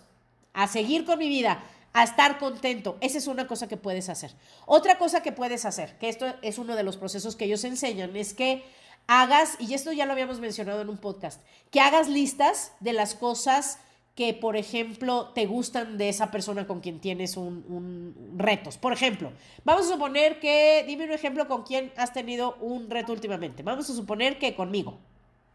a 0.52 0.68
seguir 0.68 1.06
con 1.06 1.18
mi 1.18 1.30
vida 1.30 1.62
a 1.94 2.04
estar 2.04 2.38
contento. 2.38 2.98
Esa 3.00 3.16
es 3.16 3.28
una 3.28 3.46
cosa 3.46 3.66
que 3.66 3.78
puedes 3.78 4.10
hacer. 4.10 4.32
Otra 4.66 4.98
cosa 4.98 5.22
que 5.22 5.32
puedes 5.32 5.64
hacer, 5.64 5.98
que 5.98 6.10
esto 6.10 6.26
es 6.42 6.58
uno 6.58 6.76
de 6.76 6.82
los 6.82 6.98
procesos 6.98 7.34
que 7.34 7.46
ellos 7.46 7.64
enseñan, 7.64 8.14
es 8.14 8.34
que 8.34 8.62
hagas, 9.06 9.56
y 9.58 9.72
esto 9.72 9.90
ya 9.90 10.04
lo 10.04 10.12
habíamos 10.12 10.38
mencionado 10.38 10.82
en 10.82 10.90
un 10.90 10.98
podcast, 10.98 11.40
que 11.70 11.80
hagas 11.80 12.08
listas 12.08 12.72
de 12.80 12.92
las 12.92 13.14
cosas 13.14 13.78
que, 14.20 14.34
por 14.34 14.54
ejemplo, 14.54 15.30
te 15.34 15.46
gustan 15.46 15.96
de 15.96 16.10
esa 16.10 16.30
persona 16.30 16.66
con 16.66 16.80
quien 16.80 17.00
tienes 17.00 17.38
un, 17.38 18.34
retos. 18.36 18.76
Por 18.76 18.92
ejemplo, 18.92 19.32
vamos 19.64 19.86
a 19.86 19.94
suponer 19.94 20.38
que, 20.40 20.84
dime 20.86 21.04
un 21.04 21.12
ejemplo 21.12 21.48
con 21.48 21.62
quien 21.62 21.90
has 21.96 22.12
tenido 22.12 22.56
un 22.56 22.90
reto 22.90 23.14
últimamente. 23.14 23.62
Vamos 23.62 23.88
a 23.88 23.94
suponer 23.94 24.38
que 24.38 24.54
conmigo. 24.54 24.98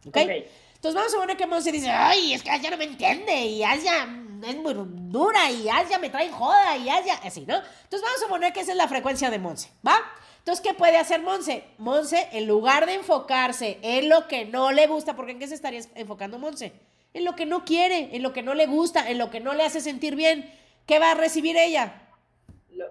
¿Ok? 0.07 0.17
Entonces 0.17 0.95
vamos 0.95 1.09
a 1.09 1.11
suponer 1.11 1.37
que 1.37 1.45
Monse 1.45 1.71
dice, 1.71 1.91
ay, 1.91 2.33
es 2.33 2.41
que 2.41 2.59
ya 2.59 2.71
no 2.71 2.77
me 2.77 2.85
entiende 2.85 3.39
y 3.45 3.63
Asia 3.63 4.09
es 4.43 4.55
muy 4.55 4.73
dura 4.73 5.51
y 5.51 5.69
Asia 5.69 5.99
me 5.99 6.09
trae 6.09 6.31
joda 6.31 6.75
y 6.75 6.89
Asia, 6.89 7.19
así, 7.23 7.41
¿no? 7.41 7.57
Entonces 7.57 8.01
vamos 8.01 8.17
a 8.17 8.23
suponer 8.23 8.51
que 8.51 8.61
esa 8.61 8.71
es 8.71 8.77
la 8.79 8.87
frecuencia 8.87 9.29
de 9.29 9.37
Monse, 9.37 9.69
¿va? 9.87 9.97
Entonces, 10.39 10.65
¿qué 10.65 10.73
puede 10.73 10.97
hacer 10.97 11.21
Monse? 11.21 11.65
Monse, 11.77 12.29
en 12.31 12.47
lugar 12.47 12.87
de 12.87 12.95
enfocarse 12.95 13.77
en 13.83 14.09
lo 14.09 14.27
que 14.27 14.45
no 14.45 14.71
le 14.71 14.87
gusta, 14.87 15.15
porque 15.15 15.33
¿en 15.33 15.39
qué 15.39 15.47
se 15.47 15.53
estaría 15.53 15.81
enfocando 15.93 16.39
Monse? 16.39 16.73
En 17.15 17.23
lo 17.23 17.35
que 17.35 17.45
no 17.45 17.63
quiere, 17.63 18.15
en 18.15 18.21
lo 18.21 18.33
que 18.33 18.43
no 18.43 18.53
le 18.53 18.67
gusta, 18.67 19.09
en 19.09 19.17
lo 19.17 19.31
que 19.31 19.39
no 19.39 19.53
le 19.53 19.63
hace 19.63 19.79
sentir 19.79 20.15
bien. 20.15 20.53
¿Qué 20.85 20.99
va 20.99 21.11
a 21.11 21.15
recibir 21.15 21.57
ella? 21.57 22.01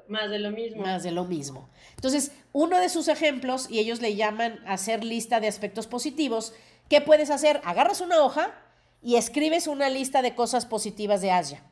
más 0.09 0.31
de 0.31 0.39
lo 0.39 0.51
mismo. 0.51 0.83
Más 0.83 1.03
de 1.03 1.11
lo 1.11 1.25
mismo. 1.25 1.68
Entonces, 1.95 2.33
uno 2.53 2.81
de 2.81 2.89
sus 2.89 3.09
ejemplos, 3.09 3.70
y 3.70 3.79
ellos 3.81 4.01
le 4.01 4.16
llaman 4.16 4.61
hacer 4.66 5.05
lista 5.05 5.41
de 5.41 5.49
aspectos 5.49 5.87
positivos, 5.87 6.55
¿qué 6.89 7.03
puedes 7.03 7.31
hacer? 7.31 7.61
Agarras 7.64 8.01
una 8.01 8.22
hoja 8.22 8.55
y 9.03 9.16
escribes 9.16 9.66
una 9.66 9.91
lista 9.91 10.22
de 10.22 10.35
cosas 10.35 10.64
positivas 10.64 11.20
de 11.20 11.31
Asia. 11.31 11.62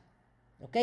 ¿Ok? 0.61 0.76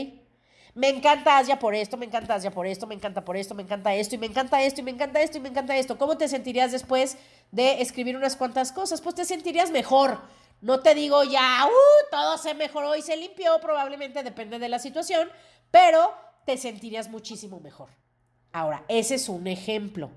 Me 0.73 0.89
encanta 0.89 1.37
Asia 1.37 1.59
por 1.59 1.75
esto, 1.75 1.97
me 1.97 2.07
encanta 2.07 2.33
Asia 2.33 2.51
por 2.51 2.65
esto, 2.65 2.87
me 2.87 2.95
encanta 2.95 3.23
por 3.23 3.37
esto, 3.37 3.53
me 3.53 3.61
encanta 3.61 3.93
esto, 3.93 4.15
y 4.15 4.17
me 4.17 4.25
encanta 4.25 4.63
esto, 4.63 4.81
y 4.81 4.83
me 4.83 4.91
encanta 4.91 5.21
esto, 5.21 5.37
y 5.37 5.41
me 5.41 5.49
encanta 5.49 5.77
esto. 5.77 5.99
¿Cómo 5.99 6.17
te 6.17 6.27
sentirías 6.27 6.71
después 6.71 7.17
de 7.51 7.81
escribir 7.81 8.17
unas 8.17 8.35
cuantas 8.35 8.71
cosas? 8.71 9.01
Pues 9.01 9.15
te 9.15 9.25
sentirías 9.25 9.69
mejor. 9.69 10.19
No 10.61 10.81
te 10.81 10.93
digo 10.93 11.23
ya, 11.23 11.65
uh, 11.65 12.11
todo 12.11 12.37
se 12.37 12.53
mejoró 12.53 12.95
y 12.95 13.01
se 13.01 13.15
limpió, 13.15 13.59
probablemente 13.61 14.23
depende 14.23 14.59
de 14.59 14.69
la 14.69 14.79
situación, 14.79 15.29
pero 15.71 16.13
te 16.45 16.57
sentirías 16.57 17.09
muchísimo 17.09 17.59
mejor. 17.59 17.89
Ahora, 18.51 18.83
ese 18.87 19.15
es 19.15 19.29
un 19.29 19.47
ejemplo. 19.47 20.09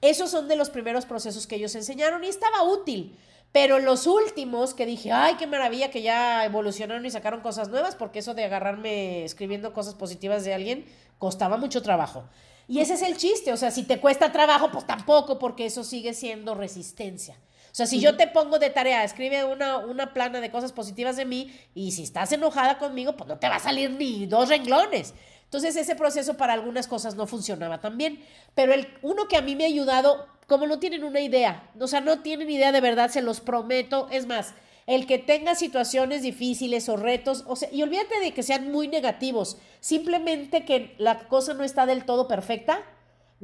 Esos 0.00 0.30
son 0.30 0.48
de 0.48 0.56
los 0.56 0.70
primeros 0.70 1.06
procesos 1.06 1.46
que 1.46 1.56
ellos 1.56 1.74
enseñaron 1.74 2.24
y 2.24 2.28
estaba 2.28 2.62
útil. 2.62 3.16
Pero 3.52 3.78
los 3.78 4.06
últimos 4.06 4.74
que 4.74 4.84
dije, 4.84 5.12
ay, 5.12 5.36
qué 5.36 5.46
maravilla 5.46 5.90
que 5.90 6.02
ya 6.02 6.44
evolucionaron 6.44 7.06
y 7.06 7.10
sacaron 7.10 7.40
cosas 7.40 7.68
nuevas, 7.68 7.94
porque 7.94 8.18
eso 8.18 8.34
de 8.34 8.44
agarrarme 8.44 9.24
escribiendo 9.24 9.72
cosas 9.72 9.94
positivas 9.94 10.44
de 10.44 10.52
alguien 10.52 10.84
costaba 11.18 11.56
mucho 11.56 11.80
trabajo. 11.80 12.24
Y 12.68 12.80
ese 12.80 12.94
es 12.94 13.02
el 13.02 13.16
chiste, 13.16 13.52
o 13.52 13.56
sea, 13.56 13.70
si 13.70 13.84
te 13.84 14.00
cuesta 14.00 14.32
trabajo, 14.32 14.70
pues 14.70 14.86
tampoco, 14.86 15.38
porque 15.38 15.66
eso 15.66 15.84
sigue 15.84 16.12
siendo 16.12 16.54
resistencia. 16.54 17.36
O 17.76 17.78
sea, 17.78 17.84
si 17.84 18.00
yo 18.00 18.16
te 18.16 18.26
pongo 18.26 18.58
de 18.58 18.70
tarea, 18.70 19.04
escribe 19.04 19.44
una, 19.44 19.76
una 19.76 20.14
plana 20.14 20.40
de 20.40 20.50
cosas 20.50 20.72
positivas 20.72 21.18
de 21.18 21.26
mí 21.26 21.54
y 21.74 21.92
si 21.92 22.04
estás 22.04 22.32
enojada 22.32 22.78
conmigo, 22.78 23.18
pues 23.18 23.28
no 23.28 23.38
te 23.38 23.50
va 23.50 23.56
a 23.56 23.60
salir 23.60 23.90
ni 23.90 24.24
dos 24.24 24.48
renglones. 24.48 25.12
Entonces 25.44 25.76
ese 25.76 25.94
proceso 25.94 26.38
para 26.38 26.54
algunas 26.54 26.88
cosas 26.88 27.16
no 27.16 27.26
funcionaba 27.26 27.78
tan 27.82 27.98
bien. 27.98 28.24
Pero 28.54 28.72
el, 28.72 28.88
uno 29.02 29.28
que 29.28 29.36
a 29.36 29.42
mí 29.42 29.56
me 29.56 29.64
ha 29.64 29.66
ayudado, 29.66 30.26
como 30.46 30.66
no 30.66 30.78
tienen 30.78 31.04
una 31.04 31.20
idea, 31.20 31.70
o 31.78 31.86
sea, 31.86 32.00
no 32.00 32.20
tienen 32.20 32.48
idea 32.48 32.72
de 32.72 32.80
verdad, 32.80 33.10
se 33.10 33.20
los 33.20 33.40
prometo. 33.40 34.08
Es 34.10 34.26
más, 34.26 34.54
el 34.86 35.06
que 35.06 35.18
tenga 35.18 35.54
situaciones 35.54 36.22
difíciles 36.22 36.88
o 36.88 36.96
retos, 36.96 37.44
o 37.46 37.56
sea, 37.56 37.68
y 37.70 37.82
olvídate 37.82 38.20
de 38.20 38.32
que 38.32 38.42
sean 38.42 38.72
muy 38.72 38.88
negativos, 38.88 39.58
simplemente 39.80 40.64
que 40.64 40.94
la 40.96 41.28
cosa 41.28 41.52
no 41.52 41.62
está 41.62 41.84
del 41.84 42.06
todo 42.06 42.26
perfecta, 42.26 42.80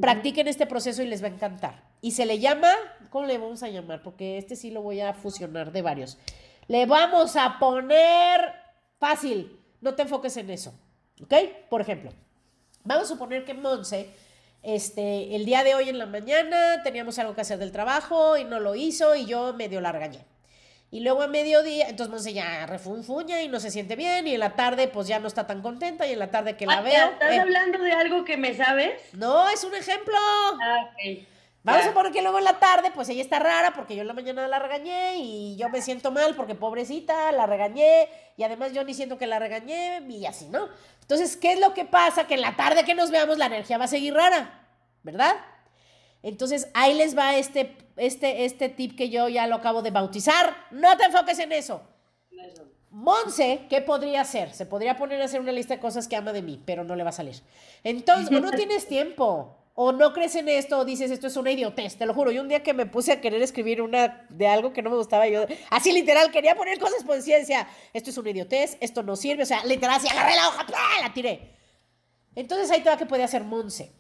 practiquen 0.01 0.49
este 0.49 0.65
proceso 0.65 1.03
y 1.03 1.07
les 1.07 1.23
va 1.23 1.27
a 1.27 1.33
encantar. 1.33 1.92
Y 2.03 2.11
se 2.11 2.27
le 2.27 2.39
llama, 2.41 2.71
¿cómo 3.11 3.27
le 3.27 3.39
vamos 3.39 3.63
a 3.63 3.69
llamar? 3.69 4.03
Porque 4.03 4.37
este 4.37 4.57
sí 4.57 4.71
lo 4.71 4.83
voy 4.83 5.01
a 5.01 5.15
fusionar 5.15 5.73
de 5.73 5.81
varios. 5.83 6.19
Le 6.67 6.85
vamos 6.85 7.37
a 7.37 7.59
poner 7.61 8.53
fácil, 8.99 9.59
no 9.81 9.95
te 9.95 10.03
enfoques 10.03 10.37
en 10.37 10.51
eso, 10.51 10.75
¿ok? 11.23 11.33
Por 11.71 11.81
ejemplo, 11.81 12.13
vamos 12.85 13.05
a 13.05 13.09
suponer 13.09 13.45
que 13.45 13.55
Monse, 13.55 14.11
este, 14.65 15.35
el 15.37 15.45
día 15.45 15.63
de 15.65 15.75
hoy 15.77 15.89
en 15.89 15.99
la 15.99 16.07
mañana 16.07 16.83
teníamos 16.83 17.19
algo 17.21 17.35
que 17.35 17.41
hacer 17.43 17.59
del 17.59 17.73
trabajo 17.73 18.37
y 18.37 18.45
no 18.45 18.59
lo 18.61 18.75
hizo 18.75 19.15
y 19.15 19.25
yo 19.27 19.55
medio 19.55 19.81
la 19.81 19.93
regañé. 19.93 20.25
Y 20.91 21.01
luego 21.01 21.23
a 21.23 21.27
mediodía, 21.29 21.89
entonces 21.89 22.11
Monse 22.13 22.33
ya 22.35 22.67
refunfuña 22.67 23.43
y 23.43 23.49
no 23.49 23.61
se 23.61 23.71
siente 23.71 23.97
bien. 23.97 24.27
Y 24.27 24.35
en 24.35 24.41
la 24.41 24.55
tarde, 24.57 24.89
pues 24.89 25.09
ya 25.09 25.21
no 25.21 25.27
está 25.29 25.47
tan 25.47 25.63
contenta. 25.63 26.07
Y 26.07 26.13
en 26.13 26.19
la 26.19 26.31
tarde 26.31 26.55
que 26.55 26.67
la 26.67 26.79
Ah, 26.79 26.83
veo. 26.83 27.11
¿Estás 27.13 27.33
eh, 27.33 27.41
hablando 27.41 27.79
de 27.79 27.93
algo 27.93 28.27
que 28.27 28.37
me 28.37 28.55
sabes? 28.55 29.01
no, 29.15 29.49
es 29.49 29.65
un 29.65 29.75
ejemplo. 29.75 30.15
Ah, 30.15 30.91
ok. 30.91 31.27
Vamos 31.65 31.87
a 31.87 31.95
poner 31.95 32.11
que 32.11 32.23
luego 32.23 32.39
en 32.39 32.45
la 32.45 32.59
tarde, 32.59 32.91
pues 32.93 33.09
ella 33.09 33.23
está 33.23 33.39
rara 33.39 33.73
porque 33.73 33.95
yo 33.95 34.03
en 34.03 34.09
la 34.09 34.15
mañana 34.15 34.49
la 34.49 34.59
regañé 34.59 35.19
y 35.19 35.57
yo 35.57 35.69
me 35.69 35.81
siento 35.81 36.11
mal 36.11 36.35
porque 36.35 36.57
pobrecita, 36.57 37.31
la 37.31 37.47
regañé 37.47 38.09
y 38.37 38.43
además 38.43 38.73
yo 38.73 38.83
ni 38.83 38.95
siento 38.95 39.17
que 39.17 39.29
la 39.29 39.39
regañé 39.39 40.03
y 40.09 40.27
así, 40.27 40.49
¿no? 40.49 40.69
Entonces, 41.03 41.37
¿qué 41.37 41.53
es 41.53 41.61
lo 41.61 41.73
que 41.73 41.85
pasa? 41.85 42.27
Que 42.27 42.35
en 42.35 42.41
la 42.41 42.57
tarde 42.57 42.85
que 42.85 42.95
nos 42.95 43.13
veamos 43.13 43.39
la 43.39 43.47
energía 43.47 43.79
va 43.79 43.85
a 43.85 43.89
seguir 43.89 44.13
rara, 44.13 44.67
¿verdad? 45.05 45.37
Entonces, 46.23 46.69
ahí 46.75 46.95
les 46.95 47.17
va 47.17 47.37
este, 47.37 47.77
este, 47.97 48.45
este 48.45 48.69
tip 48.69 48.97
que 48.97 49.09
yo 49.09 49.29
ya 49.29 49.47
lo 49.47 49.57
acabo 49.57 49.83
de 49.83 49.91
bautizar. 49.91 50.57
No 50.73 50.97
te 50.97 51.05
enfoques 51.05 51.39
en 51.39 51.53
eso. 51.53 51.83
Monse, 52.91 53.67
¿qué 53.71 53.81
podría 53.81 54.21
hacer? 54.21 54.53
Se 54.53 54.67
podría 54.67 54.97
poner 54.97 55.23
a 55.23 55.25
hacer 55.25 55.41
una 55.41 55.53
lista 55.53 55.75
de 55.75 55.81
cosas 55.81 56.09
que 56.09 56.17
ama 56.17 56.33
de 56.33 56.43
mí, 56.43 56.61
pero 56.65 56.85
no 56.85 56.95
le 56.95 57.05
va 57.05 57.11
a 57.11 57.13
salir. 57.13 57.37
Entonces, 57.85 58.31
no 58.31 58.51
tienes 58.53 58.87
tiempo, 58.87 59.62
o 59.75 59.91
no 59.93 60.13
crees 60.13 60.35
en 60.37 60.49
esto, 60.49 60.79
o 60.81 60.85
dices 60.85 61.11
esto 61.11 61.27
es 61.29 61.37
una 61.37 61.51
idiotez, 61.51 61.97
te 61.97 62.05
lo 62.07 62.13
juro. 62.15 62.31
Yo 62.31 62.43
un 62.43 62.49
día 62.49 62.63
que 62.63 62.75
me 62.75 62.85
puse 62.87 63.13
a 63.13 63.21
querer 63.21 63.41
escribir 63.43 63.81
una 63.81 64.27
de 64.29 64.47
algo 64.47 64.73
que 64.73 64.83
no 64.83 64.91
me 64.91 64.97
gustaba, 64.97 65.27
yo 65.29 65.47
así 65.71 65.93
literal 65.93 66.31
quería 66.31 66.55
poner 66.55 66.79
cosas 66.79 67.05
por 67.05 67.21
ciencia. 67.23 67.67
Esto 67.95 68.11
es 68.11 68.19
una 68.19 68.31
idiotez, 68.31 68.77
esto 68.81 69.03
no 69.03 69.17
sirve, 69.17 69.45
o 69.45 69.47
sea, 69.47 69.65
literal, 69.65 69.97
así 69.97 70.09
agarré 70.09 70.37
la 70.37 70.49
hoja, 70.49 70.67
la 71.01 71.13
tiré. 71.15 71.51
Entonces 72.35 72.71
ahí 72.71 72.83
te 72.83 72.91
va 72.91 72.97
que 72.97 73.07
puede 73.07 73.25
hacer 73.25 73.45
Monse. 73.45 73.93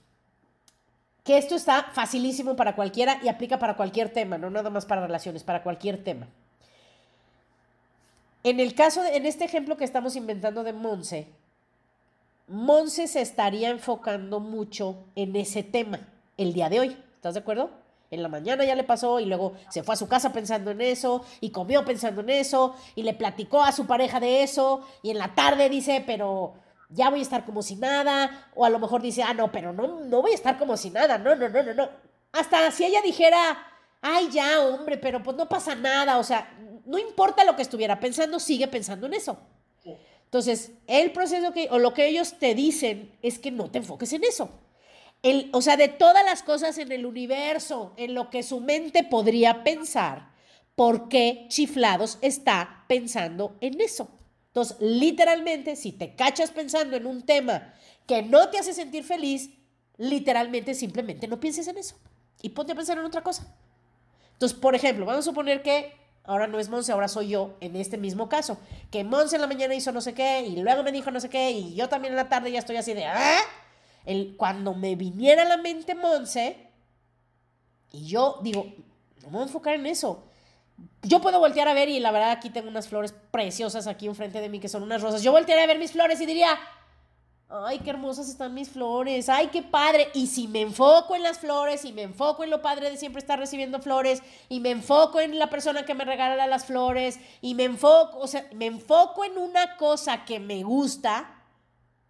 Que 1.24 1.38
esto 1.38 1.54
está 1.54 1.84
facilísimo 1.92 2.56
para 2.56 2.74
cualquiera 2.74 3.20
y 3.22 3.28
aplica 3.28 3.58
para 3.58 3.76
cualquier 3.76 4.08
tema, 4.12 4.38
no 4.38 4.50
nada 4.50 4.70
más 4.70 4.86
para 4.86 5.02
relaciones, 5.06 5.44
para 5.44 5.62
cualquier 5.62 6.02
tema. 6.02 6.28
En 8.44 8.58
el 8.58 8.74
caso, 8.74 9.02
de- 9.02 9.16
en 9.16 9.24
este 9.26 9.44
ejemplo 9.44 9.76
que 9.76 9.84
estamos 9.84 10.16
inventando 10.16 10.64
de 10.64 10.72
Monse, 10.72 11.28
Monse 12.52 13.08
se 13.08 13.22
estaría 13.22 13.70
enfocando 13.70 14.38
mucho 14.38 15.06
en 15.16 15.34
ese 15.36 15.62
tema 15.62 16.00
el 16.36 16.52
día 16.52 16.68
de 16.68 16.80
hoy. 16.80 17.02
¿Estás 17.14 17.32
de 17.32 17.40
acuerdo? 17.40 17.70
En 18.10 18.22
la 18.22 18.28
mañana 18.28 18.62
ya 18.62 18.74
le 18.74 18.84
pasó 18.84 19.20
y 19.20 19.24
luego 19.24 19.54
se 19.70 19.82
fue 19.82 19.94
a 19.94 19.96
su 19.96 20.06
casa 20.06 20.34
pensando 20.34 20.70
en 20.70 20.82
eso 20.82 21.24
y 21.40 21.48
comió 21.48 21.82
pensando 21.82 22.20
en 22.20 22.28
eso 22.28 22.76
y 22.94 23.04
le 23.04 23.14
platicó 23.14 23.62
a 23.62 23.72
su 23.72 23.86
pareja 23.86 24.20
de 24.20 24.42
eso 24.42 24.86
y 25.02 25.08
en 25.08 25.16
la 25.16 25.34
tarde 25.34 25.70
dice, 25.70 26.04
pero 26.06 26.52
ya 26.90 27.08
voy 27.08 27.20
a 27.20 27.22
estar 27.22 27.46
como 27.46 27.62
si 27.62 27.76
nada 27.76 28.50
o 28.54 28.66
a 28.66 28.70
lo 28.70 28.78
mejor 28.78 29.00
dice, 29.00 29.22
ah, 29.22 29.32
no, 29.32 29.50
pero 29.50 29.72
no, 29.72 30.00
no 30.04 30.20
voy 30.20 30.32
a 30.32 30.34
estar 30.34 30.58
como 30.58 30.76
si 30.76 30.90
nada, 30.90 31.16
no, 31.16 31.34
no, 31.34 31.48
no, 31.48 31.62
no, 31.62 31.72
no. 31.72 31.88
Hasta 32.32 32.70
si 32.70 32.84
ella 32.84 33.00
dijera, 33.00 33.38
ay, 34.02 34.28
ya, 34.30 34.60
hombre, 34.60 34.98
pero 34.98 35.22
pues 35.22 35.38
no 35.38 35.48
pasa 35.48 35.74
nada, 35.74 36.18
o 36.18 36.22
sea, 36.22 36.54
no 36.84 36.98
importa 36.98 37.44
lo 37.44 37.56
que 37.56 37.62
estuviera 37.62 37.98
pensando, 37.98 38.38
sigue 38.38 38.68
pensando 38.68 39.06
en 39.06 39.14
eso. 39.14 39.38
Entonces, 40.32 40.72
el 40.86 41.12
proceso 41.12 41.52
que, 41.52 41.68
o 41.70 41.78
lo 41.78 41.92
que 41.92 42.08
ellos 42.08 42.38
te 42.38 42.54
dicen 42.54 43.12
es 43.20 43.38
que 43.38 43.50
no 43.50 43.70
te 43.70 43.76
enfoques 43.76 44.14
en 44.14 44.24
eso. 44.24 44.48
El, 45.22 45.50
o 45.52 45.60
sea, 45.60 45.76
de 45.76 45.88
todas 45.88 46.24
las 46.24 46.42
cosas 46.42 46.78
en 46.78 46.90
el 46.90 47.04
universo, 47.04 47.92
en 47.98 48.14
lo 48.14 48.30
que 48.30 48.42
su 48.42 48.60
mente 48.60 49.04
podría 49.04 49.62
pensar, 49.62 50.32
¿por 50.74 51.10
qué 51.10 51.44
chiflados 51.48 52.16
está 52.22 52.86
pensando 52.88 53.58
en 53.60 53.78
eso? 53.82 54.08
Entonces, 54.46 54.78
literalmente, 54.80 55.76
si 55.76 55.92
te 55.92 56.16
cachas 56.16 56.50
pensando 56.50 56.96
en 56.96 57.04
un 57.04 57.26
tema 57.26 57.74
que 58.06 58.22
no 58.22 58.48
te 58.48 58.56
hace 58.56 58.72
sentir 58.72 59.04
feliz, 59.04 59.50
literalmente 59.98 60.72
simplemente 60.72 61.28
no 61.28 61.40
pienses 61.40 61.68
en 61.68 61.76
eso 61.76 61.96
y 62.40 62.48
ponte 62.48 62.72
a 62.72 62.74
pensar 62.74 62.96
en 62.96 63.04
otra 63.04 63.22
cosa. 63.22 63.54
Entonces, 64.32 64.58
por 64.58 64.74
ejemplo, 64.74 65.04
vamos 65.04 65.26
a 65.26 65.30
suponer 65.30 65.62
que 65.62 65.92
ahora 66.24 66.46
no 66.46 66.58
es 66.58 66.68
Monse, 66.68 66.92
ahora 66.92 67.08
soy 67.08 67.28
yo 67.28 67.56
en 67.60 67.76
este 67.76 67.98
mismo 67.98 68.28
caso. 68.28 68.58
Que 68.90 69.04
Monse 69.04 69.36
en 69.36 69.42
la 69.42 69.48
mañana 69.48 69.74
hizo 69.74 69.92
no 69.92 70.00
sé 70.00 70.14
qué 70.14 70.42
y 70.42 70.56
luego 70.56 70.82
me 70.82 70.92
dijo 70.92 71.10
no 71.10 71.20
sé 71.20 71.28
qué 71.28 71.50
y 71.50 71.74
yo 71.74 71.88
también 71.88 72.12
en 72.12 72.16
la 72.16 72.28
tarde 72.28 72.52
ya 72.52 72.58
estoy 72.58 72.76
así 72.76 72.94
de... 72.94 73.06
¿ah? 73.06 73.38
Cuando 74.36 74.74
me 74.74 74.96
viniera 74.96 75.42
a 75.42 75.46
la 75.46 75.56
mente 75.56 75.94
Monse 75.94 76.56
y 77.92 78.06
yo 78.06 78.40
digo, 78.42 78.64
no 79.22 79.26
me 79.26 79.32
voy 79.32 79.40
a 79.42 79.44
enfocar 79.44 79.74
en 79.74 79.86
eso. 79.86 80.24
Yo 81.02 81.20
puedo 81.20 81.38
voltear 81.38 81.68
a 81.68 81.74
ver 81.74 81.88
y 81.88 82.00
la 82.00 82.10
verdad 82.10 82.30
aquí 82.30 82.50
tengo 82.50 82.68
unas 82.68 82.88
flores 82.88 83.14
preciosas 83.30 83.86
aquí 83.86 84.06
enfrente 84.06 84.40
de 84.40 84.48
mí 84.48 84.58
que 84.58 84.68
son 84.68 84.82
unas 84.82 85.02
rosas. 85.02 85.22
Yo 85.22 85.30
voltearía 85.30 85.64
a 85.64 85.66
ver 85.66 85.78
mis 85.78 85.92
flores 85.92 86.20
y 86.20 86.26
diría, 86.26 86.58
ay, 87.52 87.80
qué 87.80 87.90
hermosas 87.90 88.28
están 88.28 88.54
mis 88.54 88.70
flores, 88.70 89.28
ay, 89.28 89.48
qué 89.48 89.62
padre. 89.62 90.08
Y 90.14 90.26
si 90.26 90.48
me 90.48 90.62
enfoco 90.62 91.14
en 91.14 91.22
las 91.22 91.38
flores 91.38 91.84
y 91.84 91.92
me 91.92 92.02
enfoco 92.02 92.44
en 92.44 92.50
lo 92.50 92.62
padre 92.62 92.90
de 92.90 92.96
siempre 92.96 93.20
estar 93.20 93.38
recibiendo 93.38 93.80
flores 93.80 94.22
y 94.48 94.60
me 94.60 94.70
enfoco 94.70 95.20
en 95.20 95.38
la 95.38 95.50
persona 95.50 95.84
que 95.84 95.94
me 95.94 96.04
regala 96.04 96.46
las 96.46 96.64
flores 96.64 97.18
y 97.40 97.54
me 97.54 97.64
enfoco, 97.64 98.18
o 98.18 98.26
sea, 98.26 98.48
me 98.54 98.66
enfoco 98.66 99.24
en 99.24 99.38
una 99.38 99.76
cosa 99.76 100.24
que 100.24 100.40
me 100.40 100.62
gusta, 100.62 101.42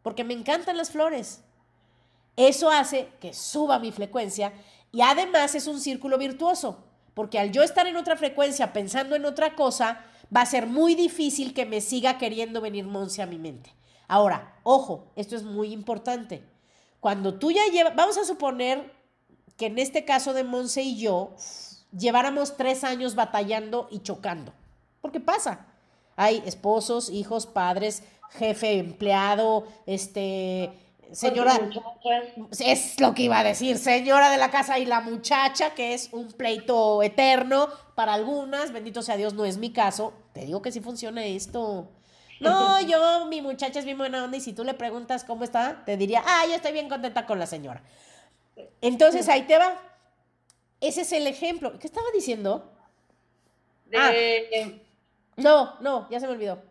porque 0.02 0.24
me 0.24 0.34
encantan 0.34 0.76
las 0.76 0.90
flores. 0.90 1.42
Eso 2.36 2.70
hace 2.70 3.08
que 3.20 3.34
suba 3.34 3.78
mi 3.78 3.92
frecuencia 3.92 4.52
y 4.92 5.00
además 5.00 5.54
es 5.54 5.66
un 5.66 5.80
círculo 5.80 6.18
virtuoso, 6.18 6.84
porque 7.14 7.38
al 7.38 7.50
yo 7.50 7.62
estar 7.62 7.86
en 7.86 7.96
otra 7.96 8.16
frecuencia 8.16 8.72
pensando 8.72 9.16
en 9.16 9.24
otra 9.24 9.54
cosa, 9.54 10.04
va 10.34 10.42
a 10.42 10.46
ser 10.46 10.66
muy 10.66 10.94
difícil 10.94 11.52
que 11.52 11.66
me 11.66 11.80
siga 11.80 12.16
queriendo 12.18 12.60
venir 12.60 12.86
Monse 12.86 13.22
a 13.22 13.26
mi 13.26 13.38
mente. 13.38 13.74
Ahora, 14.08 14.54
ojo, 14.62 15.06
esto 15.16 15.36
es 15.36 15.42
muy 15.42 15.72
importante. 15.72 16.42
Cuando 17.00 17.34
tú 17.34 17.50
ya 17.50 17.66
llevas, 17.72 17.96
vamos 17.96 18.18
a 18.18 18.24
suponer 18.24 18.92
que 19.56 19.66
en 19.66 19.78
este 19.78 20.04
caso 20.04 20.32
de 20.32 20.44
Monse 20.44 20.82
y 20.82 20.98
yo 20.98 21.34
lleváramos 21.96 22.56
tres 22.56 22.84
años 22.84 23.14
batallando 23.14 23.88
y 23.90 24.00
chocando, 24.00 24.52
porque 25.00 25.20
pasa. 25.20 25.66
Hay 26.16 26.42
esposos, 26.44 27.10
hijos, 27.10 27.46
padres, 27.46 28.02
jefe, 28.38 28.78
empleado, 28.78 29.66
este, 29.86 30.70
señora, 31.10 31.58
es 32.60 33.00
lo 33.00 33.14
que 33.14 33.22
iba 33.22 33.38
a 33.38 33.44
decir, 33.44 33.78
señora 33.78 34.30
de 34.30 34.36
la 34.36 34.50
casa 34.50 34.78
y 34.78 34.86
la 34.86 35.00
muchacha, 35.00 35.74
que 35.74 35.94
es 35.94 36.10
un 36.12 36.28
pleito 36.32 37.02
eterno 37.02 37.68
para 37.94 38.14
algunas, 38.14 38.72
bendito 38.72 39.02
sea 39.02 39.16
Dios, 39.16 39.34
no 39.34 39.44
es 39.44 39.56
mi 39.58 39.72
caso, 39.72 40.12
te 40.32 40.44
digo 40.44 40.62
que 40.62 40.72
sí 40.72 40.80
funciona 40.80 41.24
esto. 41.24 41.88
No, 42.42 42.80
yo, 42.80 43.26
mi 43.26 43.40
muchacha 43.40 43.78
es 43.78 43.84
bien 43.84 43.98
buena 43.98 44.24
onda 44.24 44.36
y 44.36 44.40
si 44.40 44.52
tú 44.52 44.64
le 44.64 44.74
preguntas 44.74 45.24
cómo 45.24 45.44
está, 45.44 45.84
te 45.84 45.96
diría, 45.96 46.22
ah, 46.26 46.44
yo 46.46 46.54
estoy 46.54 46.72
bien 46.72 46.88
contenta 46.88 47.26
con 47.26 47.38
la 47.38 47.46
señora. 47.46 47.82
Entonces 48.80 49.28
ahí 49.28 49.42
te 49.42 49.58
va. 49.58 49.80
Ese 50.80 51.02
es 51.02 51.12
el 51.12 51.26
ejemplo. 51.26 51.78
¿Qué 51.78 51.86
estaba 51.86 52.06
diciendo? 52.12 52.72
Ah. 53.94 54.10
no, 55.36 55.76
no, 55.80 56.08
ya 56.10 56.18
se 56.18 56.26
me 56.26 56.32
olvidó. 56.32 56.62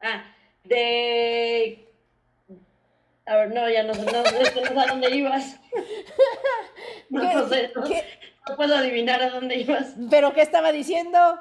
Ah, 0.00 0.24
de 0.64 1.88
a 3.28 3.36
ver, 3.36 3.54
no, 3.54 3.68
ya 3.68 3.82
no, 3.82 3.92
no, 3.92 4.04
no, 4.04 4.24
sé 4.24 4.78
a 4.78 4.86
dónde 4.86 5.14
ibas. 5.14 5.60
No, 7.10 7.48
sé, 7.48 7.72
no, 7.74 8.56
puedo 8.56 8.76
adivinar 8.76 9.22
a 9.22 9.30
dónde 9.30 9.56
ibas. 9.56 9.94
¿Pero 10.10 10.34
qué 10.34 10.42
estaba 10.42 10.72
diciendo? 10.72 11.40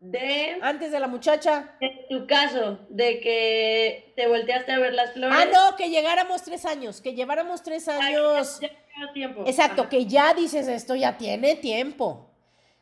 De... 0.00 0.58
Antes 0.62 0.92
de 0.92 1.00
la 1.00 1.08
muchacha. 1.08 1.76
En 1.80 2.08
tu 2.08 2.26
caso, 2.26 2.78
de 2.88 3.20
que 3.20 4.12
te 4.14 4.28
volteaste 4.28 4.72
a 4.72 4.78
ver 4.78 4.94
las 4.94 5.12
flores. 5.12 5.36
Ah, 5.38 5.46
no, 5.52 5.76
que 5.76 5.90
llegáramos 5.90 6.42
tres 6.42 6.64
años, 6.64 7.00
que 7.00 7.14
lleváramos 7.14 7.62
tres 7.62 7.88
años. 7.88 8.60
ya, 8.60 8.68
ya, 8.68 9.12
tiempo. 9.12 9.44
Exacto, 9.46 9.88
que 9.88 10.06
ya 10.06 10.34
dices 10.34 10.68
esto, 10.68 10.94
ya 10.94 11.18
tiene 11.18 11.56
tiempo. 11.56 12.30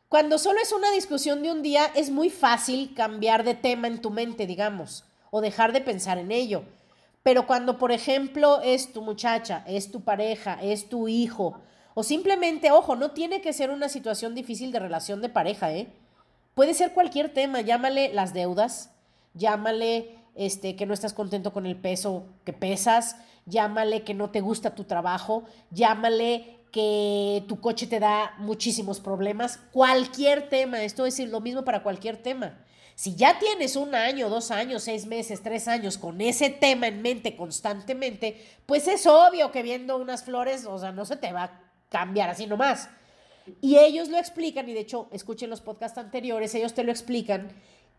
Cuando 0.08 0.38
solo 0.38 0.60
es 0.60 0.72
una 0.72 0.90
discusión 0.92 1.42
de 1.42 1.50
un 1.50 1.62
día, 1.62 1.90
es 1.94 2.10
muy 2.10 2.30
fácil 2.30 2.94
cambiar 2.94 3.44
de 3.44 3.54
tema 3.54 3.88
en 3.88 4.00
tu 4.00 4.10
mente, 4.10 4.46
digamos, 4.46 5.04
o 5.30 5.40
dejar 5.40 5.72
de 5.72 5.80
pensar 5.80 6.18
en 6.18 6.30
ello. 6.30 6.64
Pero 7.22 7.46
cuando, 7.46 7.78
por 7.78 7.90
ejemplo, 7.90 8.60
es 8.62 8.92
tu 8.92 9.02
muchacha, 9.02 9.64
es 9.66 9.90
tu 9.90 10.04
pareja, 10.04 10.58
es 10.62 10.88
tu 10.88 11.08
hijo, 11.08 11.60
o 11.94 12.02
simplemente, 12.02 12.70
ojo, 12.70 12.94
no 12.94 13.12
tiene 13.12 13.40
que 13.40 13.54
ser 13.54 13.70
una 13.70 13.88
situación 13.88 14.34
difícil 14.34 14.70
de 14.70 14.78
relación 14.78 15.22
de 15.22 15.30
pareja, 15.30 15.72
¿eh? 15.72 15.88
Puede 16.56 16.72
ser 16.72 16.94
cualquier 16.94 17.34
tema, 17.34 17.60
llámale 17.60 18.14
las 18.14 18.32
deudas, 18.32 18.90
llámale 19.34 20.16
este, 20.34 20.74
que 20.74 20.86
no 20.86 20.94
estás 20.94 21.12
contento 21.12 21.52
con 21.52 21.66
el 21.66 21.76
peso 21.76 22.24
que 22.46 22.54
pesas, 22.54 23.16
llámale 23.44 24.04
que 24.04 24.14
no 24.14 24.30
te 24.30 24.40
gusta 24.40 24.74
tu 24.74 24.84
trabajo, 24.84 25.44
llámale 25.70 26.60
que 26.72 27.44
tu 27.46 27.60
coche 27.60 27.86
te 27.86 28.00
da 28.00 28.32
muchísimos 28.38 29.00
problemas, 29.00 29.58
cualquier 29.70 30.48
tema, 30.48 30.82
esto 30.82 31.04
es 31.04 31.18
lo 31.18 31.42
mismo 31.42 31.62
para 31.62 31.82
cualquier 31.82 32.16
tema. 32.16 32.58
Si 32.94 33.14
ya 33.14 33.38
tienes 33.38 33.76
un 33.76 33.94
año, 33.94 34.30
dos 34.30 34.50
años, 34.50 34.82
seis 34.82 35.04
meses, 35.04 35.42
tres 35.42 35.68
años 35.68 35.98
con 35.98 36.22
ese 36.22 36.48
tema 36.48 36.86
en 36.86 37.02
mente 37.02 37.36
constantemente, 37.36 38.42
pues 38.64 38.88
es 38.88 39.06
obvio 39.06 39.52
que 39.52 39.62
viendo 39.62 39.98
unas 39.98 40.24
flores, 40.24 40.64
o 40.64 40.78
sea, 40.78 40.90
no 40.90 41.04
se 41.04 41.16
te 41.16 41.34
va 41.34 41.42
a 41.42 41.60
cambiar 41.90 42.30
así 42.30 42.46
nomás. 42.46 42.88
Y 43.60 43.78
ellos 43.78 44.08
lo 44.08 44.18
explican, 44.18 44.68
y 44.68 44.72
de 44.72 44.80
hecho, 44.80 45.08
escuchen 45.12 45.50
los 45.50 45.60
podcasts 45.60 45.98
anteriores, 45.98 46.54
ellos 46.54 46.74
te 46.74 46.84
lo 46.84 46.90
explican, 46.90 47.48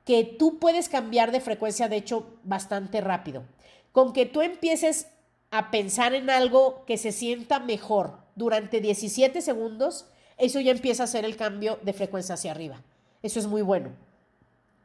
que 0.05 0.23
tú 0.23 0.59
puedes 0.59 0.89
cambiar 0.89 1.31
de 1.31 1.41
frecuencia, 1.41 1.89
de 1.89 1.97
hecho, 1.97 2.27
bastante 2.43 3.01
rápido. 3.01 3.43
Con 3.91 4.13
que 4.13 4.25
tú 4.25 4.41
empieces 4.41 5.07
a 5.51 5.71
pensar 5.71 6.13
en 6.13 6.29
algo 6.29 6.85
que 6.85 6.97
se 6.97 7.11
sienta 7.11 7.59
mejor 7.59 8.17
durante 8.35 8.81
17 8.81 9.41
segundos, 9.41 10.05
eso 10.37 10.59
ya 10.59 10.71
empieza 10.71 11.03
a 11.03 11.07
ser 11.07 11.25
el 11.25 11.35
cambio 11.35 11.79
de 11.81 11.93
frecuencia 11.93 12.35
hacia 12.35 12.51
arriba. 12.51 12.81
Eso 13.23 13.39
es 13.39 13.47
muy 13.47 13.61
bueno. 13.61 13.89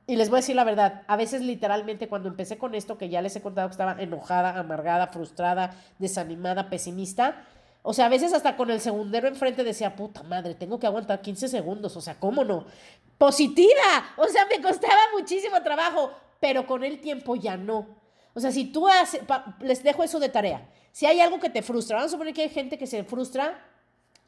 Y 0.06 0.16
les 0.16 0.30
voy 0.30 0.38
a 0.38 0.40
decir 0.40 0.56
la 0.56 0.64
verdad, 0.64 1.02
a 1.06 1.16
veces 1.16 1.42
literalmente 1.42 2.08
cuando 2.08 2.28
empecé 2.28 2.58
con 2.58 2.74
esto, 2.74 2.98
que 2.98 3.08
ya 3.08 3.22
les 3.22 3.36
he 3.36 3.42
contado 3.42 3.68
que 3.68 3.72
estaba 3.72 4.00
enojada, 4.02 4.58
amargada, 4.58 5.08
frustrada, 5.08 5.76
desanimada, 5.98 6.68
pesimista, 6.68 7.44
o 7.82 7.92
sea, 7.92 8.06
a 8.06 8.08
veces 8.08 8.32
hasta 8.32 8.56
con 8.56 8.70
el 8.70 8.80
segundero 8.80 9.28
enfrente 9.28 9.64
decía, 9.64 9.96
puta 9.96 10.22
madre, 10.22 10.54
tengo 10.54 10.78
que 10.78 10.86
aguantar 10.86 11.20
15 11.20 11.48
segundos, 11.48 11.96
o 11.96 12.00
sea, 12.00 12.18
¿cómo 12.18 12.44
no? 12.44 12.64
Positiva, 13.18 14.14
o 14.16 14.26
sea, 14.28 14.46
me 14.46 14.62
costaba 14.62 15.00
muchísimo 15.18 15.62
trabajo, 15.62 16.10
pero 16.40 16.66
con 16.66 16.84
el 16.84 17.00
tiempo 17.00 17.36
ya 17.36 17.56
no. 17.56 17.86
O 18.34 18.40
sea, 18.40 18.50
si 18.52 18.66
tú 18.66 18.88
haces, 18.88 19.20
les 19.60 19.82
dejo 19.82 20.02
eso 20.02 20.18
de 20.20 20.28
tarea, 20.28 20.68
si 20.92 21.06
hay 21.06 21.20
algo 21.20 21.40
que 21.40 21.50
te 21.50 21.62
frustra, 21.62 21.96
vamos 21.96 22.10
a 22.10 22.14
suponer 22.14 22.34
que 22.34 22.42
hay 22.42 22.48
gente 22.48 22.78
que 22.78 22.86
se 22.86 23.04
frustra 23.04 23.58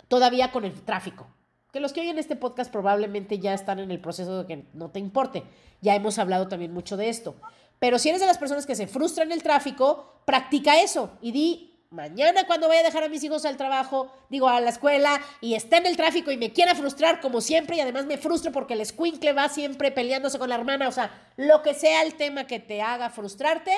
todavía 0.09 0.51
con 0.51 0.65
el 0.65 0.73
tráfico 0.83 1.27
que 1.75 1.81
los 1.81 1.93
que 1.93 2.03
oyen 2.03 2.21
este 2.21 2.37
podcast 2.37 2.71
probablemente 2.71 3.41
ya 3.41 3.53
están 3.53 3.81
en 3.81 3.91
el 3.91 3.99
proceso 3.99 4.45
de 4.45 4.47
que 4.47 4.65
no 4.75 4.91
te 4.91 5.01
importe. 5.01 5.43
Ya 5.81 5.97
hemos 5.97 6.21
hablado 6.21 6.47
también 6.47 6.73
mucho 6.73 6.97
de 6.97 7.09
esto. 7.09 7.35
Pero 7.81 7.99
si 7.99 8.11
eres 8.11 8.21
de 8.21 8.29
las 8.29 8.39
personas 8.39 8.65
que 8.65 8.77
se 8.77 8.87
frustran 8.87 9.27
en 9.27 9.33
el 9.33 9.43
tráfico, 9.43 10.21
practica 10.25 10.81
eso 10.81 11.11
y 11.21 11.33
di, 11.33 11.74
mañana 11.95 12.45
cuando 12.47 12.69
vaya 12.69 12.81
a 12.81 12.85
dejar 12.85 13.05
a 13.05 13.09
mis 13.09 13.23
hijos 13.23 13.45
al 13.45 13.57
trabajo, 13.57 14.13
digo 14.29 14.49
a 14.49 14.61
la 14.61 14.71
escuela, 14.71 15.21
y 15.41 15.55
esté 15.55 15.77
en 15.77 15.87
el 15.87 15.97
tráfico 15.97 16.31
y 16.31 16.37
me 16.37 16.53
quiera 16.53 16.75
frustrar 16.75 17.21
como 17.21 17.41
siempre, 17.41 17.77
y 17.77 17.81
además 17.81 18.05
me 18.07 18.19
frustro 18.19 18.53
porque 18.53 18.75
el 18.75 18.81
escuincle 18.81 19.33
va 19.33 19.49
siempre 19.49 19.93
peleándose 19.93 20.39
con 20.39 20.49
la 20.49 20.57
hermana, 20.57 20.89
o 20.89 20.93
sea, 20.93 21.31
lo 21.37 21.63
que 21.63 21.73
sea 21.73 22.03
el 22.03 22.15
tema 22.15 22.47
que 22.47 22.59
te 22.59 22.83
haga 22.83 23.11
frustrarte, 23.11 23.73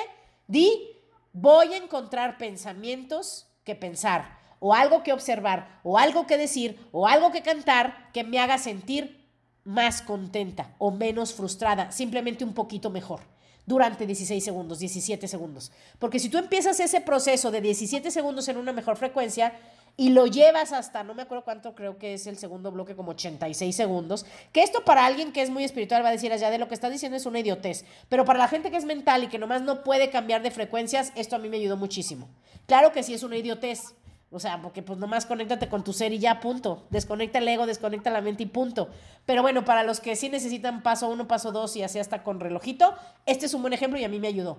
di, 0.47 0.89
voy 1.31 1.73
a 1.73 1.77
encontrar 1.77 2.37
pensamientos 2.37 3.47
que 3.63 3.75
pensar 3.75 4.37
o 4.59 4.73
algo 4.73 5.03
que 5.03 5.13
observar, 5.13 5.79
o 5.83 5.99
algo 5.99 6.25
que 6.25 6.35
decir, 6.35 6.79
o 6.91 7.07
algo 7.07 7.31
que 7.31 7.43
cantar 7.43 8.11
que 8.11 8.23
me 8.23 8.39
haga 8.39 8.57
sentir 8.57 9.23
más 9.63 10.01
contenta 10.01 10.73
o 10.79 10.89
menos 10.89 11.35
frustrada, 11.35 11.91
simplemente 11.91 12.43
un 12.43 12.55
poquito 12.55 12.89
mejor 12.89 13.21
durante 13.67 14.07
16 14.07 14.43
segundos, 14.43 14.79
17 14.79 15.27
segundos. 15.27 15.71
Porque 15.99 16.19
si 16.19 16.29
tú 16.29 16.39
empiezas 16.39 16.79
ese 16.79 17.01
proceso 17.01 17.51
de 17.51 17.61
17 17.61 18.09
segundos 18.09 18.47
en 18.47 18.57
una 18.57 18.71
mejor 18.71 18.95
frecuencia 18.95 19.53
y 19.97 20.09
lo 20.09 20.25
llevas 20.25 20.71
hasta, 20.71 21.03
no 21.03 21.13
me 21.13 21.23
acuerdo 21.23 21.43
cuánto, 21.43 21.75
creo 21.75 21.97
que 21.97 22.13
es 22.13 22.27
el 22.27 22.37
segundo 22.37 22.71
bloque, 22.71 22.95
como 22.95 23.11
86 23.11 23.75
segundos, 23.75 24.25
que 24.53 24.63
esto 24.63 24.85
para 24.85 25.05
alguien 25.05 25.33
que 25.33 25.41
es 25.41 25.49
muy 25.49 25.65
espiritual 25.65 26.03
va 26.03 26.09
a 26.09 26.13
decir 26.13 26.31
allá 26.31 26.49
de 26.49 26.59
lo 26.59 26.69
que 26.69 26.75
estás 26.75 26.91
diciendo 26.91 27.17
es 27.17 27.25
una 27.25 27.39
idiotez, 27.39 27.83
pero 28.07 28.23
para 28.23 28.39
la 28.39 28.47
gente 28.47 28.71
que 28.71 28.77
es 28.77 28.85
mental 28.85 29.25
y 29.25 29.27
que 29.27 29.37
nomás 29.37 29.61
no 29.63 29.83
puede 29.83 30.09
cambiar 30.09 30.41
de 30.43 30.51
frecuencias, 30.51 31.11
esto 31.15 31.35
a 31.35 31.39
mí 31.39 31.49
me 31.49 31.57
ayudó 31.57 31.75
muchísimo. 31.75 32.29
Claro 32.67 32.93
que 32.93 33.03
sí 33.03 33.13
es 33.13 33.23
una 33.23 33.37
idiotez, 33.37 33.95
o 34.29 34.39
sea, 34.39 34.61
porque 34.61 34.81
pues 34.81 34.99
nomás 34.99 35.25
conéctate 35.25 35.69
con 35.69 35.83
tu 35.83 35.93
ser 35.93 36.11
y 36.11 36.19
ya, 36.19 36.41
punto. 36.41 36.85
Desconecta 36.89 37.39
el 37.39 37.47
ego, 37.47 37.65
desconecta 37.65 38.09
la 38.09 38.21
mente 38.21 38.43
y 38.43 38.47
punto. 38.47 38.89
Pero 39.25 39.41
bueno, 39.41 39.63
para 39.63 39.83
los 39.83 40.01
que 40.01 40.17
sí 40.17 40.27
necesitan 40.27 40.83
paso 40.83 41.07
uno, 41.07 41.27
paso 41.27 41.51
dos 41.51 41.75
y 41.77 41.83
así 41.83 41.97
hasta 41.97 42.23
con 42.23 42.39
relojito, 42.39 42.93
este 43.25 43.45
es 43.45 43.53
un 43.53 43.61
buen 43.61 43.73
ejemplo 43.73 43.97
y 43.97 44.03
a 44.03 44.09
mí 44.09 44.19
me 44.19 44.27
ayudó. 44.27 44.57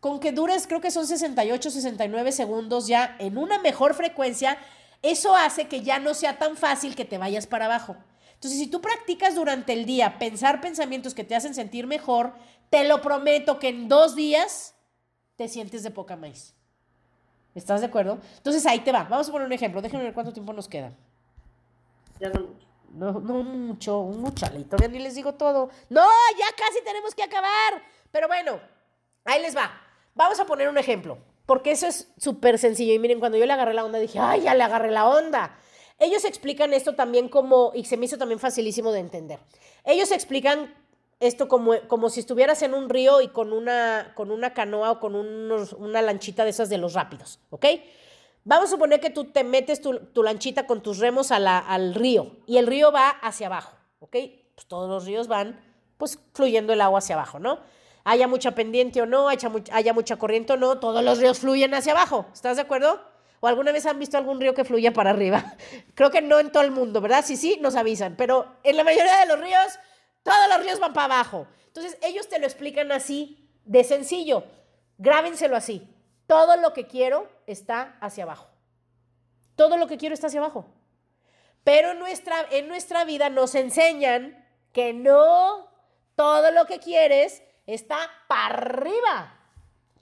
Con 0.00 0.18
que 0.18 0.32
dures, 0.32 0.66
creo 0.66 0.80
que 0.80 0.90
son 0.90 1.06
68, 1.06 1.70
69 1.70 2.32
segundos 2.32 2.88
ya 2.88 3.16
en 3.20 3.38
una 3.38 3.58
mejor 3.58 3.94
frecuencia, 3.94 4.58
eso 5.00 5.36
hace 5.36 5.68
que 5.68 5.82
ya 5.82 6.00
no 6.00 6.14
sea 6.14 6.38
tan 6.38 6.56
fácil 6.56 6.96
que 6.96 7.04
te 7.04 7.18
vayas 7.18 7.46
para 7.46 7.66
abajo. 7.66 7.96
Entonces, 8.34 8.58
si 8.58 8.66
tú 8.66 8.80
practicas 8.80 9.36
durante 9.36 9.72
el 9.72 9.86
día 9.86 10.18
pensar 10.18 10.60
pensamientos 10.60 11.14
que 11.14 11.24
te 11.24 11.36
hacen 11.36 11.54
sentir 11.54 11.86
mejor, 11.86 12.34
te 12.68 12.86
lo 12.86 13.00
prometo 13.00 13.58
que 13.58 13.68
en 13.68 13.88
dos 13.88 14.16
días 14.16 14.74
te 15.36 15.48
sientes 15.48 15.82
de 15.82 15.90
poca 15.90 16.16
maíz. 16.16 16.54
¿Estás 17.54 17.80
de 17.80 17.86
acuerdo? 17.86 18.18
Entonces 18.36 18.64
ahí 18.66 18.80
te 18.80 18.92
va. 18.92 19.04
Vamos 19.04 19.28
a 19.28 19.32
poner 19.32 19.46
un 19.46 19.52
ejemplo. 19.52 19.80
Déjenme 19.80 20.04
ver 20.04 20.14
cuánto 20.14 20.32
tiempo 20.32 20.52
nos 20.52 20.68
queda. 20.68 20.92
Ya 22.20 22.28
no 22.30 22.40
mucho. 22.40 22.66
No, 22.94 23.12
no 23.20 23.42
mucho, 23.42 23.98
un 24.00 24.20
muchalito. 24.20 24.76
Ya 24.76 24.88
ni 24.88 25.00
les 25.00 25.14
digo 25.14 25.34
todo. 25.34 25.68
No, 25.88 26.06
ya 26.38 26.46
casi 26.56 26.82
tenemos 26.84 27.14
que 27.14 27.22
acabar. 27.22 27.82
Pero 28.12 28.28
bueno, 28.28 28.60
ahí 29.24 29.42
les 29.42 29.56
va. 29.56 29.70
Vamos 30.14 30.38
a 30.38 30.46
poner 30.46 30.68
un 30.68 30.78
ejemplo. 30.78 31.18
Porque 31.46 31.72
eso 31.72 31.86
es 31.86 32.12
súper 32.16 32.58
sencillo. 32.58 32.94
Y 32.94 32.98
miren, 32.98 33.20
cuando 33.20 33.36
yo 33.36 33.46
le 33.46 33.52
agarré 33.52 33.74
la 33.74 33.84
onda, 33.84 33.98
dije, 33.98 34.18
ay, 34.18 34.42
ya 34.42 34.54
le 34.54 34.62
agarré 34.62 34.90
la 34.90 35.08
onda. 35.08 35.58
Ellos 35.98 36.24
explican 36.24 36.72
esto 36.72 36.94
también 36.94 37.28
como, 37.28 37.72
y 37.74 37.84
se 37.84 37.96
me 37.96 38.06
hizo 38.06 38.18
también 38.18 38.40
facilísimo 38.40 38.92
de 38.92 39.00
entender. 39.00 39.38
Ellos 39.84 40.10
explican 40.10 40.74
esto 41.20 41.48
como, 41.48 41.72
como 41.88 42.10
si 42.10 42.20
estuvieras 42.20 42.62
en 42.62 42.74
un 42.74 42.88
río 42.88 43.20
y 43.20 43.28
con 43.28 43.52
una, 43.52 44.12
con 44.14 44.30
una 44.30 44.54
canoa 44.54 44.92
o 44.92 45.00
con 45.00 45.14
una 45.14 46.02
lanchita 46.02 46.44
de 46.44 46.50
esas 46.50 46.68
de 46.68 46.78
los 46.78 46.94
rápidos, 46.94 47.40
¿ok? 47.50 47.66
Vamos 48.44 48.68
a 48.68 48.72
suponer 48.72 49.00
que 49.00 49.10
tú 49.10 49.24
te 49.24 49.42
metes 49.42 49.80
tu, 49.80 50.22
lanchita 50.22 50.66
con 50.66 50.82
tus 50.82 50.98
remos 50.98 51.32
a 51.32 51.58
al 51.58 51.94
río 51.94 52.36
y 52.46 52.58
el 52.58 52.66
río 52.66 52.92
va 52.92 53.08
hacia 53.08 53.46
abajo, 53.46 53.74
¿ok? 54.00 54.16
Pues 54.54 54.66
todos 54.66 54.88
los 54.88 55.06
ríos 55.06 55.28
van 55.28 55.60
pues 55.96 56.18
fluyendo 56.34 56.72
el 56.72 56.80
agua 56.80 56.98
hacia 56.98 57.14
abajo, 57.14 57.38
¿no? 57.38 57.60
Haya 58.04 58.28
mucha 58.28 58.50
pendiente 58.50 59.00
o 59.00 59.06
no, 59.06 59.28
haya, 59.28 59.50
haya 59.72 59.94
mucha 59.94 60.16
corriente 60.16 60.52
o 60.52 60.56
no, 60.58 60.78
todos 60.78 61.02
los 61.02 61.18
ríos 61.18 61.38
fluyen 61.38 61.72
hacia 61.72 61.92
abajo, 61.92 62.26
¿estás 62.34 62.56
de 62.56 62.62
acuerdo? 62.62 63.00
¿O 63.40 63.46
alguna 63.46 63.72
vez 63.72 63.86
han 63.86 63.98
visto 63.98 64.18
algún 64.18 64.40
río 64.40 64.52
que 64.52 64.64
fluya 64.64 64.92
para 64.92 65.10
arriba? 65.10 65.54
Creo 65.94 66.10
que 66.10 66.20
no 66.20 66.38
en 66.38 66.52
todo 66.52 66.62
el 66.62 66.70
mundo, 66.70 67.00
¿verdad? 67.00 67.24
Sí, 67.26 67.36
sí, 67.36 67.58
nos 67.62 67.76
avisan, 67.76 68.14
pero 68.16 68.46
en 68.62 68.76
la 68.76 68.84
mayoría 68.84 69.20
de 69.20 69.26
los 69.26 69.40
ríos 69.40 69.78
todos 70.24 70.48
los 70.48 70.60
ríos 70.64 70.80
van 70.80 70.92
para 70.92 71.14
abajo. 71.14 71.46
Entonces 71.66 71.96
ellos 72.02 72.28
te 72.28 72.40
lo 72.40 72.46
explican 72.46 72.90
así, 72.90 73.48
de 73.64 73.84
sencillo. 73.84 74.44
Grábenselo 74.98 75.54
así. 75.54 75.88
Todo 76.26 76.56
lo 76.56 76.72
que 76.72 76.86
quiero 76.86 77.28
está 77.46 77.96
hacia 78.00 78.24
abajo. 78.24 78.48
Todo 79.54 79.76
lo 79.76 79.86
que 79.86 79.98
quiero 79.98 80.14
está 80.14 80.26
hacia 80.26 80.40
abajo. 80.40 80.66
Pero 81.62 81.92
en 81.92 81.98
nuestra, 81.98 82.46
en 82.50 82.68
nuestra 82.68 83.04
vida 83.04 83.28
nos 83.28 83.54
enseñan 83.54 84.44
que 84.72 84.92
no 84.92 85.68
todo 86.16 86.50
lo 86.50 86.66
que 86.66 86.80
quieres 86.80 87.42
está 87.66 87.98
para 88.26 88.54
arriba. 88.54 89.38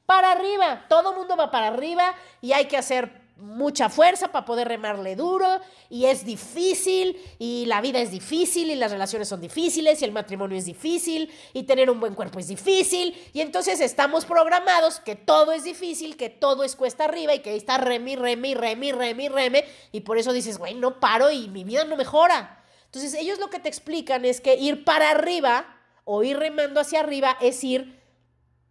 para 0.07 0.33
arriba. 0.33 0.85
Todo 0.89 1.15
mundo 1.15 1.37
va 1.37 1.51
para 1.51 1.69
arriba 1.69 2.15
y 2.41 2.53
hay 2.53 2.67
que 2.67 2.77
hacer 2.77 3.22
mucha 3.43 3.89
fuerza 3.89 4.29
para 4.31 4.45
poder 4.45 4.69
remarle 4.69 5.17
duro 5.17 5.61
y 5.91 6.07
es 6.07 6.25
difícil 6.25 7.21
y 7.41 7.67
la 7.67 7.81
vida 7.81 7.99
es 7.99 8.13
difícil 8.13 8.71
y 8.71 8.77
las 8.77 8.93
relaciones 8.93 9.29
son 9.29 9.41
difíciles 9.41 10.01
y 10.01 10.05
el 10.05 10.13
matrimonio 10.13 10.57
es 10.57 10.65
difícil 10.65 11.29
y 11.53 11.65
tener 11.65 11.91
un 11.91 11.99
buen 11.99 12.15
cuerpo 12.15 12.39
es 12.39 12.47
difícil 12.47 13.17
y 13.33 13.41
entonces 13.41 13.81
estamos 13.81 14.27
programados 14.27 15.01
que 15.01 15.17
todo 15.17 15.51
es 15.51 15.65
difícil, 15.65 16.17
que 16.17 16.31
todo 16.31 16.63
es 16.63 16.77
cuesta 16.77 17.05
arriba 17.05 17.35
y 17.35 17.41
que 17.41 17.51
ahí 17.51 17.57
está 17.57 17.79
remi, 17.79 18.15
remi, 18.15 18.55
remi, 18.55 18.93
remi, 18.93 19.29
remi 19.29 19.59
y 19.91 20.01
por 20.01 20.19
eso 20.19 20.33
dices, 20.33 20.59
güey, 20.59 20.75
no 20.75 21.01
paro 21.01 21.33
y 21.33 21.49
mi 21.49 21.65
vida 21.65 21.85
no 21.85 21.97
mejora. 21.97 22.63
Entonces 22.85 23.15
ellos 23.15 23.41
lo 23.41 23.51
que 23.51 23.59
te 23.59 23.69
explican 23.69 24.25
es 24.25 24.41
que 24.41 24.55
ir 24.55 24.85
para 24.85 25.11
arriba 25.11 25.67
o 26.05 26.23
ir 26.23 26.39
remando 26.39 26.81
hacia 26.81 27.01
arriba 27.01 27.37
es 27.41 27.65
ir 27.65 28.01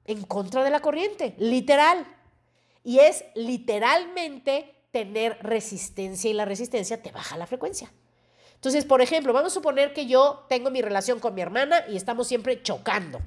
en 0.05 0.24
contra 0.24 0.63
de 0.63 0.69
la 0.69 0.80
corriente, 0.80 1.36
literal. 1.38 2.07
Y 2.84 3.00
es 3.00 3.24
literalmente 3.36 4.76
tener 4.92 5.38
resistencia 5.42 6.30
y 6.30 6.34
la 6.34 6.46
resistencia 6.46 7.02
te 7.02 7.12
baja 7.12 7.38
la 7.38 7.48
frecuencia. 7.48 7.92
Entonces, 8.56 8.86
por 8.86 9.02
ejemplo, 9.02 9.34
vamos 9.34 9.52
a 9.52 9.56
suponer 9.56 9.94
que 9.94 10.06
yo 10.06 10.46
tengo 10.48 10.70
mi 10.70 10.82
relación 10.82 11.20
con 11.20 11.34
mi 11.34 11.42
hermana 11.42 11.84
y 11.88 11.98
estamos 11.98 12.28
siempre 12.28 12.62
chocando. 12.62 13.20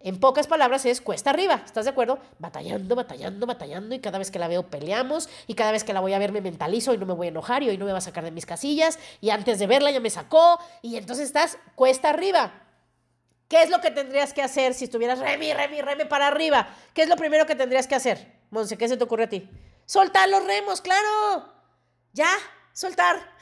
En 0.00 0.18
pocas 0.18 0.48
palabras 0.48 0.84
es 0.84 1.00
cuesta 1.00 1.30
arriba, 1.30 1.62
¿estás 1.64 1.84
de 1.84 1.90
acuerdo? 1.90 2.18
Batallando, 2.38 2.96
batallando, 2.96 3.46
batallando 3.46 3.94
y 3.94 4.00
cada 4.00 4.18
vez 4.18 4.32
que 4.32 4.40
la 4.40 4.48
veo 4.48 4.64
peleamos 4.64 5.28
y 5.46 5.54
cada 5.54 5.70
vez 5.70 5.84
que 5.84 5.92
la 5.92 6.00
voy 6.00 6.12
a 6.12 6.18
ver 6.18 6.32
me 6.32 6.40
mentalizo 6.40 6.92
y 6.92 6.98
no 6.98 7.06
me 7.06 7.12
voy 7.12 7.28
a 7.28 7.30
enojar 7.30 7.62
y 7.62 7.68
hoy 7.68 7.78
no 7.78 7.84
me 7.84 7.92
va 7.92 7.98
a 7.98 8.00
sacar 8.00 8.24
de 8.24 8.32
mis 8.32 8.44
casillas 8.44 8.98
y 9.20 9.30
antes 9.30 9.60
de 9.60 9.68
verla 9.68 9.92
ya 9.92 10.00
me 10.00 10.10
sacó 10.10 10.58
y 10.80 10.96
entonces 10.96 11.26
estás 11.26 11.56
cuesta 11.76 12.10
arriba. 12.10 12.52
¿Qué 13.46 13.62
es 13.62 13.70
lo 13.70 13.80
que 13.80 13.90
tendrías 13.90 14.32
que 14.32 14.42
hacer 14.42 14.74
si 14.74 14.84
estuvieras 14.84 15.20
remi, 15.20 15.52
remi, 15.52 15.82
remi 15.82 16.06
para 16.06 16.26
arriba? 16.26 16.74
¿Qué 16.94 17.02
es 17.02 17.08
lo 17.08 17.16
primero 17.16 17.46
que 17.46 17.54
tendrías 17.54 17.86
que 17.86 17.94
hacer? 17.94 18.41
Monse, 18.52 18.76
¿qué 18.76 18.86
se 18.86 18.98
te 18.98 19.04
ocurre 19.04 19.24
a 19.24 19.28
ti? 19.30 19.48
Soltar 19.86 20.28
los 20.28 20.44
remos, 20.44 20.82
claro. 20.82 21.48
Ya, 22.12 22.30
soltar. 22.72 23.16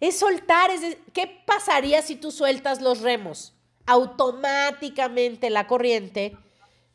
Es 0.00 0.18
soltar, 0.18 0.70
es 0.70 0.96
¿qué 1.12 1.42
pasaría 1.46 2.00
si 2.00 2.16
tú 2.16 2.30
sueltas 2.30 2.80
los 2.80 3.00
remos? 3.02 3.52
Automáticamente 3.84 5.50
la 5.50 5.66
corriente 5.66 6.38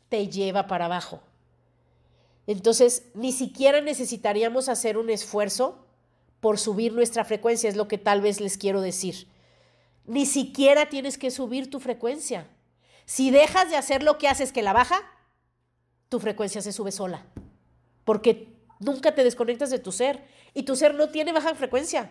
te 0.08 0.26
lleva 0.26 0.66
para 0.66 0.86
abajo. 0.86 1.22
Entonces, 2.48 3.04
ni 3.14 3.30
siquiera 3.30 3.80
necesitaríamos 3.80 4.68
hacer 4.68 4.98
un 4.98 5.08
esfuerzo 5.08 5.86
por 6.40 6.58
subir 6.58 6.92
nuestra 6.92 7.24
frecuencia, 7.24 7.70
es 7.70 7.76
lo 7.76 7.86
que 7.86 7.98
tal 7.98 8.20
vez 8.22 8.40
les 8.40 8.58
quiero 8.58 8.80
decir. 8.80 9.28
Ni 10.06 10.26
siquiera 10.26 10.88
tienes 10.88 11.16
que 11.16 11.30
subir 11.30 11.70
tu 11.70 11.78
frecuencia. 11.78 12.48
Si 13.04 13.30
dejas 13.30 13.70
de 13.70 13.76
hacer 13.76 14.02
lo 14.02 14.18
que 14.18 14.26
haces 14.26 14.50
que 14.50 14.62
la 14.62 14.72
baja, 14.72 15.00
tu 16.08 16.20
frecuencia 16.20 16.62
se 16.62 16.72
sube 16.72 16.92
sola. 16.92 17.26
Porque 18.04 18.48
nunca 18.78 19.14
te 19.14 19.24
desconectas 19.24 19.70
de 19.70 19.78
tu 19.78 19.92
ser. 19.92 20.24
Y 20.54 20.62
tu 20.62 20.76
ser 20.76 20.94
no 20.94 21.08
tiene 21.08 21.32
baja 21.32 21.54
frecuencia. 21.54 22.10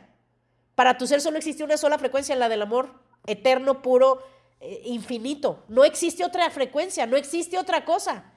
Para 0.75 0.97
tu 0.97 1.07
ser 1.07 1.21
solo 1.21 1.37
existe 1.37 1.63
una 1.63 1.77
sola 1.77 1.97
frecuencia, 1.97 2.35
la 2.35 2.49
del 2.49 2.61
amor 2.61 2.93
eterno, 3.25 3.81
puro, 3.81 4.23
eh, 4.59 4.81
infinito. 4.85 5.63
No 5.67 5.83
existe 5.83 6.23
otra 6.23 6.49
frecuencia, 6.49 7.05
no 7.05 7.17
existe 7.17 7.57
otra 7.57 7.85
cosa. 7.85 8.31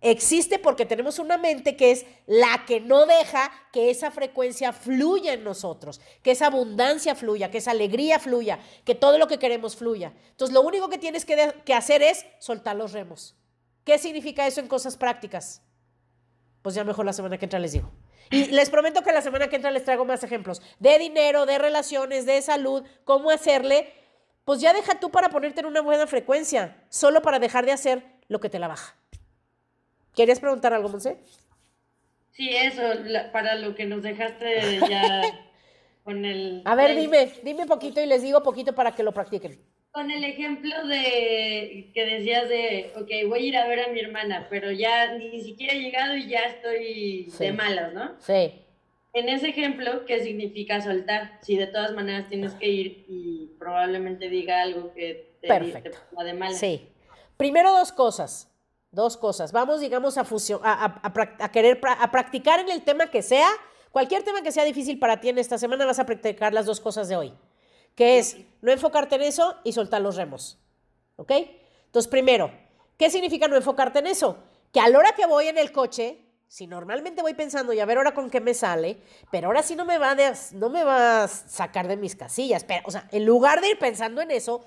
Existe 0.00 0.58
porque 0.58 0.84
tenemos 0.84 1.18
una 1.18 1.38
mente 1.38 1.76
que 1.76 1.90
es 1.90 2.06
la 2.26 2.64
que 2.66 2.80
no 2.80 3.06
deja 3.06 3.50
que 3.72 3.90
esa 3.90 4.10
frecuencia 4.10 4.72
fluya 4.72 5.32
en 5.32 5.42
nosotros, 5.42 6.00
que 6.22 6.32
esa 6.32 6.46
abundancia 6.46 7.14
fluya, 7.14 7.50
que 7.50 7.58
esa 7.58 7.70
alegría 7.70 8.18
fluya, 8.18 8.58
que 8.84 8.94
todo 8.94 9.18
lo 9.18 9.26
que 9.26 9.38
queremos 9.38 9.74
fluya. 9.74 10.12
Entonces 10.30 10.52
lo 10.52 10.60
único 10.62 10.88
que 10.90 10.98
tienes 10.98 11.24
que, 11.24 11.54
que 11.64 11.74
hacer 11.74 12.02
es 12.02 12.26
soltar 12.38 12.76
los 12.76 12.92
remos. 12.92 13.34
¿Qué 13.86 13.98
significa 13.98 14.44
eso 14.48 14.60
en 14.60 14.66
cosas 14.66 14.96
prácticas? 14.96 15.62
Pues 16.60 16.74
ya 16.74 16.82
mejor 16.82 17.06
la 17.06 17.12
semana 17.12 17.38
que 17.38 17.44
entra 17.44 17.60
les 17.60 17.70
digo. 17.70 17.92
Y 18.32 18.46
les 18.46 18.68
prometo 18.68 19.04
que 19.04 19.12
la 19.12 19.22
semana 19.22 19.46
que 19.46 19.54
entra 19.54 19.70
les 19.70 19.84
traigo 19.84 20.04
más 20.04 20.24
ejemplos 20.24 20.60
de 20.80 20.98
dinero, 20.98 21.46
de 21.46 21.56
relaciones, 21.56 22.26
de 22.26 22.42
salud, 22.42 22.82
cómo 23.04 23.30
hacerle. 23.30 23.92
Pues 24.44 24.60
ya 24.60 24.72
deja 24.72 24.98
tú 24.98 25.12
para 25.12 25.28
ponerte 25.28 25.60
en 25.60 25.66
una 25.66 25.82
buena 25.82 26.08
frecuencia, 26.08 26.84
solo 26.88 27.22
para 27.22 27.38
dejar 27.38 27.64
de 27.64 27.70
hacer 27.70 28.02
lo 28.26 28.40
que 28.40 28.50
te 28.50 28.58
la 28.58 28.66
baja. 28.66 28.96
¿Querías 30.16 30.40
preguntar 30.40 30.74
algo, 30.74 30.88
Monse? 30.88 31.18
Sí, 32.32 32.56
eso, 32.56 32.82
para 33.32 33.54
lo 33.54 33.76
que 33.76 33.86
nos 33.86 34.02
dejaste 34.02 34.80
ya 34.90 35.22
con 36.02 36.24
el... 36.24 36.62
A 36.64 36.74
ver, 36.74 36.96
dime, 36.96 37.32
dime 37.44 37.66
poquito 37.66 38.00
y 38.00 38.06
les 38.06 38.22
digo 38.22 38.42
poquito 38.42 38.74
para 38.74 38.96
que 38.96 39.04
lo 39.04 39.12
practiquen 39.12 39.64
con 39.96 40.10
el 40.10 40.24
ejemplo 40.24 40.86
de 40.86 41.90
que 41.94 42.04
decías 42.04 42.50
de, 42.50 42.92
ok, 42.96 43.30
voy 43.30 43.38
a 43.38 43.46
ir 43.46 43.56
a 43.56 43.66
ver 43.66 43.80
a 43.80 43.88
mi 43.88 44.00
hermana, 44.00 44.46
pero 44.50 44.70
ya 44.70 45.14
ni 45.14 45.40
siquiera 45.40 45.72
he 45.72 45.80
llegado 45.80 46.14
y 46.14 46.28
ya 46.28 46.40
estoy 46.40 47.32
de 47.38 47.52
malas, 47.54 47.94
¿no? 47.94 48.10
Sí. 48.18 48.60
En 49.14 49.30
ese 49.30 49.48
ejemplo, 49.48 50.04
¿qué 50.04 50.22
significa 50.22 50.82
soltar? 50.82 51.38
Si 51.40 51.56
de 51.56 51.66
todas 51.66 51.94
maneras 51.94 52.28
tienes 52.28 52.52
que 52.52 52.68
ir 52.68 53.06
y 53.08 53.52
probablemente 53.58 54.28
diga 54.28 54.60
algo 54.60 54.92
que 54.92 55.38
te, 55.40 55.48
Perfecto. 55.48 55.98
de 56.22 56.34
malas. 56.34 56.58
Sí. 56.58 56.86
Primero 57.38 57.72
dos 57.72 57.90
cosas. 57.90 58.52
Dos 58.90 59.16
cosas. 59.16 59.50
Vamos, 59.50 59.80
digamos, 59.80 60.18
a, 60.18 60.24
fusión, 60.24 60.60
a, 60.62 61.00
a, 61.02 61.52
querer 61.52 61.80
a 61.82 62.10
practicar 62.10 62.60
en 62.60 62.68
el 62.68 62.82
tema 62.82 63.06
que 63.06 63.22
sea. 63.22 63.48
Cualquier 63.92 64.24
tema 64.24 64.42
que 64.42 64.52
sea 64.52 64.64
difícil 64.64 64.98
para 64.98 65.20
ti 65.20 65.30
en 65.30 65.38
esta 65.38 65.56
semana, 65.56 65.86
vas 65.86 65.98
a 65.98 66.04
practicar 66.04 66.52
las 66.52 66.66
dos 66.66 66.82
cosas 66.82 67.08
de 67.08 67.16
hoy 67.16 67.32
que 67.96 68.18
es 68.18 68.36
no 68.60 68.70
enfocarte 68.70 69.16
en 69.16 69.22
eso 69.22 69.56
y 69.64 69.72
soltar 69.72 70.00
los 70.02 70.14
remos. 70.14 70.58
¿Ok? 71.16 71.32
Entonces, 71.86 72.08
primero, 72.08 72.52
¿qué 72.96 73.10
significa 73.10 73.48
no 73.48 73.56
enfocarte 73.56 73.98
en 73.98 74.06
eso? 74.06 74.38
Que 74.72 74.80
a 74.80 74.88
la 74.88 74.98
hora 74.98 75.12
que 75.12 75.26
voy 75.26 75.48
en 75.48 75.58
el 75.58 75.72
coche, 75.72 76.18
si 76.46 76.66
normalmente 76.66 77.22
voy 77.22 77.34
pensando 77.34 77.72
y 77.72 77.80
a 77.80 77.86
ver 77.86 77.96
ahora 77.96 78.14
con 78.14 78.30
qué 78.30 78.40
me 78.40 78.54
sale, 78.54 78.98
pero 79.32 79.48
ahora 79.48 79.62
sí 79.62 79.74
no 79.74 79.86
me 79.86 79.98
va, 79.98 80.10
a, 80.12 80.34
no 80.52 80.68
me 80.68 80.84
va 80.84 81.24
a 81.24 81.28
sacar 81.28 81.88
de 81.88 81.96
mis 81.96 82.14
casillas. 82.14 82.64
Pero, 82.64 82.82
o 82.86 82.90
sea, 82.90 83.08
en 83.10 83.24
lugar 83.24 83.62
de 83.62 83.70
ir 83.70 83.78
pensando 83.78 84.20
en 84.20 84.30
eso, 84.30 84.64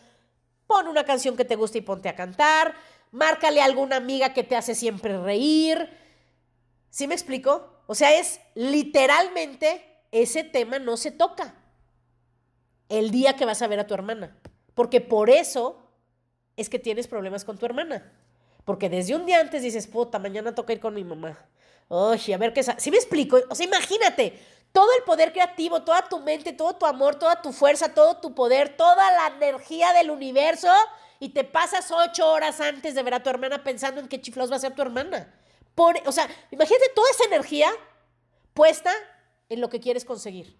pon 0.65 0.87
una 0.87 1.05
canción 1.05 1.37
que 1.37 1.45
te 1.45 1.55
guste 1.55 1.77
y 1.77 1.81
ponte 1.81 2.09
a 2.09 2.15
cantar, 2.15 2.73
márcale 3.11 3.61
a 3.61 3.65
alguna 3.65 3.97
amiga 3.97 4.33
que 4.33 4.43
te 4.43 4.55
hace 4.55 4.73
siempre 4.73 5.21
reír. 5.21 5.87
¿Sí 6.89 7.05
me 7.05 7.13
explico? 7.13 7.83
O 7.85 7.93
sea, 7.93 8.17
es 8.17 8.41
literalmente 8.55 9.85
ese 10.11 10.43
tema 10.43 10.79
no 10.79 10.97
se 10.97 11.11
toca 11.11 11.58
el 12.89 13.11
día 13.11 13.35
que 13.35 13.45
vas 13.45 13.61
a 13.61 13.67
ver 13.67 13.79
a 13.79 13.87
tu 13.87 13.93
hermana. 13.93 14.35
Porque 14.73 15.01
por 15.01 15.29
eso 15.29 15.77
es 16.57 16.69
que 16.69 16.79
tienes 16.79 17.07
problemas 17.07 17.45
con 17.45 17.57
tu 17.57 17.65
hermana. 17.65 18.11
Porque 18.65 18.89
desde 18.89 19.15
un 19.15 19.25
día 19.25 19.39
antes 19.39 19.61
dices, 19.61 19.87
puta, 19.87 20.19
mañana 20.19 20.53
toca 20.53 20.73
ir 20.73 20.79
con 20.79 20.93
mi 20.93 21.03
mamá. 21.03 21.37
Oye, 21.87 22.33
a 22.33 22.37
ver 22.37 22.53
qué... 22.53 22.63
Si 22.63 22.91
me 22.91 22.97
explico? 22.97 23.39
O 23.49 23.55
sea, 23.55 23.65
imagínate, 23.65 24.39
todo 24.71 24.89
el 24.97 25.03
poder 25.03 25.31
creativo, 25.31 25.81
toda 25.83 26.07
tu 26.07 26.19
mente, 26.19 26.53
todo 26.53 26.75
tu 26.75 26.85
amor, 26.85 27.15
toda 27.15 27.41
tu 27.41 27.51
fuerza, 27.51 27.93
todo 27.93 28.17
tu 28.17 28.35
poder, 28.35 28.75
toda 28.75 29.11
la 29.11 29.35
energía 29.35 29.93
del 29.93 30.11
universo 30.11 30.71
y 31.19 31.29
te 31.29 31.43
pasas 31.43 31.91
ocho 31.91 32.29
horas 32.31 32.61
antes 32.61 32.95
de 32.95 33.03
ver 33.03 33.15
a 33.15 33.23
tu 33.23 33.29
hermana 33.29 33.63
pensando 33.63 33.99
en 33.99 34.07
qué 34.07 34.21
chiflados 34.21 34.51
va 34.51 34.57
a 34.57 34.59
ser 34.59 34.75
tu 34.75 34.81
hermana. 34.81 35.33
O 36.05 36.11
sea, 36.11 36.27
imagínate 36.51 36.89
toda 36.93 37.09
esa 37.11 37.23
energía 37.25 37.69
puesta 38.53 38.91
en 39.47 39.61
lo 39.61 39.69
que 39.69 39.79
quieres 39.79 40.05
conseguir, 40.05 40.57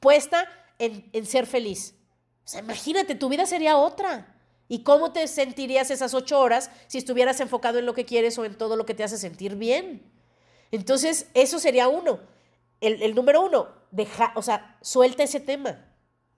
puesta 0.00 0.46
en, 0.80 1.26
ser 1.26 1.46
feliz. 1.46 1.94
Sea, 2.44 2.60
imagínate, 2.60 3.14
tu 3.14 3.28
vida 3.28 3.46
sería 3.46 3.76
otra. 3.76 4.36
¿Y 4.68 4.82
cómo 4.82 5.12
te 5.12 5.26
sentirías 5.28 5.90
esas 5.90 6.14
ocho 6.14 6.38
horas 6.38 6.70
si 6.86 6.98
estuvieras 6.98 7.40
enfocado 7.40 7.78
en 7.78 7.86
lo 7.86 7.94
que 7.94 8.04
quieres 8.04 8.38
o 8.38 8.44
en 8.44 8.56
todo 8.56 8.76
lo 8.76 8.86
que 8.86 8.94
te 8.94 9.04
hace 9.04 9.18
sentir 9.18 9.56
bien? 9.56 10.10
Entonces, 10.70 11.28
eso 11.34 11.58
sería 11.58 11.88
uno. 11.88 12.20
El, 12.80 13.14
número 13.14 13.42
uno, 13.42 13.68
deja, 13.90 14.32
o 14.36 14.42
sea, 14.42 14.78
suelta 14.80 15.22
ese 15.22 15.40
tema. 15.40 15.86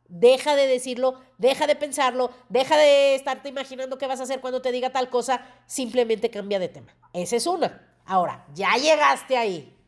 Deja 0.09 0.57
de 0.57 0.67
decirlo, 0.67 1.21
deja 1.39 1.67
de 1.67 1.77
pensarlo, 1.77 2.31
deja 2.49 2.77
de 2.77 3.15
estarte 3.15 3.49
imaginando 3.49 3.97
qué 3.97 4.07
vas 4.07 4.21
a 4.21 4.25
hacer 4.25 4.41
cuando 4.41 4.61
te 4.61 4.73
diga 4.73 4.91
tal 4.91 5.09
cosa, 5.09 5.47
simplemente 5.67 6.31
cambia 6.31 6.59
de 6.59 6.69
tema. 6.69 6.97
Esa 7.13 7.37
es 7.37 7.47
una. 7.47 7.97
Ahora, 8.05 8.47
ya 8.55 8.75
llegaste 8.77 9.37
ahí 9.37 9.82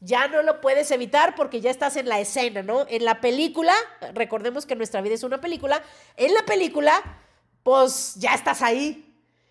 ya 0.00 0.28
no 0.28 0.42
lo 0.42 0.60
puedes 0.60 0.90
evitar 0.90 1.34
porque 1.34 1.60
ya 1.60 1.70
estás 1.70 1.96
en 1.96 2.08
la 2.08 2.20
escena, 2.20 2.62
¿no? 2.62 2.86
En 2.88 3.04
la 3.04 3.20
película, 3.20 3.74
recordemos 4.14 4.66
que 4.66 4.76
nuestra 4.76 5.00
vida 5.00 5.14
es 5.14 5.22
una 5.22 5.40
película, 5.40 5.82
en 6.16 6.34
la 6.34 6.44
película, 6.44 7.02
pues 7.62 8.14
ya 8.16 8.34
estás 8.34 8.62
ahí. 8.62 9.04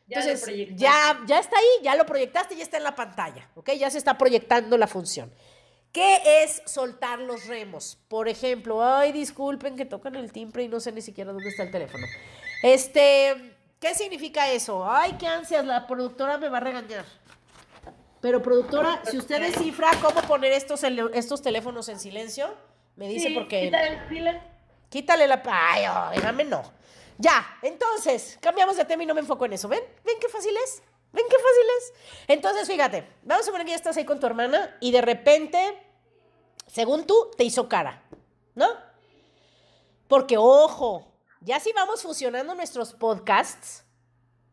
Entonces, 0.10 0.46
ya, 0.76 1.20
ya, 1.26 1.40
está 1.40 1.58
ahí, 1.58 1.84
ya 1.84 1.96
lo 1.96 2.06
proyectaste, 2.06 2.56
ya 2.56 2.64
está 2.64 2.78
en 2.78 2.84
la 2.84 2.96
pantalla, 2.96 3.50
¿ok? 3.56 3.72
Ya 3.74 3.90
se 3.90 3.98
está 3.98 4.18
proyectando 4.18 4.78
la 4.78 4.88
función. 4.88 5.34
¿Qué 5.92 6.44
es 6.44 6.62
soltar 6.66 7.20
los 7.20 7.48
remos? 7.48 7.98
Por 8.08 8.30
ejemplo, 8.30 8.84
ay, 8.86 9.12
disculpen 9.12 9.76
que 9.76 9.86
tocan 9.86 10.16
el 10.16 10.32
timbre 10.32 10.64
y 10.64 10.68
no 10.70 10.80
sé 10.80 10.92
ni 10.94 11.02
siquiera 11.02 11.34
dónde 11.34 11.50
está 11.50 11.64
el 11.64 11.72
teléfono. 11.72 12.06
Este, 12.64 13.56
¿qué 13.80 13.96
significa 13.96 14.50
eso? 14.52 14.90
Ay, 14.90 15.14
qué 15.20 15.28
ansias, 15.28 15.66
la 15.66 15.88
productora 15.88 16.38
me 16.38 16.48
va 16.48 16.58
a 16.58 16.62
regañar. 16.62 17.06
Pero 18.28 18.44
productora, 18.44 19.02
si 19.10 19.18
usted 19.18 19.40
descifra 19.40 19.90
cómo 20.02 20.20
poner 20.24 20.52
estos, 20.52 20.84
estos 20.84 21.42
teléfonos 21.42 21.88
en 21.88 21.98
silencio, 21.98 22.54
me 22.98 23.08
dice 23.08 23.32
porque... 23.34 23.62
Quítale, 23.62 24.42
quítale 24.90 25.28
la... 25.30 25.42
Ay, 25.46 25.86
déjame 26.14 26.44
no. 26.44 26.62
Ya, 27.18 27.58
entonces, 27.62 28.38
cambiamos 28.42 28.76
de 28.76 28.84
tema 28.84 29.04
y 29.04 29.06
no 29.06 29.14
me 29.14 29.22
enfoco 29.22 29.46
en 29.46 29.54
eso. 29.54 29.70
¿Ven? 29.70 29.80
¿Ven 30.04 30.18
qué 30.20 30.28
fácil 30.28 30.54
es? 30.62 30.84
¿Ven 31.14 31.24
qué 31.30 31.38
fácil 31.38 31.64
es? 31.78 31.94
Entonces, 32.28 32.68
fíjate, 32.68 33.08
vamos 33.24 33.44
a 33.44 33.46
suponer 33.46 33.66
que 33.66 33.72
ya 33.72 33.78
estás 33.78 33.96
ahí 33.96 34.04
con 34.04 34.20
tu 34.20 34.28
hermana 34.28 34.76
y 34.82 34.92
de 34.92 35.02
repente, 35.02 35.58
según 36.66 37.08
tú, 37.08 37.32
te 37.38 37.46
hizo 37.46 37.70
cara, 37.70 38.04
¿no? 38.56 38.68
Porque, 40.10 40.36
ojo, 40.36 41.14
ya 41.40 41.62
si 41.62 41.72
vamos 41.72 42.02
fusionando 42.02 42.56
nuestros 42.56 42.92
podcasts, 42.92 43.86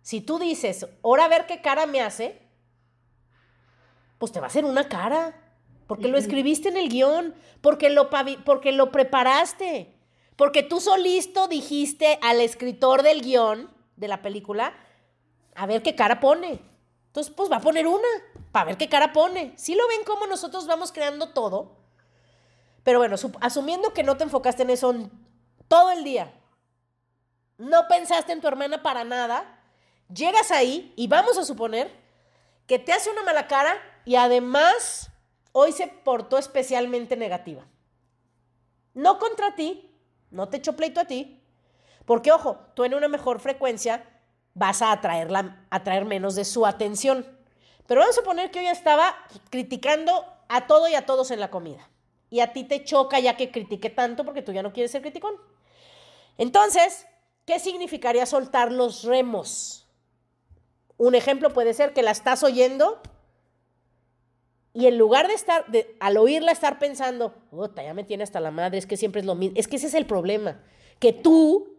si 0.01 0.21
tú 0.21 0.39
dices, 0.39 0.87
ahora 1.03 1.25
a 1.25 1.29
ver 1.29 1.47
qué 1.47 1.61
cara 1.61 1.87
me 1.87 2.03
hace, 2.03 2.44
pues 4.25 4.33
te 4.33 4.41
va 4.41 4.47
a 4.47 4.49
hacer 4.49 4.65
una 4.65 4.89
cara. 4.89 5.39
Porque 5.87 6.09
lo 6.09 6.17
escribiste 6.17 6.71
en 6.71 6.79
el 6.79 6.89
guion, 6.89 7.35
porque 7.61 7.91
lo, 7.91 8.09
porque 8.47 8.73
lo 8.73 8.91
preparaste, 8.91 9.95
porque 10.35 10.63
tú 10.63 10.81
solito 10.81 11.47
dijiste 11.47 12.19
al 12.23 12.41
escritor 12.41 13.03
del 13.03 13.21
guion 13.21 13.71
de 13.97 14.09
la 14.09 14.23
película, 14.23 14.73
a 15.55 15.67
ver 15.67 15.83
qué 15.83 15.95
cara 15.95 16.21
pone. 16.21 16.59
Entonces, 17.09 17.35
pues 17.37 17.53
va 17.53 17.57
a 17.57 17.61
poner 17.61 17.87
una, 17.87 18.09
para 18.51 18.65
ver 18.65 18.79
qué 18.79 18.89
cara 18.89 19.13
pone. 19.13 19.53
Si 19.57 19.75
lo 19.75 19.87
ven 19.89 20.05
como 20.07 20.27
nosotros 20.27 20.67
vamos 20.67 20.91
creando 20.91 21.35
todo. 21.35 21.77
Pero 22.83 22.99
bueno, 22.99 23.17
asumiendo 23.43 23.93
que 23.93 24.05
no 24.05 24.17
te 24.17 24.25
enfocaste 24.25 24.63
en 24.63 24.71
eso 24.71 24.95
todo 25.69 25.91
el 25.91 26.03
día, 26.03 26.33
no 27.59 27.89
pensaste 27.89 28.33
en 28.33 28.41
tu 28.41 28.49
hermana 28.49 28.83
para 28.83 29.05
nada, 29.05 29.61
llegas 30.09 30.51
ahí 30.51 30.95
y 30.97 31.09
vamos 31.09 31.37
a 31.37 31.45
suponer 31.45 31.91
que 32.67 32.79
te 32.79 32.95
hace 32.95 33.11
una 33.11 33.23
mala 33.23 33.47
cara 33.47 33.79
y 34.05 34.17
además 34.17 35.11
hoy 35.53 35.73
se 35.73 35.87
portó 35.89 36.39
especialmente 36.39 37.17
negativa. 37.17 37.67
No 38.93 39.19
contra 39.19 39.55
ti, 39.55 39.91
no 40.31 40.49
te 40.49 40.59
echó 40.59 40.77
pleito 40.77 41.01
a 41.01 41.07
ti, 41.07 41.43
porque 42.05 42.33
ojo, 42.33 42.59
tú 42.75 42.85
en 42.85 42.95
una 42.95 43.09
mejor 43.09 43.41
frecuencia 43.41 44.05
vas 44.55 44.83
a 44.83 44.93
atraerla, 44.93 45.67
atraer 45.71 46.05
menos 46.05 46.35
de 46.35 46.45
su 46.45 46.67
atención. 46.67 47.27
Pero 47.87 48.01
vamos 48.01 48.17
a 48.17 48.21
suponer 48.21 48.51
que 48.51 48.61
hoy 48.61 48.67
estaba 48.67 49.15
criticando 49.51 50.25
a 50.49 50.67
todo 50.67 50.89
y 50.89 50.95
a 50.95 51.07
todos 51.07 51.31
en 51.31 51.41
la 51.41 51.51
comida. 51.51 51.89
Y 52.31 52.41
a 52.41 52.53
ti 52.53 52.65
te 52.65 52.85
choca 52.85 53.21
ya 53.21 53.37
que 53.37 53.51
critique 53.51 53.91
tanto 53.91 54.25
porque 54.25 54.43
tú 54.43 54.53
ya 54.53 54.63
no 54.63 54.73
quieres 54.73 54.91
ser 54.91 55.03
criticón. 55.03 55.35
Entonces, 56.39 57.07
¿qué 57.45 57.59
significaría 57.59 58.27
soltar 58.27 58.73
los 58.73 59.05
remos? 59.05 59.87
Un 60.97 61.15
ejemplo 61.15 61.53
puede 61.53 61.75
ser 61.75 61.93
que 61.93 62.03
la 62.03 62.11
estás 62.11 62.43
oyendo 62.43 63.01
y 64.75 64.89
en 64.89 64.99
lugar 64.99 65.29
de 65.29 65.35
estar, 65.35 65.65
al 66.01 66.17
oírla, 66.17 66.51
estar 66.51 66.81
pensando, 66.81 67.33
puta, 67.51 67.85
ya 67.85 67.95
me 67.95 68.03
tiene 68.03 68.25
hasta 68.25 68.41
la 68.41 68.51
madre, 68.51 68.77
es 68.77 68.87
que 68.87 68.97
siempre 68.97 69.21
es 69.21 69.27
lo 69.27 69.37
mismo. 69.37 69.57
Es 69.57 69.69
que 69.69 69.77
ese 69.77 69.87
es 69.87 69.95
el 69.95 70.05
problema. 70.05 70.61
Que 70.99 71.13
tú 71.13 71.75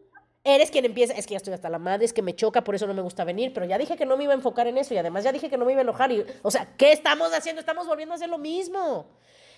eres 0.45 0.71
quien 0.71 0.85
empieza, 0.85 1.13
es 1.13 1.27
que 1.27 1.31
ya 1.33 1.37
estoy 1.37 1.53
hasta 1.53 1.69
la 1.69 1.77
madre, 1.77 2.05
es 2.05 2.13
que 2.13 2.21
me 2.21 2.33
choca, 2.33 2.63
por 2.63 2.73
eso 2.73 2.87
no 2.87 2.93
me 2.93 3.01
gusta 3.01 3.25
venir, 3.25 3.51
pero 3.53 3.65
ya 3.65 3.77
dije 3.77 3.97
que 3.97 4.05
no 4.05 4.15
me 4.15 4.23
iba 4.23 4.31
a 4.31 4.37
enfocar 4.37 4.67
en 4.67 4.77
eso 4.77 4.93
y 4.93 4.97
además 4.97 5.25
ya 5.25 5.33
dije 5.33 5.49
que 5.49 5.57
no 5.57 5.65
me 5.65 5.73
iba 5.73 5.81
a 5.81 5.83
enojar. 5.83 6.09
O 6.41 6.49
sea, 6.49 6.73
¿qué 6.77 6.93
estamos 6.93 7.33
haciendo? 7.33 7.59
Estamos 7.59 7.85
volviendo 7.85 8.13
a 8.13 8.15
hacer 8.15 8.29
lo 8.29 8.37
mismo. 8.37 9.09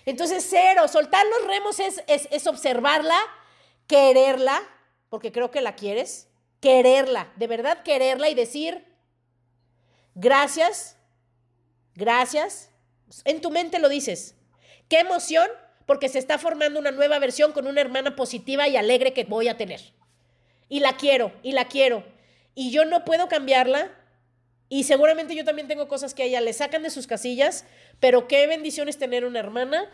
Entonces, 0.04 0.44
cero, 0.48 0.88
soltar 0.88 1.24
los 1.26 1.46
remos 1.46 1.78
es, 1.78 2.02
es, 2.08 2.26
es 2.32 2.44
observarla, 2.48 3.18
quererla, 3.86 4.60
porque 5.10 5.30
creo 5.30 5.52
que 5.52 5.60
la 5.60 5.76
quieres, 5.76 6.28
quererla, 6.58 7.32
de 7.36 7.46
verdad 7.46 7.84
quererla 7.84 8.30
y 8.30 8.34
decir, 8.34 8.84
gracias, 10.16 10.96
gracias, 11.94 12.72
en 13.24 13.40
tu 13.40 13.50
mente 13.50 13.78
lo 13.78 13.88
dices. 13.88 14.34
Qué 14.88 15.00
emoción, 15.00 15.48
porque 15.86 16.08
se 16.08 16.18
está 16.18 16.38
formando 16.38 16.78
una 16.78 16.90
nueva 16.90 17.18
versión 17.18 17.52
con 17.52 17.66
una 17.66 17.80
hermana 17.80 18.16
positiva 18.16 18.68
y 18.68 18.76
alegre 18.76 19.12
que 19.12 19.24
voy 19.24 19.48
a 19.48 19.56
tener. 19.56 19.80
Y 20.68 20.80
la 20.80 20.96
quiero, 20.96 21.32
y 21.42 21.52
la 21.52 21.66
quiero. 21.66 22.04
Y 22.54 22.70
yo 22.70 22.84
no 22.84 23.04
puedo 23.04 23.28
cambiarla. 23.28 23.90
Y 24.68 24.84
seguramente 24.84 25.34
yo 25.34 25.44
también 25.44 25.68
tengo 25.68 25.88
cosas 25.88 26.12
que 26.12 26.22
a 26.22 26.26
ella 26.26 26.40
le 26.40 26.52
sacan 26.52 26.82
de 26.82 26.90
sus 26.90 27.06
casillas, 27.06 27.64
pero 28.00 28.28
qué 28.28 28.46
bendición 28.46 28.88
es 28.88 28.98
tener 28.98 29.24
una 29.24 29.38
hermana. 29.38 29.90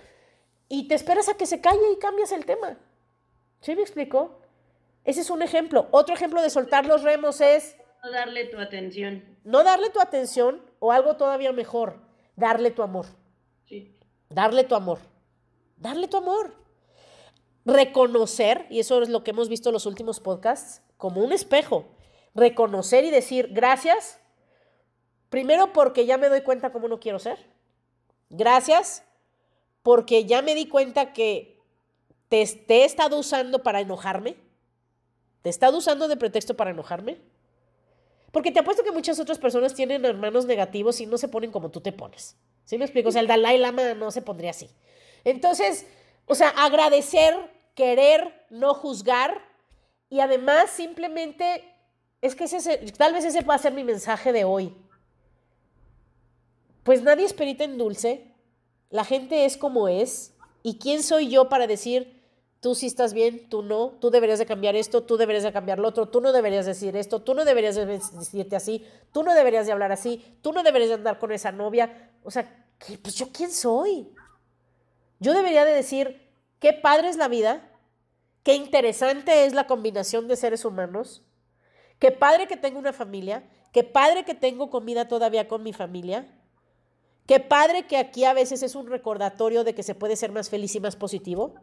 Y 0.68 0.88
te 0.88 0.94
esperas 0.94 1.28
a 1.28 1.36
que 1.36 1.46
se 1.46 1.60
calle 1.60 1.92
y 1.92 1.98
cambias 1.98 2.32
el 2.32 2.44
tema. 2.44 2.78
¿Sí 3.60 3.76
me 3.76 3.82
explico? 3.82 4.40
Ese 5.04 5.20
es 5.20 5.30
un 5.30 5.42
ejemplo. 5.42 5.88
Otro 5.90 6.14
ejemplo 6.14 6.42
de 6.42 6.50
soltar 6.50 6.86
los 6.86 7.02
remos 7.02 7.40
es... 7.40 7.76
No 8.02 8.10
darle 8.10 8.46
tu 8.46 8.58
atención. 8.58 9.24
No 9.44 9.62
darle 9.62 9.90
tu 9.90 10.00
atención 10.00 10.64
o 10.80 10.92
algo 10.92 11.16
todavía 11.16 11.52
mejor 11.52 12.04
darle 12.36 12.70
tu 12.70 12.82
amor. 12.82 13.06
Sí. 13.64 13.96
Darle 14.28 14.64
tu 14.64 14.74
amor. 14.74 14.98
Darle 15.76 16.08
tu 16.08 16.16
amor. 16.16 16.54
Reconocer, 17.64 18.66
y 18.70 18.80
eso 18.80 19.00
es 19.02 19.08
lo 19.08 19.24
que 19.24 19.30
hemos 19.30 19.48
visto 19.48 19.70
en 19.70 19.74
los 19.74 19.86
últimos 19.86 20.20
podcasts, 20.20 20.82
como 20.96 21.22
un 21.22 21.32
espejo. 21.32 21.86
Reconocer 22.34 23.04
y 23.04 23.10
decir 23.10 23.48
gracias. 23.52 24.20
Primero 25.30 25.72
porque 25.72 26.06
ya 26.06 26.18
me 26.18 26.28
doy 26.28 26.42
cuenta 26.42 26.72
cómo 26.72 26.88
no 26.88 27.00
quiero 27.00 27.18
ser. 27.18 27.38
Gracias 28.28 29.04
porque 29.82 30.24
ya 30.24 30.42
me 30.42 30.54
di 30.54 30.68
cuenta 30.68 31.12
que 31.12 31.60
te, 32.28 32.44
te 32.46 32.82
he 32.82 32.84
estado 32.84 33.18
usando 33.18 33.62
para 33.62 33.80
enojarme. 33.80 34.36
Te 35.42 35.48
he 35.48 35.50
estado 35.50 35.78
usando 35.78 36.08
de 36.08 36.16
pretexto 36.16 36.56
para 36.56 36.70
enojarme. 36.70 37.20
Porque 38.34 38.50
te 38.50 38.58
apuesto 38.58 38.82
que 38.82 38.90
muchas 38.90 39.20
otras 39.20 39.38
personas 39.38 39.74
tienen 39.74 40.04
hermanos 40.04 40.44
negativos 40.44 41.00
y 41.00 41.06
no 41.06 41.18
se 41.18 41.28
ponen 41.28 41.52
como 41.52 41.70
tú 41.70 41.80
te 41.80 41.92
pones. 41.92 42.36
¿Sí 42.64 42.76
me 42.76 42.84
explico? 42.84 43.10
O 43.10 43.12
sea, 43.12 43.20
el 43.20 43.28
Dalai 43.28 43.58
Lama 43.58 43.94
no 43.94 44.10
se 44.10 44.22
pondría 44.22 44.50
así. 44.50 44.68
Entonces, 45.22 45.86
o 46.26 46.34
sea, 46.34 46.48
agradecer, 46.48 47.32
querer, 47.76 48.44
no 48.50 48.74
juzgar 48.74 49.40
y 50.10 50.18
además 50.18 50.68
simplemente, 50.70 51.62
es 52.22 52.34
que 52.34 52.44
ese, 52.44 52.78
tal 52.98 53.12
vez 53.12 53.24
ese 53.24 53.42
va 53.42 53.54
a 53.54 53.58
ser 53.58 53.72
mi 53.72 53.84
mensaje 53.84 54.32
de 54.32 54.42
hoy. 54.42 54.76
Pues 56.82 57.02
nadie 57.02 57.26
es 57.26 57.34
perita 57.34 57.62
en 57.62 57.78
dulce, 57.78 58.34
la 58.90 59.04
gente 59.04 59.44
es 59.44 59.56
como 59.56 59.86
es 59.86 60.34
y 60.64 60.80
quién 60.80 61.04
soy 61.04 61.28
yo 61.28 61.48
para 61.48 61.68
decir, 61.68 62.13
tú 62.64 62.74
sí 62.74 62.86
estás 62.86 63.12
bien, 63.12 63.46
tú 63.50 63.60
no, 63.60 63.90
tú 64.00 64.08
deberías 64.08 64.38
de 64.38 64.46
cambiar 64.46 64.74
esto, 64.74 65.02
tú 65.02 65.18
deberías 65.18 65.44
de 65.44 65.52
cambiar 65.52 65.78
lo 65.78 65.86
otro, 65.86 66.08
tú 66.08 66.22
no 66.22 66.32
deberías 66.32 66.64
decir 66.64 66.96
esto, 66.96 67.20
tú 67.20 67.34
no 67.34 67.44
deberías 67.44 67.74
de 67.74 67.84
decirte 67.84 68.56
así, 68.56 68.86
tú 69.12 69.22
no 69.22 69.34
deberías 69.34 69.66
de 69.66 69.72
hablar 69.72 69.92
así, 69.92 70.38
tú 70.40 70.50
no 70.50 70.62
deberías 70.62 70.88
de 70.88 70.94
andar 70.94 71.18
con 71.18 71.30
esa 71.30 71.52
novia. 71.52 72.10
O 72.22 72.30
sea, 72.30 72.66
pues 73.02 73.16
yo 73.16 73.28
quién 73.30 73.50
soy. 73.50 74.08
Yo 75.20 75.34
debería 75.34 75.66
de 75.66 75.74
decir, 75.74 76.32
qué 76.58 76.72
padre 76.72 77.10
es 77.10 77.18
la 77.18 77.28
vida, 77.28 77.70
qué 78.42 78.54
interesante 78.54 79.44
es 79.44 79.52
la 79.52 79.66
combinación 79.66 80.26
de 80.26 80.34
seres 80.34 80.64
humanos, 80.64 81.22
qué 81.98 82.12
padre 82.12 82.46
que 82.46 82.56
tengo 82.56 82.78
una 82.78 82.94
familia, 82.94 83.44
qué 83.74 83.84
padre 83.84 84.24
que 84.24 84.32
tengo 84.32 84.70
comida 84.70 85.06
todavía 85.06 85.48
con 85.48 85.62
mi 85.62 85.74
familia, 85.74 86.34
qué 87.26 87.40
padre 87.40 87.86
que 87.86 87.98
aquí 87.98 88.24
a 88.24 88.32
veces 88.32 88.62
es 88.62 88.74
un 88.74 88.86
recordatorio 88.86 89.64
de 89.64 89.74
que 89.74 89.82
se 89.82 89.94
puede 89.94 90.16
ser 90.16 90.32
más 90.32 90.48
feliz 90.48 90.74
y 90.74 90.80
más 90.80 90.96
positivo. 90.96 91.56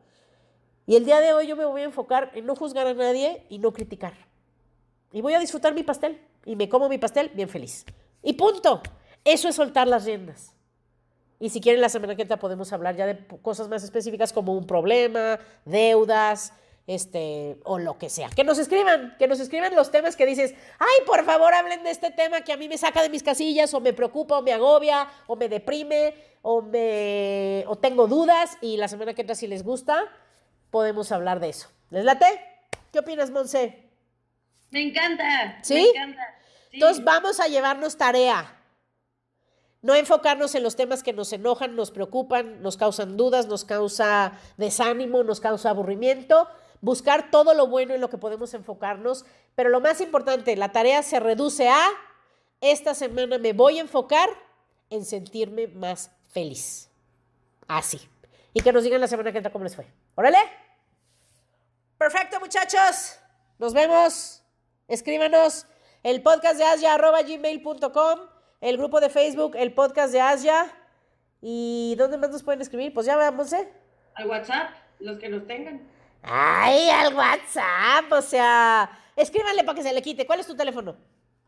Y 0.86 0.95
el 0.95 1.05
día 1.05 1.19
de 1.21 1.34
hoy 1.34 1.47
yo 1.47 1.55
me 1.55 1.65
voy 1.65 1.82
a 1.82 1.86
enfocar 1.86 2.32
en 2.34 2.45
no 2.45 2.55
juzgar 2.55 2.88
a 2.88 2.93
nadie 2.93 3.45
y 3.49 3.59
no 3.59 3.71
criticar. 3.71 4.13
Y 5.11 5.21
voy 5.21 5.34
a 5.34 5.39
disfrutar 5.39 5.73
mi 5.73 5.84
pastel. 5.84 6.19
Y 6.45 6.55
me 6.55 6.69
como 6.69 6.89
mi 6.89 6.97
pastel 6.97 7.29
bien 7.29 7.49
feliz. 7.49 7.86
Y 8.23 8.34
punto. 8.34 8.82
Eso 9.23 9.47
es 9.47 9.55
soltar 9.55 9.88
las 9.88 10.05
riendas. 10.05 10.55
Y 11.39 11.49
si 11.49 11.61
quieren 11.61 11.82
la 11.82 11.89
semana 11.89 12.15
que 12.15 12.21
entra 12.21 12.38
podemos 12.38 12.71
hablar 12.71 12.95
ya 12.95 13.05
de 13.05 13.17
cosas 13.41 13.67
más 13.67 13.84
específicas 13.84 14.32
como 14.32 14.53
un 14.53 14.65
problema, 14.65 15.39
deudas, 15.65 16.53
este, 16.88 17.57
o 17.63 17.79
lo 17.79 17.97
que 17.97 18.09
sea. 18.09 18.29
Que 18.29 18.43
nos 18.43 18.59
escriban, 18.59 19.15
que 19.17 19.27
nos 19.27 19.39
escriban 19.39 19.75
los 19.75 19.91
temas 19.91 20.15
que 20.15 20.25
dices, 20.25 20.53
ay, 20.77 21.05
por 21.05 21.23
favor 21.25 21.53
hablen 21.53 21.84
de 21.84 21.91
este 21.91 22.11
tema 22.11 22.41
que 22.41 22.53
a 22.53 22.57
mí 22.57 22.67
me 22.67 22.77
saca 22.77 23.01
de 23.01 23.09
mis 23.09 23.23
casillas, 23.23 23.73
o 23.73 23.79
me 23.79 23.93
preocupa, 23.93 24.38
o 24.38 24.41
me 24.41 24.53
agobia, 24.53 25.07
o 25.27 25.36
me 25.36 25.49
deprime, 25.49 26.13
o 26.41 26.61
me, 26.61 27.63
o 27.67 27.75
tengo 27.75 28.07
dudas, 28.07 28.57
y 28.61 28.77
la 28.77 28.88
semana 28.88 29.13
que 29.13 29.21
entra 29.21 29.36
si 29.36 29.47
les 29.47 29.63
gusta, 29.63 30.03
podemos 30.72 31.11
hablar 31.11 31.39
de 31.39 31.49
eso. 31.49 31.69
¿Les 31.91 32.03
late? 32.03 32.26
¿Qué 32.91 32.99
opinas, 32.99 33.30
Monse? 33.30 33.89
Me 34.72 34.82
encanta. 34.82 35.59
¿Sí? 35.61 35.76
Me 35.76 36.01
encanta. 36.01 36.36
Entonces 36.72 37.03
vamos 37.03 37.39
a 37.39 37.47
llevarnos 37.47 37.97
tarea. 37.97 38.57
No 39.82 39.95
enfocarnos 39.95 40.53
en 40.55 40.63
los 40.63 40.76
temas 40.76 41.03
que 41.03 41.11
nos 41.11 41.34
enojan, 41.34 41.76
nos 41.76 41.91
preocupan, 41.91 42.61
nos 42.61 42.78
causan 42.78 43.17
dudas, 43.17 43.47
nos 43.47 43.65
causa 43.65 44.34
desánimo, 44.57 45.24
nos 45.24 45.39
causa 45.39 45.72
aburrimiento. 45.72 46.47
Buscar 46.82 47.32
todo 47.32 47.53
lo 47.53 47.67
bueno 47.67 47.93
en 47.93 48.01
lo 48.01 48.09
que 48.09 48.17
podemos 48.17 48.53
enfocarnos. 48.53 49.26
Pero 49.55 49.69
lo 49.69 49.82
más 49.82 49.99
importante, 49.99 50.55
la 50.55 50.72
tarea 50.72 51.03
se 51.03 51.19
reduce 51.19 51.67
a, 51.67 51.88
esta 52.61 52.93
semana 52.93 53.39
me 53.39 53.53
voy 53.53 53.80
a 53.80 53.82
enfocar 53.82 54.30
en 54.89 55.03
sentirme 55.03 55.67
más 55.67 56.11
feliz. 56.30 56.89
Así. 57.67 57.99
Y 58.53 58.61
que 58.61 58.72
nos 58.72 58.84
digan 58.84 59.01
la 59.01 59.07
semana 59.07 59.32
que 59.32 59.39
entra 59.39 59.51
cómo 59.51 59.63
les 59.63 59.76
fue. 59.76 59.88
Órale. 60.15 60.38
Perfecto, 62.02 62.39
muchachos. 62.39 63.20
Nos 63.60 63.76
vemos. 63.76 64.41
Escríbanos 64.88 65.68
el 66.02 66.24
podcast 66.24 66.58
de 66.58 66.64
Asia 66.64 66.95
arroba 66.95 67.22
gmail.com, 67.22 68.20
el 68.60 68.78
grupo 68.78 68.99
de 68.99 69.12
Facebook, 69.12 69.56
el 69.56 69.72
podcast 69.72 70.12
de 70.12 70.20
Asia. 70.20 70.66
¿Y 71.43 71.93
dónde 71.99 72.18
más 72.18 72.32
nos 72.32 72.41
pueden 72.41 72.60
escribir? 72.60 72.91
Pues 72.91 73.06
ya 73.06 73.18
vamos, 73.18 73.54
¿eh? 73.54 73.72
Al 74.16 74.28
WhatsApp, 74.28 74.72
los 74.97 75.20
que 75.20 75.30
nos 75.30 75.45
tengan. 75.45 75.88
Ay, 76.24 76.89
al 76.89 77.14
WhatsApp, 77.14 78.12
o 78.12 78.22
sea, 78.24 78.89
escríbanle 79.16 79.64
para 79.64 79.76
que 79.76 79.84
se 79.84 79.93
le 79.93 80.02
quite. 80.02 80.26
¿Cuál 80.26 80.39
es 80.39 80.47
tu 80.47 80.56
teléfono? 80.56 80.97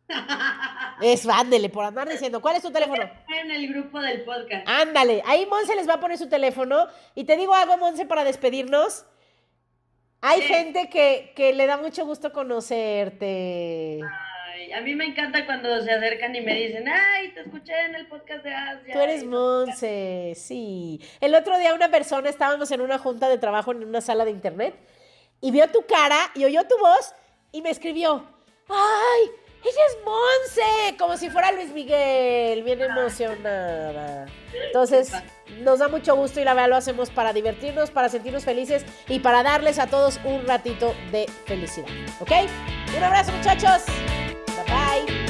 Es, 1.02 1.28
ándele, 1.28 1.70
por 1.70 1.84
andar 1.84 2.08
diciendo, 2.08 2.40
¿cuál 2.40 2.58
es 2.58 2.62
tu 2.62 2.72
teléfono? 2.72 3.04
En 3.28 3.50
el 3.50 3.68
grupo 3.74 4.00
del 4.00 4.24
podcast. 4.24 4.70
Ándale, 4.70 5.24
ahí 5.26 5.48
Monse 5.48 5.76
les 5.76 5.90
va 5.90 5.96
a 5.96 6.00
poner 6.00 6.20
su 6.20 6.30
teléfono. 6.30 6.86
Y 7.16 7.24
te 7.24 7.36
digo 7.38 7.56
algo, 7.56 7.76
Monse, 7.78 8.06
para 8.06 8.24
despedirnos. 8.24 9.08
Hay 10.26 10.42
Sí. 10.42 10.48
gente 10.48 10.90
que, 10.90 11.34
que 11.36 11.54
le 11.54 11.66
da 11.68 11.76
mucho 11.78 12.06
gusto 12.06 12.32
conocerte. 12.32 14.00
Ay, 14.54 14.72
a 14.72 14.82
mí 14.82 14.96
me 14.96 15.06
encanta 15.06 15.46
cuando 15.46 15.82
se 15.82 15.92
acercan 15.92 16.34
y 16.36 16.42
me 16.42 16.54
dicen, 16.56 16.88
ay, 16.88 17.34
te 17.34 17.42
escuché 17.42 17.74
en 17.88 17.96
el 17.96 18.08
podcast 18.08 18.44
de 18.44 18.54
Asia. 18.54 18.94
Tú 18.94 19.00
eres 19.00 19.24
Monse, 19.26 20.34
sí. 20.36 21.02
El 21.20 21.36
otro 21.36 21.58
día 21.60 21.74
una 21.74 21.90
persona, 21.90 22.30
estábamos 22.30 22.72
en 22.72 22.82
una 22.82 22.98
junta 23.00 23.28
de 23.28 23.38
trabajo 23.38 23.72
en 23.74 23.84
una 23.84 24.00
sala 24.02 24.24
de 24.26 24.32
internet 24.32 24.76
y 25.42 25.52
vio 25.52 25.68
tu 25.70 25.86
cara 25.86 26.18
y 26.36 26.46
oyó 26.46 26.64
tu 26.68 26.78
voz 26.78 27.14
y 27.52 27.62
me 27.62 27.70
escribió, 27.70 28.26
¡ay! 28.70 29.30
Ella 29.64 29.82
es 29.88 29.98
Monse, 30.04 30.98
como 30.98 31.16
si 31.16 31.30
fuera 31.30 31.52
Luis 31.54 31.72
Miguel, 31.72 32.64
bien 32.64 32.82
emocionada. 32.82 34.26
Entonces, 34.54 35.14
nos 35.62 35.80
da 35.80 35.88
mucho 35.88 36.16
gusto 36.16 36.42
y 36.42 36.44
la 36.44 36.54
verdad 36.54 36.70
lo 36.70 36.76
hacemos 36.76 37.10
para 37.10 37.32
divertirnos, 37.32 37.90
para 37.90 38.10
sentirnos 38.10 38.44
felices 38.44 38.86
y 39.08 39.20
para 39.20 39.42
darles 39.42 39.80
a 39.80 39.88
todos 39.88 40.20
un 40.26 40.46
ratito 40.46 40.94
de 41.12 41.28
felicidad. 41.46 41.88
¿Ok? 42.20 42.32
Un 42.98 43.04
abrazo 43.04 43.32
muchachos. 43.32 43.84
Bye 44.68 45.06
bye. 45.08 45.23